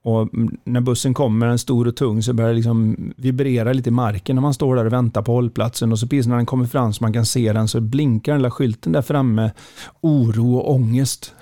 och 0.03 0.29
när 0.65 0.81
bussen 0.81 1.15
kommer, 1.15 1.47
en 1.47 1.59
stor 1.59 1.89
och 1.89 1.97
tung, 1.97 2.23
så 2.23 2.33
börjar 2.33 2.51
det 2.51 2.57
liksom 2.57 2.97
vibrera 3.17 3.73
lite 3.73 3.89
i 3.89 3.93
marken 3.93 4.37
när 4.37 4.43
man 4.43 4.55
står 4.55 4.77
där 4.77 4.85
och 4.85 4.93
väntar 4.93 5.23
på 5.23 5.33
hållplatsen. 5.33 5.93
Och 5.93 5.99
så 5.99 6.07
precis 6.07 6.27
när 6.27 6.37
den 6.37 6.47
kommer 6.47 6.67
fram 6.67 6.93
så 6.93 7.05
man 7.05 7.13
kan 7.13 7.27
se 7.27 7.53
den 7.53 7.69
så 7.69 7.81
blinkar 7.81 8.33
den 8.33 8.43
där 8.43 8.51
skylten 8.51 8.93
där 8.93 9.03
framme, 9.03 9.51
oro 10.01 10.57
och 10.57 10.75
ångest. 10.75 11.35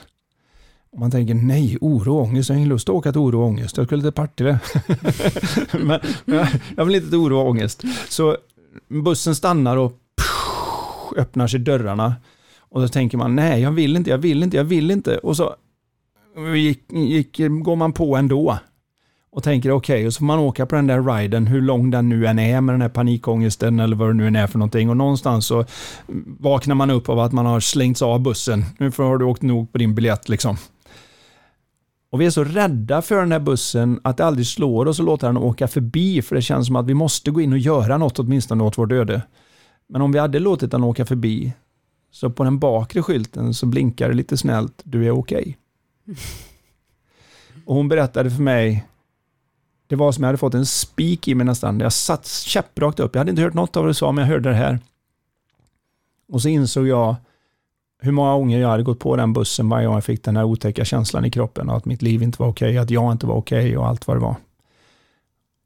Och 0.93 0.99
man 0.99 1.11
tänker, 1.11 1.35
nej, 1.35 1.79
oro 1.81 2.17
och 2.17 2.23
ångest, 2.23 2.49
jag 2.49 2.55
har 2.55 2.59
ingen 2.59 2.69
lust 2.69 2.89
att 2.89 2.95
åka 2.95 3.13
till 3.13 3.21
oro 3.21 3.41
och 3.41 3.47
ångest. 3.47 3.77
Jag 3.77 3.87
skulle 3.87 4.03
till 4.03 4.13
Partille. 4.13 4.59
men, 5.73 6.01
men 6.25 6.47
jag 6.77 6.85
vill 6.85 6.95
inte 6.95 7.09
till 7.09 7.19
oro 7.19 7.39
och 7.39 7.49
ångest. 7.49 7.85
Så 8.09 8.37
bussen 8.89 9.35
stannar 9.35 9.77
och 9.77 9.93
öppnar 11.17 11.47
sig 11.47 11.61
dörrarna. 11.61 12.15
Och 12.59 12.83
så 12.83 12.89
tänker 12.89 13.19
man, 13.19 13.37
nej, 13.37 13.63
jag 13.63 13.71
vill 13.71 13.97
inte, 13.97 14.11
jag 14.11 14.19
vill 14.19 14.43
inte, 14.43 14.57
jag 14.57 14.65
vill 14.65 14.91
inte. 14.91 15.19
Och 15.19 15.37
så 15.37 15.55
gick, 16.57 16.93
gick, 16.93 17.39
går 17.63 17.77
man 17.77 17.93
på 17.93 18.17
ändå 18.17 18.59
och 19.37 19.43
tänker 19.43 19.71
okej, 19.71 19.95
okay, 19.95 20.07
och 20.07 20.13
så 20.13 20.19
får 20.19 20.25
man 20.25 20.39
åka 20.39 20.67
på 20.67 20.75
den 20.77 20.87
där 20.87 21.03
riden, 21.03 21.47
hur 21.47 21.63
lång 21.63 21.91
den 21.91 22.09
nu 22.09 22.27
än 22.27 22.39
är 22.39 22.61
med 22.61 22.75
den 22.75 22.83
här 22.83 22.89
panikångesten 22.89 23.81
eller 23.81 23.97
vad 23.97 24.09
det 24.09 24.15
nu 24.15 24.27
än 24.27 24.37
är 24.37 24.47
för 24.47 24.59
någonting. 24.59 24.91
Och 24.91 24.97
någonstans 24.97 25.47
så 25.47 25.65
vaknar 26.41 26.75
man 26.75 26.91
upp 26.91 27.09
av 27.09 27.19
att 27.19 27.33
man 27.33 27.47
har 27.47 27.61
slängts 27.61 28.03
av 28.03 28.21
bussen. 28.21 28.65
Nu 28.79 28.93
har 28.97 29.19
du 29.19 29.25
åkt 29.25 29.43
nog 29.43 29.73
på 29.73 29.79
din 29.79 29.95
biljett 29.95 30.29
liksom. 30.29 30.57
Och 32.11 32.21
vi 32.21 32.27
är 32.27 32.31
så 32.31 32.45
rädda 32.45 33.03
för 33.03 33.21
den 33.21 33.33
här 33.33 33.41
bussen 33.41 34.01
att 34.05 34.17
det 34.17 34.25
aldrig 34.25 34.47
slår 34.47 34.87
oss 34.87 34.99
och 34.99 35.05
låter 35.05 35.27
den 35.27 35.37
åka 35.37 35.69
förbi, 35.69 36.23
för 36.23 36.35
det 36.35 36.43
känns 36.43 36.67
som 36.67 36.77
att 36.77 36.87
vi 36.87 36.95
måste 36.95 37.31
gå 37.31 37.41
in 37.41 37.53
och 37.53 37.59
göra 37.59 37.99
något 37.99 38.19
åtminstone 38.19 38.65
åt 38.65 38.79
vårt 38.79 38.93
öde. 38.93 39.23
Men 39.89 40.03
om 40.03 40.13
vi 40.13 40.19
hade 40.19 40.39
låtit 40.39 40.71
den 40.71 40.85
åka 40.85 41.07
förbi, 41.07 41.53
så 42.11 42.31
på 42.31 42.45
den 42.45 42.59
bakre 42.59 43.03
skylten 43.03 43.55
så 43.55 43.67
blinkar 43.67 44.09
det 44.09 44.15
lite 44.15 44.37
snällt, 44.37 44.83
du 44.85 45.07
är 45.07 45.11
okej. 45.11 45.41
Okay. 45.41 45.55
Och 47.65 47.75
hon 47.75 47.89
berättade 47.89 48.31
för 48.31 48.43
mig, 48.43 48.87
det 49.87 49.97
var 49.97 50.13
som 50.13 50.23
jag 50.25 50.29
hade 50.29 50.39
fått 50.39 50.55
en 50.55 50.67
spik 50.67 51.29
i 51.29 51.35
mig 51.35 51.47
nästan. 51.47 51.81
Jag 51.81 51.93
satt 51.93 52.27
käpprakt 52.27 53.01
upp. 53.01 53.15
Jag 53.15 53.21
hade 53.21 53.31
inte 53.31 53.43
hört 53.43 53.55
något 53.55 53.77
av 53.77 53.83
vad 53.83 53.91
du 53.91 53.95
sa, 53.95 54.13
men 54.13 54.23
jag 54.23 54.29
hörde 54.29 54.49
det 54.49 54.57
här. 54.57 54.79
Och 56.29 56.43
så 56.43 56.49
insåg 56.49 56.87
jag 56.87 57.17
hur 57.99 58.13
många 58.13 58.33
gånger 58.33 58.59
jag 58.59 58.69
hade 58.69 58.83
gått 58.83 58.99
på 58.99 59.17
den 59.17 59.33
bussen 59.33 59.69
varje 59.69 59.87
gång 59.87 59.95
jag 59.95 60.05
fick 60.05 60.25
den 60.25 60.37
här 60.37 60.45
otäcka 60.45 60.85
känslan 60.85 61.25
i 61.25 61.31
kroppen 61.31 61.71
att 61.71 61.85
mitt 61.85 62.03
liv 62.03 62.23
inte 62.23 62.43
var 62.43 62.49
okej, 62.49 62.69
okay, 62.69 62.79
att 62.79 62.91
jag 62.91 63.13
inte 63.13 63.27
var 63.27 63.35
okej 63.35 63.59
okay 63.59 63.77
och 63.77 63.87
allt 63.87 64.07
vad 64.07 64.17
det 64.17 64.21
var. 64.21 64.37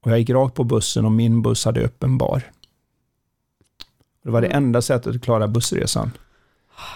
Och 0.00 0.11
jag 0.11 0.18
gick 0.18 0.31
rakt 0.31 0.55
på 0.55 0.64
bussen 0.64 1.05
och 1.05 1.12
min 1.12 1.42
buss 1.42 1.64
hade 1.64 1.81
öppen 1.81 2.18
bar. 2.18 2.42
Det 4.22 4.31
var 4.31 4.40
det 4.40 4.46
mm. 4.46 4.64
enda 4.64 4.83
sättet 4.83 5.16
att 5.16 5.22
klara 5.22 5.48
bussresan. 5.48 6.11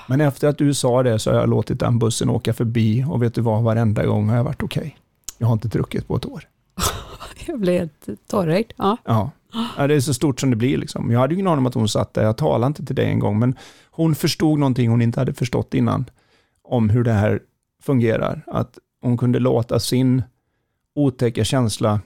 Men 0.07 0.20
efter 0.20 0.49
att 0.49 0.59
du 0.59 0.75
sa 0.75 1.03
det 1.03 1.18
så 1.18 1.31
har 1.31 1.38
jag 1.38 1.49
låtit 1.49 1.81
den 1.81 1.99
bussen 1.99 2.31
åka 2.31 2.53
förbi 2.53 3.05
och 3.09 3.23
vet 3.23 3.35
du 3.35 3.40
vad, 3.40 3.62
varenda 3.62 4.07
gång 4.07 4.29
har 4.29 4.37
jag 4.37 4.44
varit 4.44 4.62
okej. 4.62 4.81
Okay. 4.81 4.92
Jag 5.38 5.47
har 5.47 5.53
inte 5.53 5.68
druckit 5.68 6.09
på 6.09 6.16
ett 6.16 6.27
år. 6.27 6.44
jag 7.47 7.61
blev 7.61 7.79
helt 7.79 8.09
tårögd. 8.27 8.73
Ja. 8.77 8.97
ja. 9.05 9.31
det 9.87 9.94
är 9.94 10.01
så 10.01 10.14
stort 10.14 10.40
som 10.40 10.51
det 10.51 10.57
blir. 10.57 10.79
Liksom. 10.79 11.11
Jag 11.11 11.20
hade 11.20 11.35
ingen 11.35 11.47
aning 11.47 11.59
om 11.59 11.66
att 11.66 11.75
hon 11.75 11.88
satt 11.88 12.14
där. 12.14 12.23
Jag 12.23 12.37
talade 12.37 12.66
inte 12.66 12.87
till 12.87 12.97
dig 12.97 13.07
en 13.07 13.18
gång, 13.18 13.38
men 13.38 13.57
hon 13.90 14.14
förstod 14.14 14.59
någonting 14.59 14.90
hon 14.90 15.03
inte 15.03 15.20
hade 15.20 15.35
förstått 15.35 15.75
innan 15.75 16.05
om 16.62 16.90
hur 16.90 17.05
det 17.05 17.12
här 17.12 17.40
fungerar. 17.83 18.42
Att 18.47 18.79
hon 19.03 19.18
kunde 19.18 19.38
låta 19.38 19.81
sin 19.81 20.23
otäcka 20.94 21.44
känsla 21.44 22.00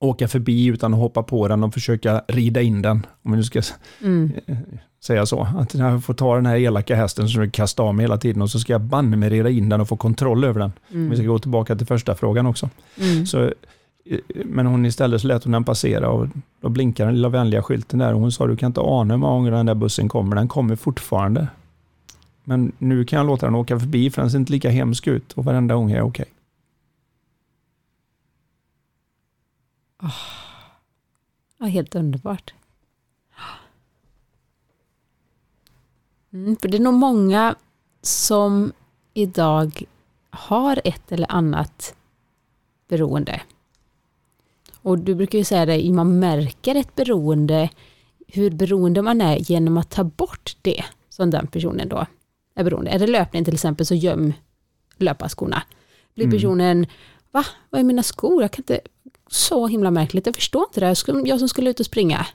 åka 0.00 0.28
förbi 0.28 0.66
utan 0.66 0.94
att 0.94 1.00
hoppa 1.00 1.22
på 1.22 1.48
den 1.48 1.64
och 1.64 1.74
försöka 1.74 2.22
rida 2.28 2.62
in 2.62 2.82
den. 2.82 3.06
Om 3.22 3.30
vi 3.30 3.36
nu 3.36 3.44
ska 3.44 3.62
mm. 4.02 4.32
säga 5.04 5.26
så. 5.26 5.48
Att 5.58 5.74
jag 5.74 6.04
får 6.04 6.14
ta 6.14 6.34
den 6.34 6.46
här 6.46 6.56
elaka 6.56 6.96
hästen 6.96 7.28
som 7.28 7.42
jag 7.42 7.52
kastar 7.52 7.84
av 7.84 7.94
mig 7.94 8.04
hela 8.04 8.16
tiden 8.16 8.42
och 8.42 8.50
så 8.50 8.58
ska 8.58 8.72
jag 8.72 8.80
banne 8.80 9.16
mig 9.16 9.30
rida 9.30 9.50
in 9.50 9.68
den 9.68 9.80
och 9.80 9.88
få 9.88 9.96
kontroll 9.96 10.44
över 10.44 10.60
den. 10.60 10.72
Mm. 10.92 11.10
Vi 11.10 11.16
ska 11.16 11.26
gå 11.26 11.38
tillbaka 11.38 11.76
till 11.76 11.86
första 11.86 12.14
frågan 12.14 12.46
också. 12.46 12.70
Mm. 13.00 13.26
Så, 13.26 13.44
eh, 13.44 13.50
men 14.44 14.66
hon 14.66 14.86
istället 14.86 15.20
så 15.20 15.26
lät 15.26 15.44
hon 15.44 15.52
den 15.52 15.64
passera 15.64 16.10
och 16.10 16.26
då 16.60 16.68
blinkar 16.68 17.06
den 17.06 17.14
lilla 17.14 17.28
vänliga 17.28 17.62
skylten 17.62 17.98
där 17.98 18.14
och 18.14 18.20
hon 18.20 18.32
sa 18.32 18.46
du 18.46 18.56
kan 18.56 18.66
inte 18.66 18.80
ana 18.80 19.14
hur 19.14 19.18
många 19.18 19.32
gånger 19.32 19.50
den 19.50 19.66
där 19.66 19.74
bussen 19.74 20.08
kommer, 20.08 20.36
den 20.36 20.48
kommer 20.48 20.76
fortfarande. 20.76 21.48
Men 22.44 22.72
nu 22.78 23.04
kan 23.04 23.16
jag 23.16 23.26
låta 23.26 23.46
den 23.46 23.54
åka 23.54 23.78
förbi 23.80 24.10
för 24.10 24.22
den 24.22 24.30
ser 24.30 24.38
inte 24.38 24.52
lika 24.52 24.70
hemsk 24.70 25.06
ut 25.06 25.32
och 25.32 25.44
varenda 25.44 25.74
gång 25.74 25.90
är 25.90 25.96
jag 25.96 26.06
okej. 26.06 26.22
Okay. 26.22 26.34
Oh. 30.02 30.14
Ja, 31.58 31.66
helt 31.66 31.94
underbart. 31.94 32.54
Mm, 36.32 36.56
för 36.56 36.68
det 36.68 36.76
är 36.76 36.80
nog 36.80 36.94
många 36.94 37.54
som 38.02 38.72
idag 39.14 39.82
har 40.30 40.80
ett 40.84 41.12
eller 41.12 41.32
annat 41.32 41.94
beroende. 42.88 43.40
Och 44.82 44.98
du 44.98 45.14
brukar 45.14 45.38
ju 45.38 45.44
säga 45.44 45.66
det, 45.66 45.92
man 45.92 46.18
märker 46.18 46.74
ett 46.74 46.94
beroende, 46.94 47.70
hur 48.28 48.50
beroende 48.50 49.02
man 49.02 49.20
är 49.20 49.36
genom 49.36 49.76
att 49.76 49.90
ta 49.90 50.04
bort 50.04 50.56
det 50.62 50.84
som 51.08 51.30
den 51.30 51.46
personen 51.46 51.88
då 51.88 52.06
är 52.54 52.64
beroende. 52.64 52.90
Är 52.90 52.98
det 52.98 53.06
löpning 53.06 53.44
till 53.44 53.54
exempel 53.54 53.86
så 53.86 53.94
göm 53.94 54.32
löparskorna. 54.96 55.62
Blir 56.14 56.24
Mm. 56.26 56.36
personen, 56.36 56.86
va, 57.30 57.44
vad 57.70 57.80
är 57.80 57.84
mina 57.84 58.02
skor? 58.02 58.42
Jag 58.42 58.50
kan 58.50 58.62
inte, 58.62 58.80
så 59.30 59.66
himla 59.66 59.90
märkligt, 59.90 60.26
jag 60.26 60.34
förstår 60.34 60.62
inte 60.62 60.80
det. 60.80 60.96
Jag, 61.28 61.38
som 61.38 61.48
skulle 61.48 61.70
ut 61.70 61.80
och 61.80 61.86
springa. 61.86 62.26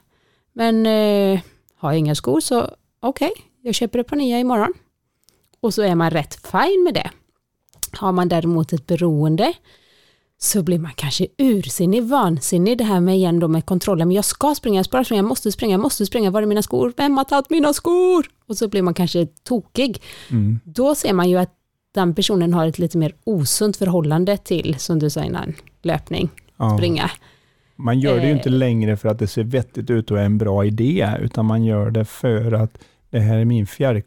Men 0.52 0.86
eh, 0.86 1.40
har 1.76 1.90
jag 1.90 1.98
inga 1.98 2.14
skor 2.14 2.40
så 2.40 2.70
okej, 3.00 3.32
jag 3.62 3.74
köper 3.74 3.98
ett 3.98 4.06
par 4.06 4.16
nya 4.16 4.38
imorgon. 4.38 4.72
Och 5.60 5.74
så 5.74 5.82
är 5.82 5.94
man 5.94 6.10
rätt 6.10 6.34
fine 6.50 6.84
med 6.84 6.94
det. 6.94 7.10
Har 7.92 8.12
man 8.12 8.28
däremot 8.28 8.72
ett 8.72 8.86
beroende 8.86 9.54
så 10.38 10.62
blir 10.62 10.78
man 10.78 10.92
kanske 10.94 11.26
ursinnig, 11.38 12.04
vansinnig 12.04 12.78
det 12.78 12.84
här 12.84 13.00
med 13.00 13.16
igen 13.16 13.40
då 13.40 13.48
med 13.48 13.66
kontrollen. 13.66 14.08
Men 14.08 14.14
jag 14.14 14.24
ska 14.24 14.54
springa, 14.54 14.78
jag 14.78 14.86
ska 14.86 15.04
springa, 15.04 15.18
jag 15.18 15.28
måste 15.28 15.52
springa, 15.52 15.72
jag 15.72 15.80
måste 15.80 16.06
springa, 16.06 16.30
var 16.30 16.42
är 16.42 16.46
mina 16.46 16.62
skor? 16.62 16.92
Vem 16.96 17.16
har 17.16 17.24
tagit 17.24 17.50
mina 17.50 17.72
skor? 17.72 18.26
Och 18.46 18.56
så 18.56 18.68
blir 18.68 18.82
man 18.82 18.94
kanske 18.94 19.26
tokig. 19.26 20.02
Mm. 20.30 20.60
Då 20.64 20.94
ser 20.94 21.12
man 21.12 21.30
ju 21.30 21.36
att 21.36 21.52
den 21.94 22.14
personen 22.14 22.54
har 22.54 22.66
ett 22.66 22.78
lite 22.78 22.98
mer 22.98 23.14
osunt 23.24 23.76
förhållande 23.76 24.36
till, 24.36 24.76
som 24.78 24.98
du 24.98 25.10
sa 25.10 25.24
innan, 25.24 25.54
löpning, 25.82 26.30
Ja. 26.56 26.76
springa. 26.76 27.10
Man 27.76 28.00
gör 28.00 28.16
det 28.16 28.22
ju 28.26 28.30
Eh. 28.30 28.36
inte 28.36 28.50
längre 28.50 28.96
för 28.96 29.08
att 29.08 29.18
det 29.18 29.26
ser 29.26 29.44
vettigt 29.44 29.90
ut 29.90 30.10
och 30.10 30.18
är 30.18 30.24
en 30.24 30.38
bra 30.38 30.64
idé, 30.64 31.10
utan 31.20 31.46
man 31.46 31.64
gör 31.64 31.90
det 31.90 32.04
för 32.04 32.52
att 32.52 32.78
det 33.10 33.20
här 33.20 33.38
är, 33.38 33.44
min 33.44 33.66
fjärr, 33.66 34.02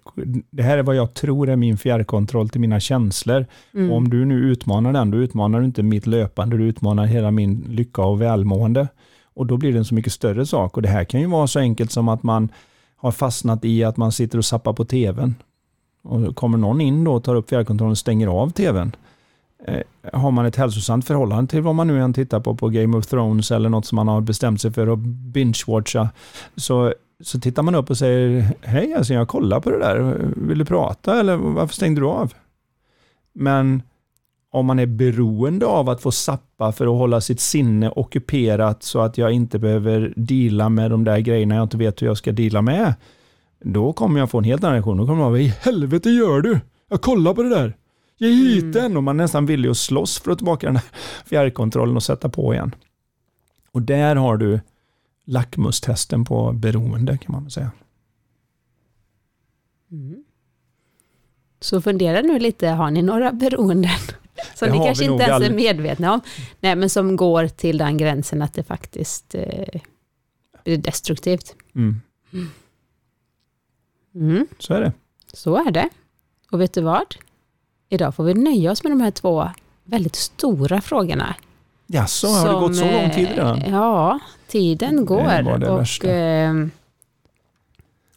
det 0.50 0.64
här 0.64 0.78
är 0.78 0.84
vad 0.84 0.95
jag 0.95 1.14
tror 1.14 1.50
är 1.50 1.56
min 1.56 1.78
fjärrkontroll 1.78 2.50
till 2.50 2.62
mina 2.62 2.80
känslor. 2.80 3.45
Mm. 3.74 3.91
Och 3.91 3.97
om 3.97 4.10
du 4.10 4.26
nu 4.26 4.36
utmanar 4.36 4.93
den, 4.93 5.12
då 5.12 5.18
utmanar 5.18 5.60
du 5.60 5.66
inte 5.66 5.84
mitt 5.84 6.08
löpande, 6.08 6.58
du 6.58 6.64
utmanar 6.64 7.06
hela 7.06 7.32
min 7.32 7.66
lycka 7.70 8.02
och 8.02 8.22
välmående. 8.22 8.88
Och 9.34 9.45
då 9.45 9.58
blir 9.58 9.72
det 9.72 9.78
en 9.78 9.86
så 9.86 9.95
mycket 9.95 10.14
större 10.14 10.45
sak. 10.45 10.76
Och 10.78 10.82
det 10.82 10.89
här 10.89 11.04
kan 11.04 11.20
ju 11.22 11.28
vara 11.28 11.47
så 11.47 11.60
enkelt 11.60 11.91
som 11.91 12.08
att 12.10 12.24
man 12.24 12.50
har 12.95 13.12
fastnat 13.12 13.66
i 13.66 13.84
att 13.84 13.97
man 13.97 14.12
sitter 14.12 14.38
och 14.38 14.45
sappar 14.45 14.74
på 14.74 14.86
tvn. 14.86 15.36
Och 16.04 16.36
kommer 16.36 16.58
någon 16.58 16.82
in 16.82 17.04
då 17.04 17.14
och 17.14 17.24
tar 17.24 17.36
upp 17.36 17.50
fjärrkontrollen 17.50 17.91
och 17.91 17.97
stänger 17.97 18.28
av 18.28 18.50
tvn. 18.50 18.95
Eh, 19.68 19.82
har 20.14 20.32
man 20.32 20.45
ett 20.45 20.55
hälsosamt 20.55 21.07
förhållande 21.07 21.51
till 21.51 21.62
vad 21.62 21.76
man 21.76 21.88
nu 21.88 22.01
än 22.01 22.14
tittar 22.14 22.39
på, 22.39 22.55
på 22.55 22.70
Game 22.70 22.97
of 22.97 23.07
Thrones 23.07 23.51
eller 23.51 23.70
något 23.70 23.86
som 23.86 23.95
man 23.95 24.07
har 24.07 24.22
bestämt 24.22 24.62
sig 24.62 24.72
för 24.72 24.88
att 24.88 24.99
binge-watcha, 25.34 26.07
så, 26.55 26.93
så 27.24 27.39
tittar 27.39 27.64
man 27.64 27.76
upp 27.76 27.89
och 27.89 27.97
säger 27.97 28.45
Hej, 28.62 28.93
alltså 28.93 29.14
jag 29.14 29.28
kollar 29.28 29.60
på 29.60 29.72
det 29.72 29.80
där. 29.80 30.18
Vill 30.36 30.57
du 30.57 30.66
prata 30.66 31.20
eller 31.20 31.36
varför 31.36 31.76
stängde 31.76 32.01
du 32.01 32.07
av? 32.07 32.34
Men 33.34 33.82
om 34.51 34.66
man 34.66 34.80
är 34.80 34.86
beroende 34.86 35.66
av 35.66 35.89
att 35.89 36.01
få 36.01 36.12
sappa 36.12 36.72
för 36.72 36.86
att 36.86 36.97
hålla 36.97 37.22
sitt 37.22 37.39
sinne 37.39 37.89
ockuperat 37.89 38.84
så 38.84 38.99
att 38.99 39.18
jag 39.18 39.32
inte 39.32 39.60
behöver 39.60 40.14
deala 40.16 40.70
med 40.70 40.91
de 40.91 41.03
där 41.03 41.20
grejerna 41.20 41.55
jag 41.55 41.64
inte 41.64 41.78
vet 41.78 42.01
hur 42.01 42.07
jag 42.07 42.18
ska 42.18 42.32
deala 42.32 42.62
med. 42.62 42.93
Då 43.64 43.93
kommer 43.93 44.20
jag 44.20 44.30
få 44.30 44.38
en 44.38 44.43
helt 44.43 44.64
annan 44.64 44.74
reaktion. 44.74 44.97
Då 44.97 45.05
kommer 45.05 45.18
jag 45.18 45.30
vara, 45.30 45.32
vad 45.32 45.41
i 45.41 45.53
helvete 45.62 46.10
gör 46.10 46.41
du? 46.41 46.60
Jag 46.89 47.01
kollar 47.01 47.34
på 47.34 47.43
det 47.43 47.49
där. 47.49 47.74
Ge 48.20 48.30
hit 48.30 48.61
Mm. 48.63 48.72
den! 48.72 48.97
Och 48.97 49.03
man 49.03 49.20
är 49.20 49.24
nästan 49.24 49.45
villig 49.45 49.70
att 49.70 49.78
slåss 49.78 50.20
för 50.20 50.32
att 50.32 50.38
tillbaka 50.38 50.67
den 50.67 50.76
här 50.76 50.86
fjärrkontrollen 51.26 51.95
och 51.95 52.03
sätta 52.03 52.30
på 52.30 52.53
igen. 52.53 52.76
Och 53.72 53.82
där 53.82 54.15
har 54.15 54.38
du 54.38 54.59
lackmustesten 55.26 56.26
på 56.26 56.51
beroende 56.53 57.17
kan 57.17 57.32
man 57.32 57.51
säga. 57.51 57.72
Mm. 59.91 60.24
Så 61.61 61.82
fundera 61.82 62.22
nu 62.22 62.39
lite, 62.39 62.67
har 62.67 62.91
ni 62.91 63.01
några 63.01 63.32
beroenden? 63.32 63.91
Som 64.55 64.67
Det 64.67 64.80
ni 64.80 64.86
kanske 64.86 65.03
inte 65.05 65.24
ens 65.24 65.41
är 65.43 65.49
all- 65.49 65.55
medvetna 65.55 66.13
om. 66.13 66.22
Nej, 66.59 66.76
men 66.76 66.89
som 66.89 67.15
går 67.15 67.47
till 67.47 67.78
den 67.78 67.97
gränsen 67.97 68.41
att 68.41 68.53
det 68.53 68.63
faktiskt 68.63 69.36
eh, 69.36 69.82
blir 70.63 70.78
destruktivt. 70.78 71.55
Mm. 71.76 72.01
Mm, 74.15 74.47
Så 74.59 74.74
är 74.74 74.82
det. 74.82 74.93
så 75.34 75.55
är 75.67 75.72
det. 75.72 75.89
Och 76.51 76.61
vet 76.61 76.74
du 76.74 76.82
vad? 76.82 77.15
Idag 77.90 78.16
får 78.16 78.24
vi 78.24 78.34
nöja 78.34 78.72
oss 78.72 78.84
med 78.84 78.92
de 78.92 79.02
här 79.02 79.12
två 79.12 79.50
väldigt 79.84 80.16
stora 80.16 80.82
frågorna. 80.82 81.36
Jaså, 81.88 82.28
har 82.28 82.54
det 82.54 82.60
gått 82.60 82.76
så 82.76 82.92
lång 82.92 83.12
tid 83.12 83.28
eh, 83.28 83.32
redan? 83.36 83.62
Ja, 83.70 84.20
tiden 84.48 85.06
går. 85.06 85.44
var 85.44 85.58
det 85.58 85.70
och, 85.70 85.80
värsta. 85.80 86.08
eh, 86.10 86.54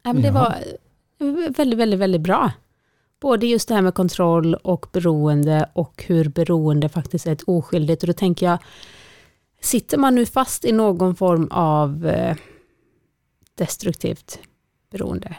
ja, 0.02 0.12
men 0.12 0.22
det 0.22 0.28
Ja. 0.28 0.32
var 0.32 0.54
väldigt, 1.48 1.78
väldigt, 1.78 2.00
väldigt 2.00 2.20
bra. 2.20 2.52
Både 3.20 3.46
just 3.46 3.68
det 3.68 3.74
här 3.74 3.82
med 3.82 3.94
kontroll 3.94 4.54
och 4.54 4.86
beroende 4.92 5.68
och 5.72 6.04
hur 6.06 6.28
beroende 6.28 6.88
faktiskt 6.88 7.26
är 7.26 7.32
ett 7.32 7.42
oskyldigt. 7.42 8.02
Och 8.02 8.06
då 8.06 8.12
tänker 8.12 8.46
jag, 8.46 8.58
sitter 9.60 9.98
man 9.98 10.14
nu 10.14 10.26
fast 10.26 10.64
i 10.64 10.72
någon 10.72 11.14
form 11.16 11.48
av 11.50 12.06
eh, 12.06 12.36
destruktivt 13.54 14.38
beroende, 14.90 15.36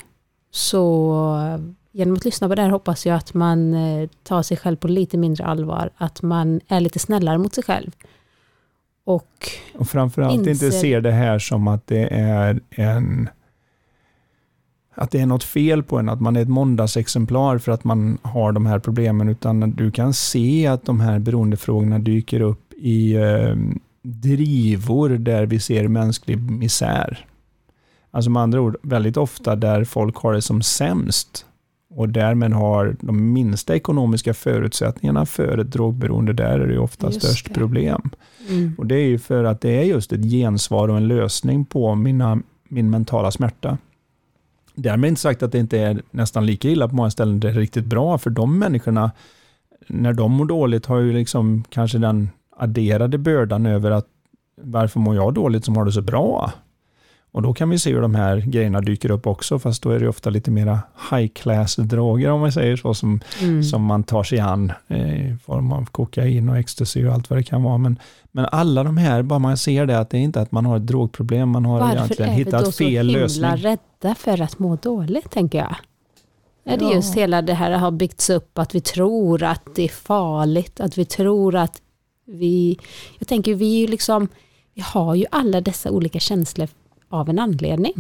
så 0.52 1.60
genom 1.94 2.14
att 2.14 2.26
lyssna 2.26 2.48
på 2.48 2.56
det 2.56 2.62
här 2.62 2.70
hoppas 2.70 3.06
jag 3.06 3.16
att 3.16 3.34
man 3.34 3.74
eh, 3.74 4.10
tar 4.24 4.42
sig 4.44 4.58
själv 4.58 4.76
på 4.76 4.88
lite 4.88 5.18
mindre 5.18 5.46
allvar, 5.46 5.90
att 5.98 6.22
man 6.22 6.62
är 6.68 6.80
lite 6.80 7.00
snällare 7.00 7.38
mot 7.38 7.54
sig 7.56 7.64
själv. 7.64 7.92
Och 9.06 9.50
Och 9.78 9.88
framförallt 9.88 10.34
inte 10.34 10.50
inser- 10.50 10.72
ser 10.72 11.02
det 11.02 11.12
här 11.12 11.40
som 11.40 11.68
att 11.68 11.88
det 11.88 12.08
är 12.14 12.60
en 12.70 13.30
att 14.96 15.12
det 15.12 15.20
är 15.20 15.26
något 15.26 15.44
fel 15.44 15.84
på 15.84 15.98
en, 15.98 16.10
att 16.10 16.22
man 16.22 16.36
är 16.36 16.42
ett 16.42 16.50
måndagsexemplar 16.50 17.58
för 17.58 17.72
att 17.72 17.84
man 17.84 18.18
har 18.22 18.52
de 18.52 18.66
här 18.66 18.80
problemen, 18.80 19.30
utan 19.30 19.72
du 19.72 19.92
kan 19.92 20.14
se 20.14 20.68
att 20.68 20.86
de 20.86 21.00
här 21.00 21.20
beroendefrågorna 21.20 22.00
dyker 22.00 22.42
upp 22.42 22.74
i 22.74 23.16
eh, 23.16 23.56
drivor 24.02 25.10
där 25.10 25.46
vi 25.46 25.60
ser 25.60 25.88
mänsklig 25.88 26.52
misär. 26.52 27.26
Alltså 28.12 28.30
med 28.30 28.42
andra 28.44 28.62
ord, 28.62 28.78
väldigt 28.82 29.18
ofta 29.18 29.56
där 29.56 29.84
folk 29.84 30.16
har 30.18 30.34
det 30.34 30.42
som 30.42 30.62
sämst 30.62 31.46
och 31.96 32.10
därmed 32.10 32.54
har 32.54 32.96
de 33.00 33.34
minsta 33.34 33.76
ekonomiska 33.76 34.34
förutsättningarna 34.34 35.26
för 35.26 35.58
ett 35.58 35.72
drogberoende, 35.72 36.34
där 36.34 36.60
är 36.60 36.68
det 36.68 36.80
ofta 36.80 37.08
Just 37.08 37.22
störst 37.22 37.48
det. 37.48 37.54
problem. 37.54 38.10
mm, 38.50 38.76
Och 38.78 38.86
det 38.88 38.96
är 38.96 39.06
ju 39.08 39.20
för 39.20 39.44
att 39.44 39.62
det 39.62 39.70
är 39.80 39.84
just 39.84 40.14
ett 40.14 40.24
gensvar 40.32 40.88
och 40.90 40.98
en 40.98 41.08
lösning 41.08 41.66
på 41.66 41.96
mina, 41.96 42.40
min 42.70 42.90
mentala 42.90 43.32
smärta. 43.32 43.78
Därmed 44.76 45.08
inte 45.08 45.22
sagt 45.22 45.44
att 45.44 45.52
det 45.52 45.58
inte 45.60 45.80
är 45.80 46.02
nästan 46.12 46.46
lika 46.46 46.70
illa 46.70 46.88
på 46.88 46.96
många 46.96 47.12
ställen. 47.12 47.40
Det 47.40 47.50
är 47.50 47.54
riktigt 47.54 47.86
bra 47.86 48.18
för 48.18 48.30
de 48.30 48.60
människorna, 48.60 49.12
när 49.88 50.14
de 50.14 50.32
mår 50.32 50.46
dåligt, 50.46 50.86
har 50.86 51.00
ju 51.00 51.14
liksom 51.14 51.64
kanske 51.70 51.98
den 51.98 52.30
adderade 52.58 53.18
bördan 53.18 53.66
över 53.66 53.92
att 53.92 54.06
varför 54.62 55.00
mår 55.00 55.16
jag 55.16 55.34
dåligt 55.34 55.66
som 55.66 55.76
har 55.78 55.86
det 55.86 55.92
så 55.92 56.02
bra? 56.02 56.52
Och 57.34 57.42
då 57.42 57.54
kan 57.54 57.70
vi 57.70 57.80
se 57.80 57.94
hur 57.94 58.02
de 58.02 58.16
här 58.16 58.38
grejerna 58.38 58.82
dyker 58.82 59.12
upp 59.12 59.28
också, 59.28 59.60
fast 59.60 59.84
då 59.84 59.90
är 59.90 60.00
det 60.00 60.10
ofta 60.10 60.30
lite 60.30 60.52
mera 60.52 60.80
high 61.12 61.28
class 61.28 61.76
droger 61.76 62.32
om 62.32 62.42
man 62.42 62.52
säger 62.52 62.76
så, 62.76 62.94
som 62.94 63.22
mm. 63.42 63.64
som 63.64 63.84
man 63.84 64.04
tar 64.04 64.24
sig 64.24 64.40
an 64.40 64.72
eh, 64.88 65.32
i 65.32 65.38
form 65.46 65.72
av 65.72 65.86
kokain 65.86 66.50
och 66.50 66.58
ecstasy 66.58 67.06
och 67.06 67.14
allt 67.14 67.30
vad 67.30 67.40
det 67.40 67.44
kan 67.44 67.64
vara. 67.64 67.78
Men, 67.78 68.00
men 68.32 68.46
alla 68.52 68.84
de 68.84 68.98
här, 68.98 69.22
bara 69.22 69.40
man 69.40 69.58
ser 69.58 69.86
det, 69.86 70.00
att 70.00 70.10
det 70.10 70.18
är 70.18 70.22
inte 70.22 70.42
att 70.42 70.52
man 70.52 70.66
har 70.66 70.78
ett 70.78 70.88
drogproblem, 70.88 71.50
man 71.50 71.66
har 71.66 71.80
Varför 71.80 71.96
egentligen 71.96 72.32
är 72.32 72.38
vi 72.38 72.44
då 72.44 72.50
hittat 72.50 72.66
så 72.66 72.72
fel 72.72 73.08
himla 73.10 73.22
lösning. 73.22 73.56
rädda 73.56 74.16
för 74.16 74.42
att 74.42 74.60
må 74.60 74.76
dåligt, 74.76 75.32
tänker 75.32 75.58
jag? 75.58 75.76
Är 76.66 76.78
det 76.78 76.86
Ja. 76.86 76.94
just 76.94 77.16
hela 77.16 77.42
det 77.42 77.54
här 77.54 77.72
har 77.72 77.92
byggts 77.92 78.30
upp, 78.30 78.58
att 78.58 78.76
vi 78.76 78.82
tror 78.82 79.44
att 79.44 79.76
det 79.76 79.84
är 79.84 79.90
farligt, 79.90 80.80
att 80.80 80.98
vi 80.98 81.06
tror 81.06 81.56
att 81.56 81.82
vi... 82.26 82.78
Jag 83.20 83.28
tänker, 83.28 83.56
vi 83.56 83.76
är 83.76 83.80
ju 83.80 83.88
liksom... 83.88 84.28
Vi 84.74 84.82
har 84.82 85.16
ju 85.16 85.26
alla 85.32 85.62
dessa 85.62 85.92
olika 85.92 86.20
känslor 86.20 86.68
av 87.14 87.30
en 87.30 87.40
anledning. 87.40 87.94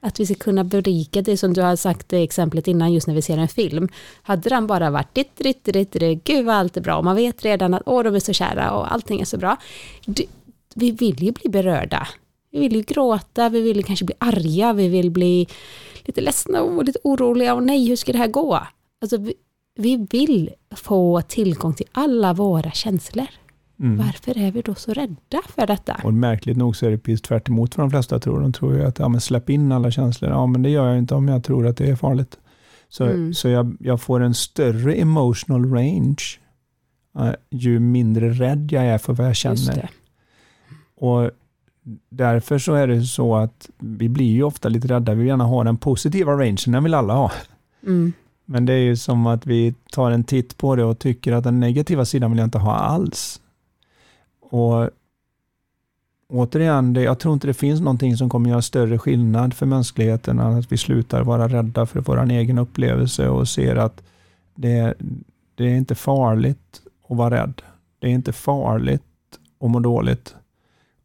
Att 0.00 0.20
vi 0.20 0.26
ska 0.26 0.34
kunna 0.34 0.64
berika 0.64 1.22
det 1.22 1.36
som 1.36 1.52
du 1.52 1.62
har 1.62 1.76
sagt 1.76 2.12
i 2.12 2.22
exemplet 2.22 2.68
innan 2.68 2.92
just 2.92 3.06
när 3.06 3.14
vi 3.14 3.22
ser 3.22 3.38
en 3.38 3.48
film. 3.48 3.88
Hade 4.22 4.48
den 4.48 4.66
bara 4.66 4.90
varit 4.90 5.14
ditt, 5.14 5.36
ditt, 5.36 5.64
ditt, 5.64 5.92
ditt, 5.92 6.24
gud 6.24 6.44
vad 6.44 6.54
allt 6.54 6.76
är 6.76 6.80
bra 6.80 6.96
och 6.96 7.04
man 7.04 7.16
vet 7.16 7.44
redan 7.44 7.74
att 7.74 7.82
åh 7.86 8.02
de 8.02 8.14
är 8.14 8.20
så 8.20 8.32
kära 8.32 8.70
och 8.70 8.92
allting 8.92 9.20
är 9.20 9.24
så 9.24 9.38
bra. 9.38 9.56
Vi 10.74 10.90
vill 10.90 11.22
ju 11.22 11.32
bli 11.32 11.50
berörda. 11.50 12.08
Vi 12.50 12.60
vill 12.60 12.76
ju 12.76 12.82
gråta, 12.82 13.48
vi 13.48 13.60
vill 13.60 13.76
ju 13.76 13.82
kanske 13.82 14.04
bli 14.04 14.14
arga, 14.18 14.72
vi 14.72 14.88
vill 14.88 15.10
bli 15.10 15.46
lite 16.04 16.20
ledsna 16.20 16.62
och 16.62 16.84
lite 16.84 16.98
oroliga 17.04 17.54
och 17.54 17.62
nej, 17.62 17.88
hur 17.88 17.96
ska 17.96 18.12
det 18.12 18.18
här 18.18 18.28
gå? 18.28 18.60
Alltså, 19.00 19.16
vi, 19.16 19.34
vi 19.74 20.06
vill 20.10 20.50
få 20.76 21.22
tillgång 21.22 21.74
till 21.74 21.86
alla 21.92 22.32
våra 22.32 22.70
känslor. 22.70 23.26
Mm. 23.80 23.96
Varför 23.96 24.38
är 24.38 24.52
vi 24.52 24.62
då 24.62 24.74
så 24.74 24.92
rädda 24.92 25.42
för 25.56 25.66
detta? 25.66 26.00
Och 26.04 26.14
märkligt 26.14 26.56
nog 26.56 26.76
så 26.76 26.86
är 26.86 26.90
det 26.90 26.98
precis 26.98 27.22
tvärt 27.22 27.48
emot 27.48 27.76
vad 27.76 27.84
de 27.86 27.90
flesta 27.90 28.18
tror. 28.18 28.40
De 28.40 28.52
tror 28.52 28.74
ju 28.74 28.84
att 28.84 28.98
ja, 28.98 29.08
men 29.08 29.20
släpp 29.20 29.50
in 29.50 29.72
alla 29.72 29.90
känslor. 29.90 30.30
Ja, 30.30 30.46
men 30.46 30.62
det 30.62 30.70
gör 30.70 30.88
jag 30.88 30.98
inte 30.98 31.14
om 31.14 31.28
jag 31.28 31.44
tror 31.44 31.66
att 31.66 31.76
det 31.76 31.90
är 31.90 31.96
farligt. 31.96 32.38
Så, 32.88 33.04
Mm. 33.04 33.34
så 33.34 33.48
jag, 33.48 33.76
jag 33.80 34.00
får 34.00 34.20
en 34.20 34.34
större 34.34 34.94
emotional 34.94 35.70
range 35.74 36.24
eh, 37.18 37.32
ju 37.50 37.78
mindre 37.78 38.30
rädd 38.30 38.72
jag 38.72 38.84
är 38.84 38.98
för 38.98 39.12
vad 39.12 39.26
jag 39.26 39.36
känner. 39.36 39.90
Och 40.96 41.30
därför 42.10 42.58
så 42.58 42.74
är 42.74 42.86
det 42.86 43.02
så 43.02 43.36
att 43.36 43.70
vi 43.78 44.08
blir 44.08 44.32
ju 44.32 44.42
ofta 44.42 44.68
lite 44.68 44.88
rädda. 44.88 45.12
Vi 45.12 45.18
vill 45.18 45.26
gärna 45.26 45.44
ha 45.44 45.64
den 45.64 45.76
positiva 45.76 46.32
rangen, 46.32 46.56
den 46.66 46.84
vill 46.84 46.94
alla 46.94 47.14
ha. 47.14 47.32
Mm. 47.86 48.12
Men 48.44 48.66
det 48.66 48.72
är 48.72 48.78
ju 48.78 48.96
som 48.96 49.26
att 49.26 49.46
vi 49.46 49.74
tar 49.92 50.10
en 50.10 50.24
titt 50.24 50.56
på 50.58 50.76
det 50.76 50.84
och 50.84 50.98
tycker 50.98 51.32
att 51.32 51.44
den 51.44 51.60
negativa 51.60 52.04
sidan 52.04 52.30
vill 52.30 52.38
jag 52.38 52.46
inte 52.46 52.58
ha 52.58 52.74
alls. 52.74 53.40
Och 54.50 54.90
återigen, 56.28 56.92
det, 56.92 57.02
jag 57.02 57.18
tror 57.18 57.34
inte 57.34 57.46
det 57.46 57.54
finns 57.54 57.80
någonting 57.80 58.16
som 58.16 58.30
kommer 58.30 58.50
göra 58.50 58.62
större 58.62 58.98
skillnad 58.98 59.54
för 59.54 59.66
mänskligheten 59.66 60.38
än 60.38 60.58
att 60.58 60.72
vi 60.72 60.76
slutar 60.76 61.22
vara 61.22 61.48
rädda 61.48 61.86
för 61.86 62.00
vår 62.00 62.30
egen 62.30 62.58
upplevelse 62.58 63.28
och 63.28 63.48
ser 63.48 63.76
att 63.76 64.02
det, 64.54 64.94
det 65.54 65.64
är 65.64 65.76
inte 65.76 65.94
farligt 65.94 66.80
att 67.08 67.16
vara 67.16 67.42
rädd. 67.42 67.62
Det 67.98 68.06
är 68.06 68.12
inte 68.12 68.32
farligt 68.32 69.02
att 69.60 69.70
må 69.70 69.80
dåligt. 69.80 70.34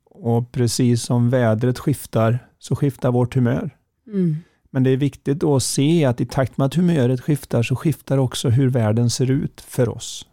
Och 0.03 0.51
precis 0.51 1.03
som 1.03 1.29
vädret 1.29 1.79
skiftar 1.79 2.39
så 2.59 2.75
skiftar 2.75 3.11
vårt 3.11 3.35
humör. 3.35 3.69
Mm. 4.07 4.37
Men 4.69 4.83
det 4.83 4.89
är 4.89 4.97
viktigt 4.97 5.43
att 5.43 5.63
se 5.63 6.05
att 6.05 6.21
i 6.21 6.25
takt 6.25 6.57
med 6.57 6.65
att 6.65 6.75
humöret 6.75 7.21
skiftar 7.21 7.63
så 7.63 7.75
skiftar 7.75 8.17
också 8.17 8.49
hur 8.49 8.69
världen 8.69 9.09
ser 9.09 9.31
ut 9.31 9.61
för 9.61 9.89
oss. 9.89 10.25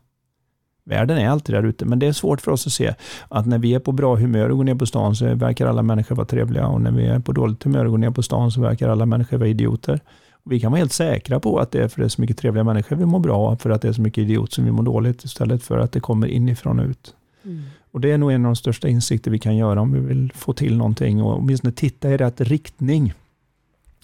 Världen 0.89 1.19
är 1.19 1.29
alltid 1.29 1.55
där 1.55 1.63
ute, 1.63 1.85
men 1.85 1.99
det 1.99 2.07
är 2.07 2.13
svårt 2.13 2.41
för 2.41 2.51
oss 2.53 2.67
att 2.67 2.73
se 2.73 2.95
att 3.29 3.47
när 3.47 3.59
vi 3.59 3.75
är 3.75 3.79
på 3.79 3.93
bra 3.93 4.17
humör 4.17 4.49
och 4.49 4.57
går 4.57 4.65
ner 4.65 4.75
på 4.75 4.87
stan 4.87 5.17
så 5.17 5.35
verkar 5.35 5.67
alla 5.67 5.83
människor 5.83 6.17
vara 6.17 6.27
trevliga 6.27 6.67
och 6.67 6.81
när 6.81 6.91
vi 6.91 7.07
är 7.07 7.19
på 7.19 7.33
dåligt 7.33 7.63
humör 7.63 7.85
och 7.85 7.91
går 7.91 7.99
ner 7.99 8.11
på 8.11 8.23
stan 8.23 8.51
så 8.51 8.61
verkar 8.61 8.89
alla 8.89 9.07
människor 9.07 9.39
vara 9.39 9.49
idioter. 9.49 10.01
Och 10.33 10.53
vi 10.53 10.61
kan 10.61 10.73
vara 10.73 10.79
helt 10.79 10.93
säkra 10.93 11.41
på 11.41 11.59
att 11.59 11.71
det 11.71 11.79
är 11.79 11.89
för 11.89 12.01
att 12.01 12.05
det 12.05 12.07
är 12.07 12.09
så 12.09 12.21
mycket 12.21 12.39
trevliga 12.39 12.65
människor 12.65 12.97
vi 12.97 13.07
mår 13.07 13.19
bra, 13.19 13.57
för 13.57 13.71
att 13.71 13.83
det 13.83 13.89
är 13.89 13.93
så 13.93 14.03
mycket 14.03 14.23
idioter 14.23 14.55
som 14.55 14.65
vi 14.65 14.71
mår 14.71 14.83
dåligt 14.83 15.25
istället 15.25 15.63
för 15.63 15.79
att 15.79 15.93
det 15.93 16.01
kommer 16.01 16.27
inifrån 16.27 16.79
och 16.79 16.87
ut. 16.87 17.15
Mm. 17.45 17.63
Och 17.91 18.01
Det 18.01 18.13
är 18.13 18.19
nog 18.19 18.33
en 18.33 18.45
av 18.45 18.49
de 18.49 18.57
största 18.57 18.89
insikter 18.89 19.31
vi 19.31 19.39
kan 19.39 19.57
göra 19.57 19.81
om 19.81 19.93
vi 19.93 20.01
vill 20.01 20.33
få 20.35 20.53
till 20.53 20.77
någonting 20.77 21.23
och 21.23 21.39
åtminstone 21.39 21.73
titta 21.73 22.11
i 22.11 22.17
rätt 22.17 22.41
riktning 22.41 23.15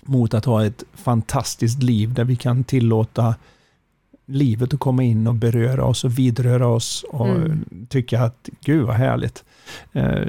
mot 0.02 0.34
att 0.34 0.44
ha 0.44 0.64
ett 0.64 0.84
fantastiskt 0.94 1.82
liv 1.82 2.14
där 2.14 2.24
vi 2.24 2.36
kan 2.36 2.64
tillåta 2.64 3.34
livet 4.26 4.74
att 4.74 4.80
komma 4.80 5.02
in 5.02 5.26
och 5.26 5.34
beröra 5.34 5.84
oss 5.84 6.04
och 6.04 6.18
vidröra 6.18 6.66
oss 6.66 7.04
och 7.08 7.28
Mm. 7.28 7.64
tycka 7.88 8.22
att 8.22 8.48
gud 8.64 8.86
vad 8.86 8.96
härligt. 8.96 9.44
Eh, 9.92 10.20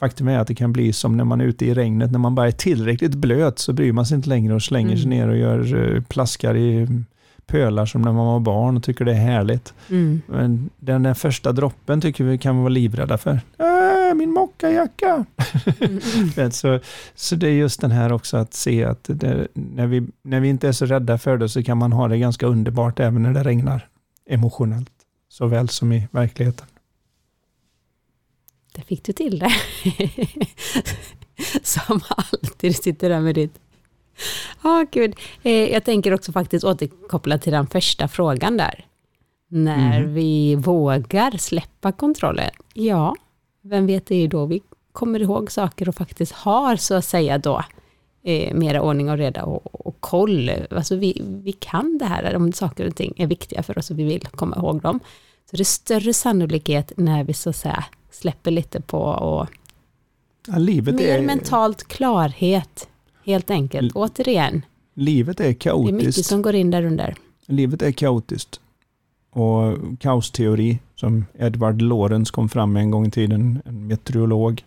faktum 0.00 0.28
är 0.28 0.38
att 0.38 0.46
det 0.46 0.54
kan 0.54 0.72
bli 0.72 0.92
som 0.92 1.16
när 1.16 1.24
man 1.24 1.40
är 1.40 1.44
ute 1.44 1.66
i 1.66 1.74
regnet, 1.74 2.10
när 2.12 2.18
man 2.18 2.34
bara 2.34 2.46
är 2.46 2.50
tillräckligt 2.52 3.14
blöt 3.14 3.58
så 3.58 3.72
bryr 3.72 3.92
man 3.92 4.06
sig 4.06 4.14
inte 4.14 4.28
längre 4.28 4.54
och 4.54 4.62
slänger 4.62 4.96
sig 4.96 5.06
Mm. 5.06 5.18
ner 5.18 5.28
och 5.28 5.36
gör 5.36 5.94
eh, 5.96 6.02
plaskar 6.02 6.56
i 6.56 6.88
pölar 7.46 7.86
som 7.86 8.02
när 8.02 8.12
man 8.12 8.26
var 8.26 8.40
barn 8.40 8.76
och 8.76 8.82
tycker 8.82 9.04
det 9.04 9.12
är 9.12 9.16
härligt. 9.20 9.74
Mm. 9.90 10.20
Men 10.26 10.70
den 10.78 11.02
där 11.02 11.14
första 11.14 11.52
droppen 11.52 12.00
tycker 12.00 12.24
vi 12.24 12.38
kan 12.38 12.56
vara 12.58 12.68
livrädda 12.68 13.18
för. 13.18 13.30
Äh, 13.58 13.97
min 14.14 14.32
mockajacka! 14.32 15.24
Mm. 15.80 16.50
Så, 16.52 16.80
så 17.14 17.36
det 17.36 17.48
är 17.48 17.52
just 17.52 17.80
den 17.80 17.90
här 17.90 18.12
också 18.12 18.36
att 18.36 18.54
se 18.54 18.84
att 18.84 19.04
det, 19.04 19.48
när, 19.54 19.86
vi, 19.86 20.06
när 20.22 20.40
vi 20.40 20.48
inte 20.48 20.68
är 20.68 20.72
så 20.72 20.86
rädda 20.86 21.18
för 21.18 21.36
det 21.38 21.48
så 21.48 21.62
kan 21.62 21.78
man 21.78 21.92
ha 21.92 22.08
det 22.08 22.18
ganska 22.18 22.46
underbart 22.46 23.00
även 23.00 23.22
när 23.22 23.32
det 23.34 23.42
regnar. 23.44 23.88
Emotionellt, 24.30 24.92
såväl 25.28 25.68
som 25.68 25.92
i 25.92 26.08
verkligheten. 26.10 26.66
Det 28.74 28.82
fick 28.82 29.04
du 29.04 29.12
till 29.12 29.38
det. 29.38 29.52
Som 31.62 32.00
alltid 32.08 32.76
sitter 32.76 33.08
där 33.08 33.20
med 33.20 33.34
ditt... 33.34 33.58
Ja, 34.62 34.86
gud. 34.92 35.14
Eh, 35.42 35.52
jag 35.52 35.84
tänker 35.84 36.14
också 36.14 36.32
faktiskt 36.32 36.64
återkoppla 36.64 37.38
till 37.38 37.52
den 37.52 37.66
första 37.66 38.08
frågan 38.08 38.56
där. 38.56 38.86
När 39.50 40.00
Mhm. 40.00 40.14
vi 40.14 40.54
vågar 40.54 41.30
släppa 41.38 41.92
kontrollen. 41.92 42.50
Ja, 42.74 43.14
vem 43.68 43.86
vet, 43.86 44.06
det 44.06 44.14
är 44.14 44.20
ju 44.20 44.28
då 44.28 44.46
vi 44.46 44.62
kommer 44.92 45.22
ihåg 45.22 45.50
saker 45.50 45.88
och 45.88 45.94
faktiskt 45.94 46.32
har 46.32 46.76
så 46.76 46.94
att 46.94 47.04
säga 47.04 47.38
då 47.38 47.64
eh, 48.22 48.54
mera 48.54 48.82
ordning 48.82 49.10
och 49.10 49.18
reda 49.18 49.44
och, 49.44 49.86
och 49.86 49.96
koll. 50.00 50.50
Alltså 50.70 50.96
vi, 50.96 51.22
vi 51.24 51.52
kan 51.52 51.98
det 51.98 52.04
här, 52.04 52.36
om 52.36 52.52
saker 52.52 52.86
och 52.86 52.96
ting 52.96 53.14
är 53.16 53.26
viktiga 53.26 53.62
för 53.62 53.78
oss 53.78 53.90
och 53.90 53.98
vi 53.98 54.04
vill 54.04 54.26
komma 54.26 54.56
ihåg 54.56 54.80
dem. 54.80 55.00
Så 55.50 55.56
det 55.56 55.62
är 55.62 55.64
större 55.64 56.12
sannolikhet 56.12 56.92
när 56.96 57.24
vi 57.24 57.32
så 57.34 57.50
att 57.50 57.56
säga 57.56 57.84
släpper 58.10 58.50
lite 58.50 58.80
på 58.80 59.00
och 59.00 59.46
Ja, 60.46 60.58
mer 60.58 61.00
är, 61.00 61.22
mentalt 61.22 61.88
klarhet. 61.88 62.88
Helt 63.24 63.50
enkelt. 63.50 63.94
Återigen, 63.94 64.62
livet 64.94 65.40
är 65.40 65.44
det 65.44 65.48
är 65.48 65.52
mycket 65.52 65.62
kaotiskt. 65.62 66.28
som 66.28 66.42
går 66.42 66.54
in 66.54 66.70
där 66.70 66.84
under. 66.84 67.14
Livet 67.46 67.82
är 67.82 67.92
kaotiskt. 67.92 68.60
Och 69.30 69.78
kaosteori, 70.00 70.78
som 71.00 71.26
Edward 71.38 71.82
Lorenz 71.82 72.30
kom 72.30 72.48
fram 72.48 72.72
med 72.72 72.82
en 72.82 72.90
gång 72.90 73.06
i 73.06 73.10
tiden, 73.10 73.62
en 73.64 73.86
meteorolog, 73.86 74.64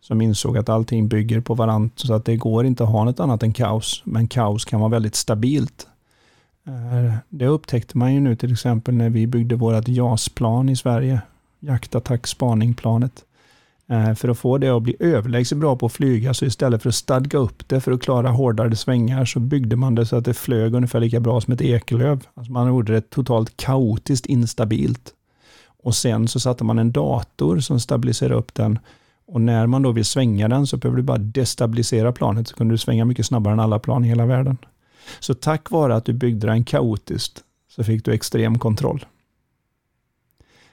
som 0.00 0.20
insåg 0.20 0.58
att 0.58 0.68
allting 0.68 1.08
bygger 1.08 1.40
på 1.40 1.54
varandra, 1.54 1.90
så 1.94 2.14
att 2.14 2.24
det 2.24 2.36
går 2.36 2.66
inte 2.66 2.84
att 2.84 2.90
ha 2.90 3.04
något 3.04 3.20
annat 3.20 3.42
än 3.42 3.52
kaos. 3.52 4.02
Men 4.04 4.28
kaos 4.28 4.64
kan 4.64 4.80
vara 4.80 4.90
väldigt 4.90 5.14
stabilt. 5.14 5.86
Eh, 6.66 7.14
det 7.28 7.46
upptäckte 7.46 7.98
man 7.98 8.14
ju 8.14 8.20
nu 8.20 8.36
till 8.36 8.52
exempel 8.52 8.94
när 8.94 9.10
vi 9.10 9.26
byggde 9.26 9.56
vårt 9.56 9.88
JAS-plan 9.88 10.68
i 10.68 10.76
Sverige, 10.76 11.20
jaktattack 11.60 12.26
spaningplanet. 12.26 13.24
Eh, 13.88 14.14
för 14.14 14.28
att 14.28 14.38
få 14.38 14.58
det 14.58 14.68
att 14.68 14.82
bli 14.82 14.96
överlägset 15.00 15.58
bra 15.58 15.76
på 15.76 15.86
att 15.86 15.92
flyga, 15.92 16.34
så 16.34 16.44
istället 16.44 16.82
för 16.82 16.88
att 16.88 16.94
stadga 16.94 17.38
upp 17.38 17.68
det 17.68 17.80
för 17.80 17.92
att 17.92 18.02
klara 18.02 18.30
hårdare 18.30 18.76
svängar, 18.76 19.24
så 19.24 19.40
byggde 19.40 19.76
man 19.76 19.94
det 19.94 20.06
så 20.06 20.16
att 20.16 20.24
det 20.24 20.34
flög 20.34 20.74
ungefär 20.74 21.00
lika 21.00 21.20
bra 21.20 21.40
som 21.40 21.54
ett 21.54 21.62
eklöv. 21.62 22.20
Alltså 22.34 22.52
man 22.52 22.68
gjorde 22.68 22.92
det 22.92 23.10
totalt 23.10 23.56
kaotiskt 23.56 24.26
instabilt. 24.26 25.14
Och 25.82 25.94
sen 25.94 26.28
så 26.28 26.40
satte 26.40 26.64
man 26.64 26.78
en 26.78 26.92
dator 26.92 27.60
som 27.60 27.80
stabiliserade 27.80 28.34
upp 28.34 28.54
den. 28.54 28.78
Och 29.26 29.40
när 29.40 29.66
man 29.66 29.82
då 29.82 29.92
vill 29.92 30.04
svänga 30.04 30.48
den 30.48 30.66
så 30.66 30.76
behöver 30.76 30.96
du 30.96 31.02
bara 31.02 31.18
destabilisera 31.18 32.12
planet, 32.12 32.48
så 32.48 32.56
kunde 32.56 32.74
du 32.74 32.78
svänga 32.78 33.04
mycket 33.04 33.26
snabbare 33.26 33.52
än 33.52 33.60
alla 33.60 33.78
plan 33.78 34.04
i 34.04 34.08
hela 34.08 34.26
världen. 34.26 34.56
Så 35.20 35.34
tack 35.34 35.70
vare 35.70 35.94
att 35.96 36.04
du 36.04 36.12
byggde 36.12 36.46
den 36.46 36.64
kaotiskt, 36.64 37.42
så 37.68 37.84
fick 37.84 38.04
du 38.04 38.12
extrem 38.12 38.58
kontroll. 38.58 39.04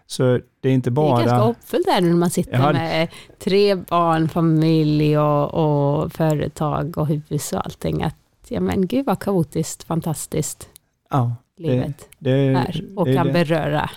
Så 0.09 0.39
det 0.61 0.69
är 0.69 0.73
inte 0.73 0.89
Det 0.89 1.01
är 1.01 1.09
ganska 1.09 1.25
bara... 1.29 1.39
hoppfullt 1.45 1.85
där 1.85 2.01
när 2.01 2.13
man 2.13 2.29
sitter 2.29 2.59
Ja. 2.59 2.73
med 2.73 3.07
tre 3.39 3.75
barn, 3.75 4.29
familj 4.29 5.17
och, 5.17 5.53
och 5.53 6.13
företag 6.13 6.97
och 6.97 7.07
hus 7.07 7.53
och 7.53 7.65
allting. 7.65 8.03
Att, 8.03 8.15
ja 8.47 8.59
men 8.59 8.87
gud 8.87 9.05
vad 9.05 9.19
kaotiskt, 9.19 9.83
fantastiskt 9.83 10.69
Ja, 11.09 11.35
livet 11.57 12.09
det, 12.19 12.31
är 12.31 12.85
och 12.95 13.05
det 13.05 13.13
kan 13.15 13.27
det. 13.27 13.33
beröra 13.33 13.89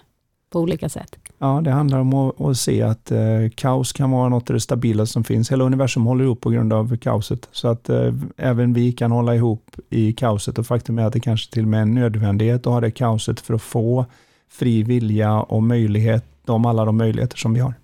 på 0.51 0.61
olika 0.61 0.89
sätt. 0.89 1.17
Ja, 1.39 1.61
det 1.65 1.71
handlar 1.71 1.99
om 1.99 2.15
att, 2.15 2.41
att 2.41 2.57
se 2.57 2.83
att 2.83 3.11
eh, 3.11 3.19
kaos 3.55 3.93
kan 3.93 4.11
vara 4.11 4.29
något 4.29 4.51
av 4.51 4.55
det 4.55 4.61
stabilaste 4.61 5.13
som 5.13 5.25
finns. 5.25 5.53
Hela 5.53 5.65
universum 5.65 6.07
håller 6.07 6.25
ihop 6.25 6.41
på 6.41 6.51
grund 6.51 6.73
av 6.73 6.97
kaoset. 6.97 7.49
Så 7.53 7.69
att 7.69 7.89
eh, 7.89 8.15
även 8.37 8.73
vi 8.73 8.93
kan 8.93 9.11
hålla 9.11 9.35
ihop 9.35 9.77
i 9.91 10.13
kaoset. 10.13 10.59
Och 10.59 10.67
faktum 10.67 10.99
är 10.99 11.07
att 11.07 11.13
det 11.13 11.21
kanske 11.21 11.53
till 11.53 11.63
och 11.63 11.69
med 11.69 11.79
är 11.79 11.83
en 11.83 11.95
nödvändighet 11.95 12.67
att 12.67 12.73
ha 12.73 12.81
det 12.81 12.91
kaoset 12.91 13.41
för 13.41 13.55
att 13.55 13.63
få 13.63 14.07
fri 14.51 14.83
vilja 14.83 15.41
och 15.41 15.63
möjlighet, 15.63 16.25
om 16.47 16.67
alla 16.67 16.85
de 16.85 16.97
möjligheter 16.97 17.37
som 17.37 17.55
vi 17.55 17.61
har. 17.61 17.75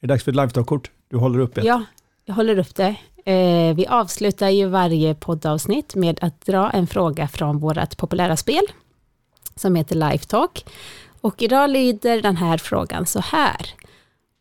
Det 0.00 0.06
är 0.06 0.08
dags 0.08 0.24
för 0.24 0.32
ett 0.32 0.36
live-talk-kort. 0.36 0.90
Du 1.08 1.16
håller 1.16 1.38
upp 1.38 1.58
ett. 1.58 1.64
Ja, 1.64 1.84
jag 2.24 2.34
håller 2.34 2.58
upp 2.58 2.74
det. 2.74 2.96
Eh, 3.24 3.76
vi 3.76 3.86
avslutar 3.86 4.48
ju 4.48 4.66
varje 4.66 5.14
poddavsnitt 5.14 5.94
med 5.94 6.18
att 6.22 6.40
dra 6.40 6.70
en 6.70 6.86
fråga 6.86 7.28
från 7.28 7.58
vårt 7.58 7.96
populära 7.96 8.36
spel 8.36 8.62
som 9.58 9.74
heter 9.74 10.10
Lifetalk. 10.10 10.64
Och 11.20 11.42
idag 11.42 11.70
lyder 11.70 12.22
den 12.22 12.36
här 12.36 12.58
frågan 12.58 13.06
så 13.06 13.20
här. 13.20 13.74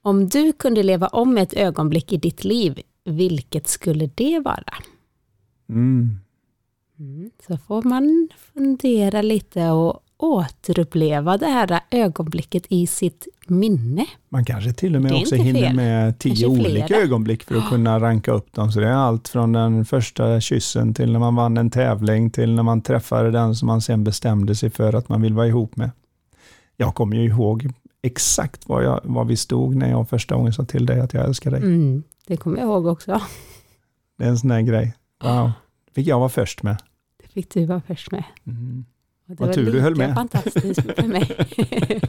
Om 0.01 0.30
du 0.30 0.53
kunde 0.53 0.84
leva 0.84 1.07
om 1.07 1.38
ett 1.38 1.53
ögonblick 1.53 2.13
i 2.13 2.18
ditt 2.18 2.43
liv, 2.43 2.82
vilket 3.05 3.68
skulle 3.68 4.09
det 4.15 4.39
vara? 4.39 4.74
Mm. 5.70 6.20
Mm, 6.99 7.32
så 7.47 7.57
får 7.57 7.82
man 7.82 8.30
fundera 8.53 9.22
lite 9.22 9.70
och 9.70 9.99
återuppleva 10.18 11.38
det 11.38 11.45
här 11.45 11.80
ögonblicket 11.91 12.65
i 12.70 12.88
sitt 12.88 13.28
minne. 13.47 14.05
Man 14.30 14.45
kanske 14.45 14.74
till 14.74 14.95
och 14.95 15.01
med 15.01 15.13
också 15.13 15.36
hinner 15.36 15.61
fel. 15.61 15.76
med 15.76 16.20
tio 16.20 16.30
Kanske 16.30 16.45
flera. 16.55 16.72
olika 16.72 16.95
ögonblick 16.95 17.43
för 17.43 17.55
att 17.55 17.70
kunna 17.70 17.99
ranka 17.99 18.32
upp 18.32 18.53
dem. 18.53 18.72
Så 18.72 18.80
det 18.80 18.88
är 18.88 18.91
allt 18.93 19.28
från 19.28 19.53
den 19.53 19.86
första 19.86 20.41
kyssen 20.41 20.93
till 20.93 21.11
när 21.11 21.20
man 21.20 21.36
vann 21.36 21.57
en 21.57 21.70
tävling 21.70 22.30
till 22.30 22.55
när 22.55 22.63
man 22.63 22.82
träffade 22.82 23.32
den 23.32 23.55
som 23.55 23.68
man 23.68 23.82
sen 23.82 24.03
bestämde 24.03 24.55
sig 24.55 24.70
för 24.70 24.93
att 24.93 25.09
man 25.09 25.22
vill 25.22 25.34
vara 25.34 25.47
ihop 25.47 25.76
med. 25.76 25.91
Jag 26.78 26.95
kommer 26.95 27.15
ju 27.18 27.24
ihåg 27.24 27.70
exakt 28.01 28.68
var, 28.70 28.82
jag, 28.82 28.99
var 29.03 29.26
vi 29.26 29.38
stod 29.38 29.76
när 29.76 29.89
jag 29.89 30.09
första 30.09 30.36
gången 30.36 30.53
sa 30.53 30.65
till 30.65 30.86
dig 30.86 30.99
att 30.99 31.13
jag 31.13 31.26
älskar 31.26 31.51
dig. 31.51 31.61
Mm, 31.61 32.03
det 32.28 32.38
kommer 32.38 32.57
jag 32.57 32.65
ihåg 32.65 32.86
också. 32.86 33.22
Det 34.18 34.24
är 34.24 34.30
en 34.30 34.38
sån 34.38 34.49
där 34.49 34.61
grej. 34.61 34.93
Wow. 35.24 35.51
Det 35.86 35.93
fick 35.93 36.07
jag 36.07 36.20
vara 36.20 36.30
först 36.30 36.63
med. 36.63 36.78
Det 37.24 37.28
fick 37.28 37.53
du 37.53 37.65
vara 37.65 37.82
först 37.88 38.11
med. 38.11 38.24
Mm. 38.47 38.86
Och 39.30 39.36
det 39.36 39.39
Vad 39.39 39.47
var 39.47 39.53
tur 39.55 39.71
du 39.71 39.80
höll 39.80 39.95
med. 39.95 40.15
fantastiskt 40.15 40.82
för 40.95 41.03
mig. 41.07 41.36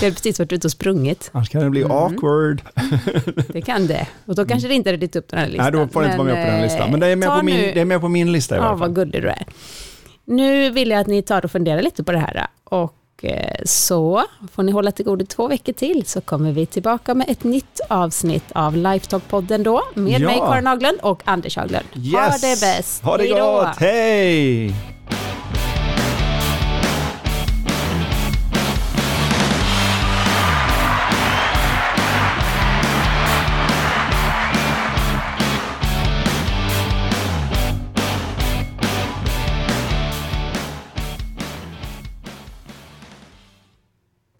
hade 0.00 0.14
precis 0.14 0.38
varit 0.38 0.52
ute 0.52 0.66
och 0.66 0.70
sprungit. 0.70 1.30
Annars 1.32 1.48
kan 1.48 1.62
det 1.62 1.70
bli 1.70 1.80
Mm. 1.82 1.96
awkward. 1.96 2.62
Det 3.48 3.62
kan 3.62 3.86
det. 3.86 4.06
Och 4.26 4.34
då 4.34 4.44
kanske 4.46 4.68
det 4.68 4.74
inte 4.74 4.90
är 4.90 4.96
ditt 4.96 5.16
upp 5.16 5.28
den 5.28 5.38
här 5.40 5.46
listan. 5.46 5.72
Nej, 5.72 5.72
då 5.86 5.88
får 5.92 6.00
det 6.00 6.06
inte 6.06 6.18
vara 6.18 6.28
med 6.34 6.44
på 6.46 6.50
den 6.52 6.62
listan. 6.62 6.90
Men 6.90 7.00
det 7.00 7.06
är 7.06 7.16
med, 7.16 7.28
ta 7.28 7.36
på 7.38 7.44
min, 7.44 7.56
nu- 7.56 7.72
det 7.74 7.80
är 7.80 7.84
med 7.84 8.00
på 8.00 8.08
min 8.08 8.32
lista 8.32 8.54
i 8.56 8.58
alla 8.58 8.68
fall. 8.68 8.78
vad 8.78 8.94
gullig 8.94 9.22
du 9.22 9.28
är. 9.28 9.44
Nu 10.24 10.70
vill 10.70 10.90
jag 10.90 11.00
att 11.00 11.06
ni 11.06 11.22
tar 11.22 11.44
och 11.44 11.50
funderar 11.50 11.82
lite 11.82 12.04
på 12.04 12.12
det 12.12 12.18
här. 12.18 12.46
Och 12.64 12.94
eh, 13.22 13.56
så 13.64 14.24
får 14.52 14.62
ni 14.62 14.72
hålla 14.72 14.90
till 14.92 15.04
god 15.04 15.22
i 15.22 15.26
två 15.26 15.48
veckor 15.48 15.72
till 15.72 16.04
så 16.06 16.20
kommer 16.20 16.52
vi 16.52 16.66
tillbaka 16.66 17.14
med 17.14 17.28
ett 17.30 17.44
nytt 17.44 17.80
avsnitt 17.88 18.44
av 18.52 18.76
Lifetalk-podden 18.76 19.62
då 19.64 19.82
med 19.94 20.20
Ja. 20.20 20.26
mig 20.28 20.36
Karin 20.38 20.66
Haglund 20.66 20.98
och 21.02 21.22
Anders 21.24 21.56
Haglund. 21.56 21.86
Ha 21.94 22.26
Yes. 22.26 22.40
det 22.40 22.60
bäst! 22.66 23.02
Ha 23.02 23.16
det 23.16 23.22
Hej 23.22 23.32
då. 23.32 23.36
gott! 23.52 23.76
Hej! 23.76 24.74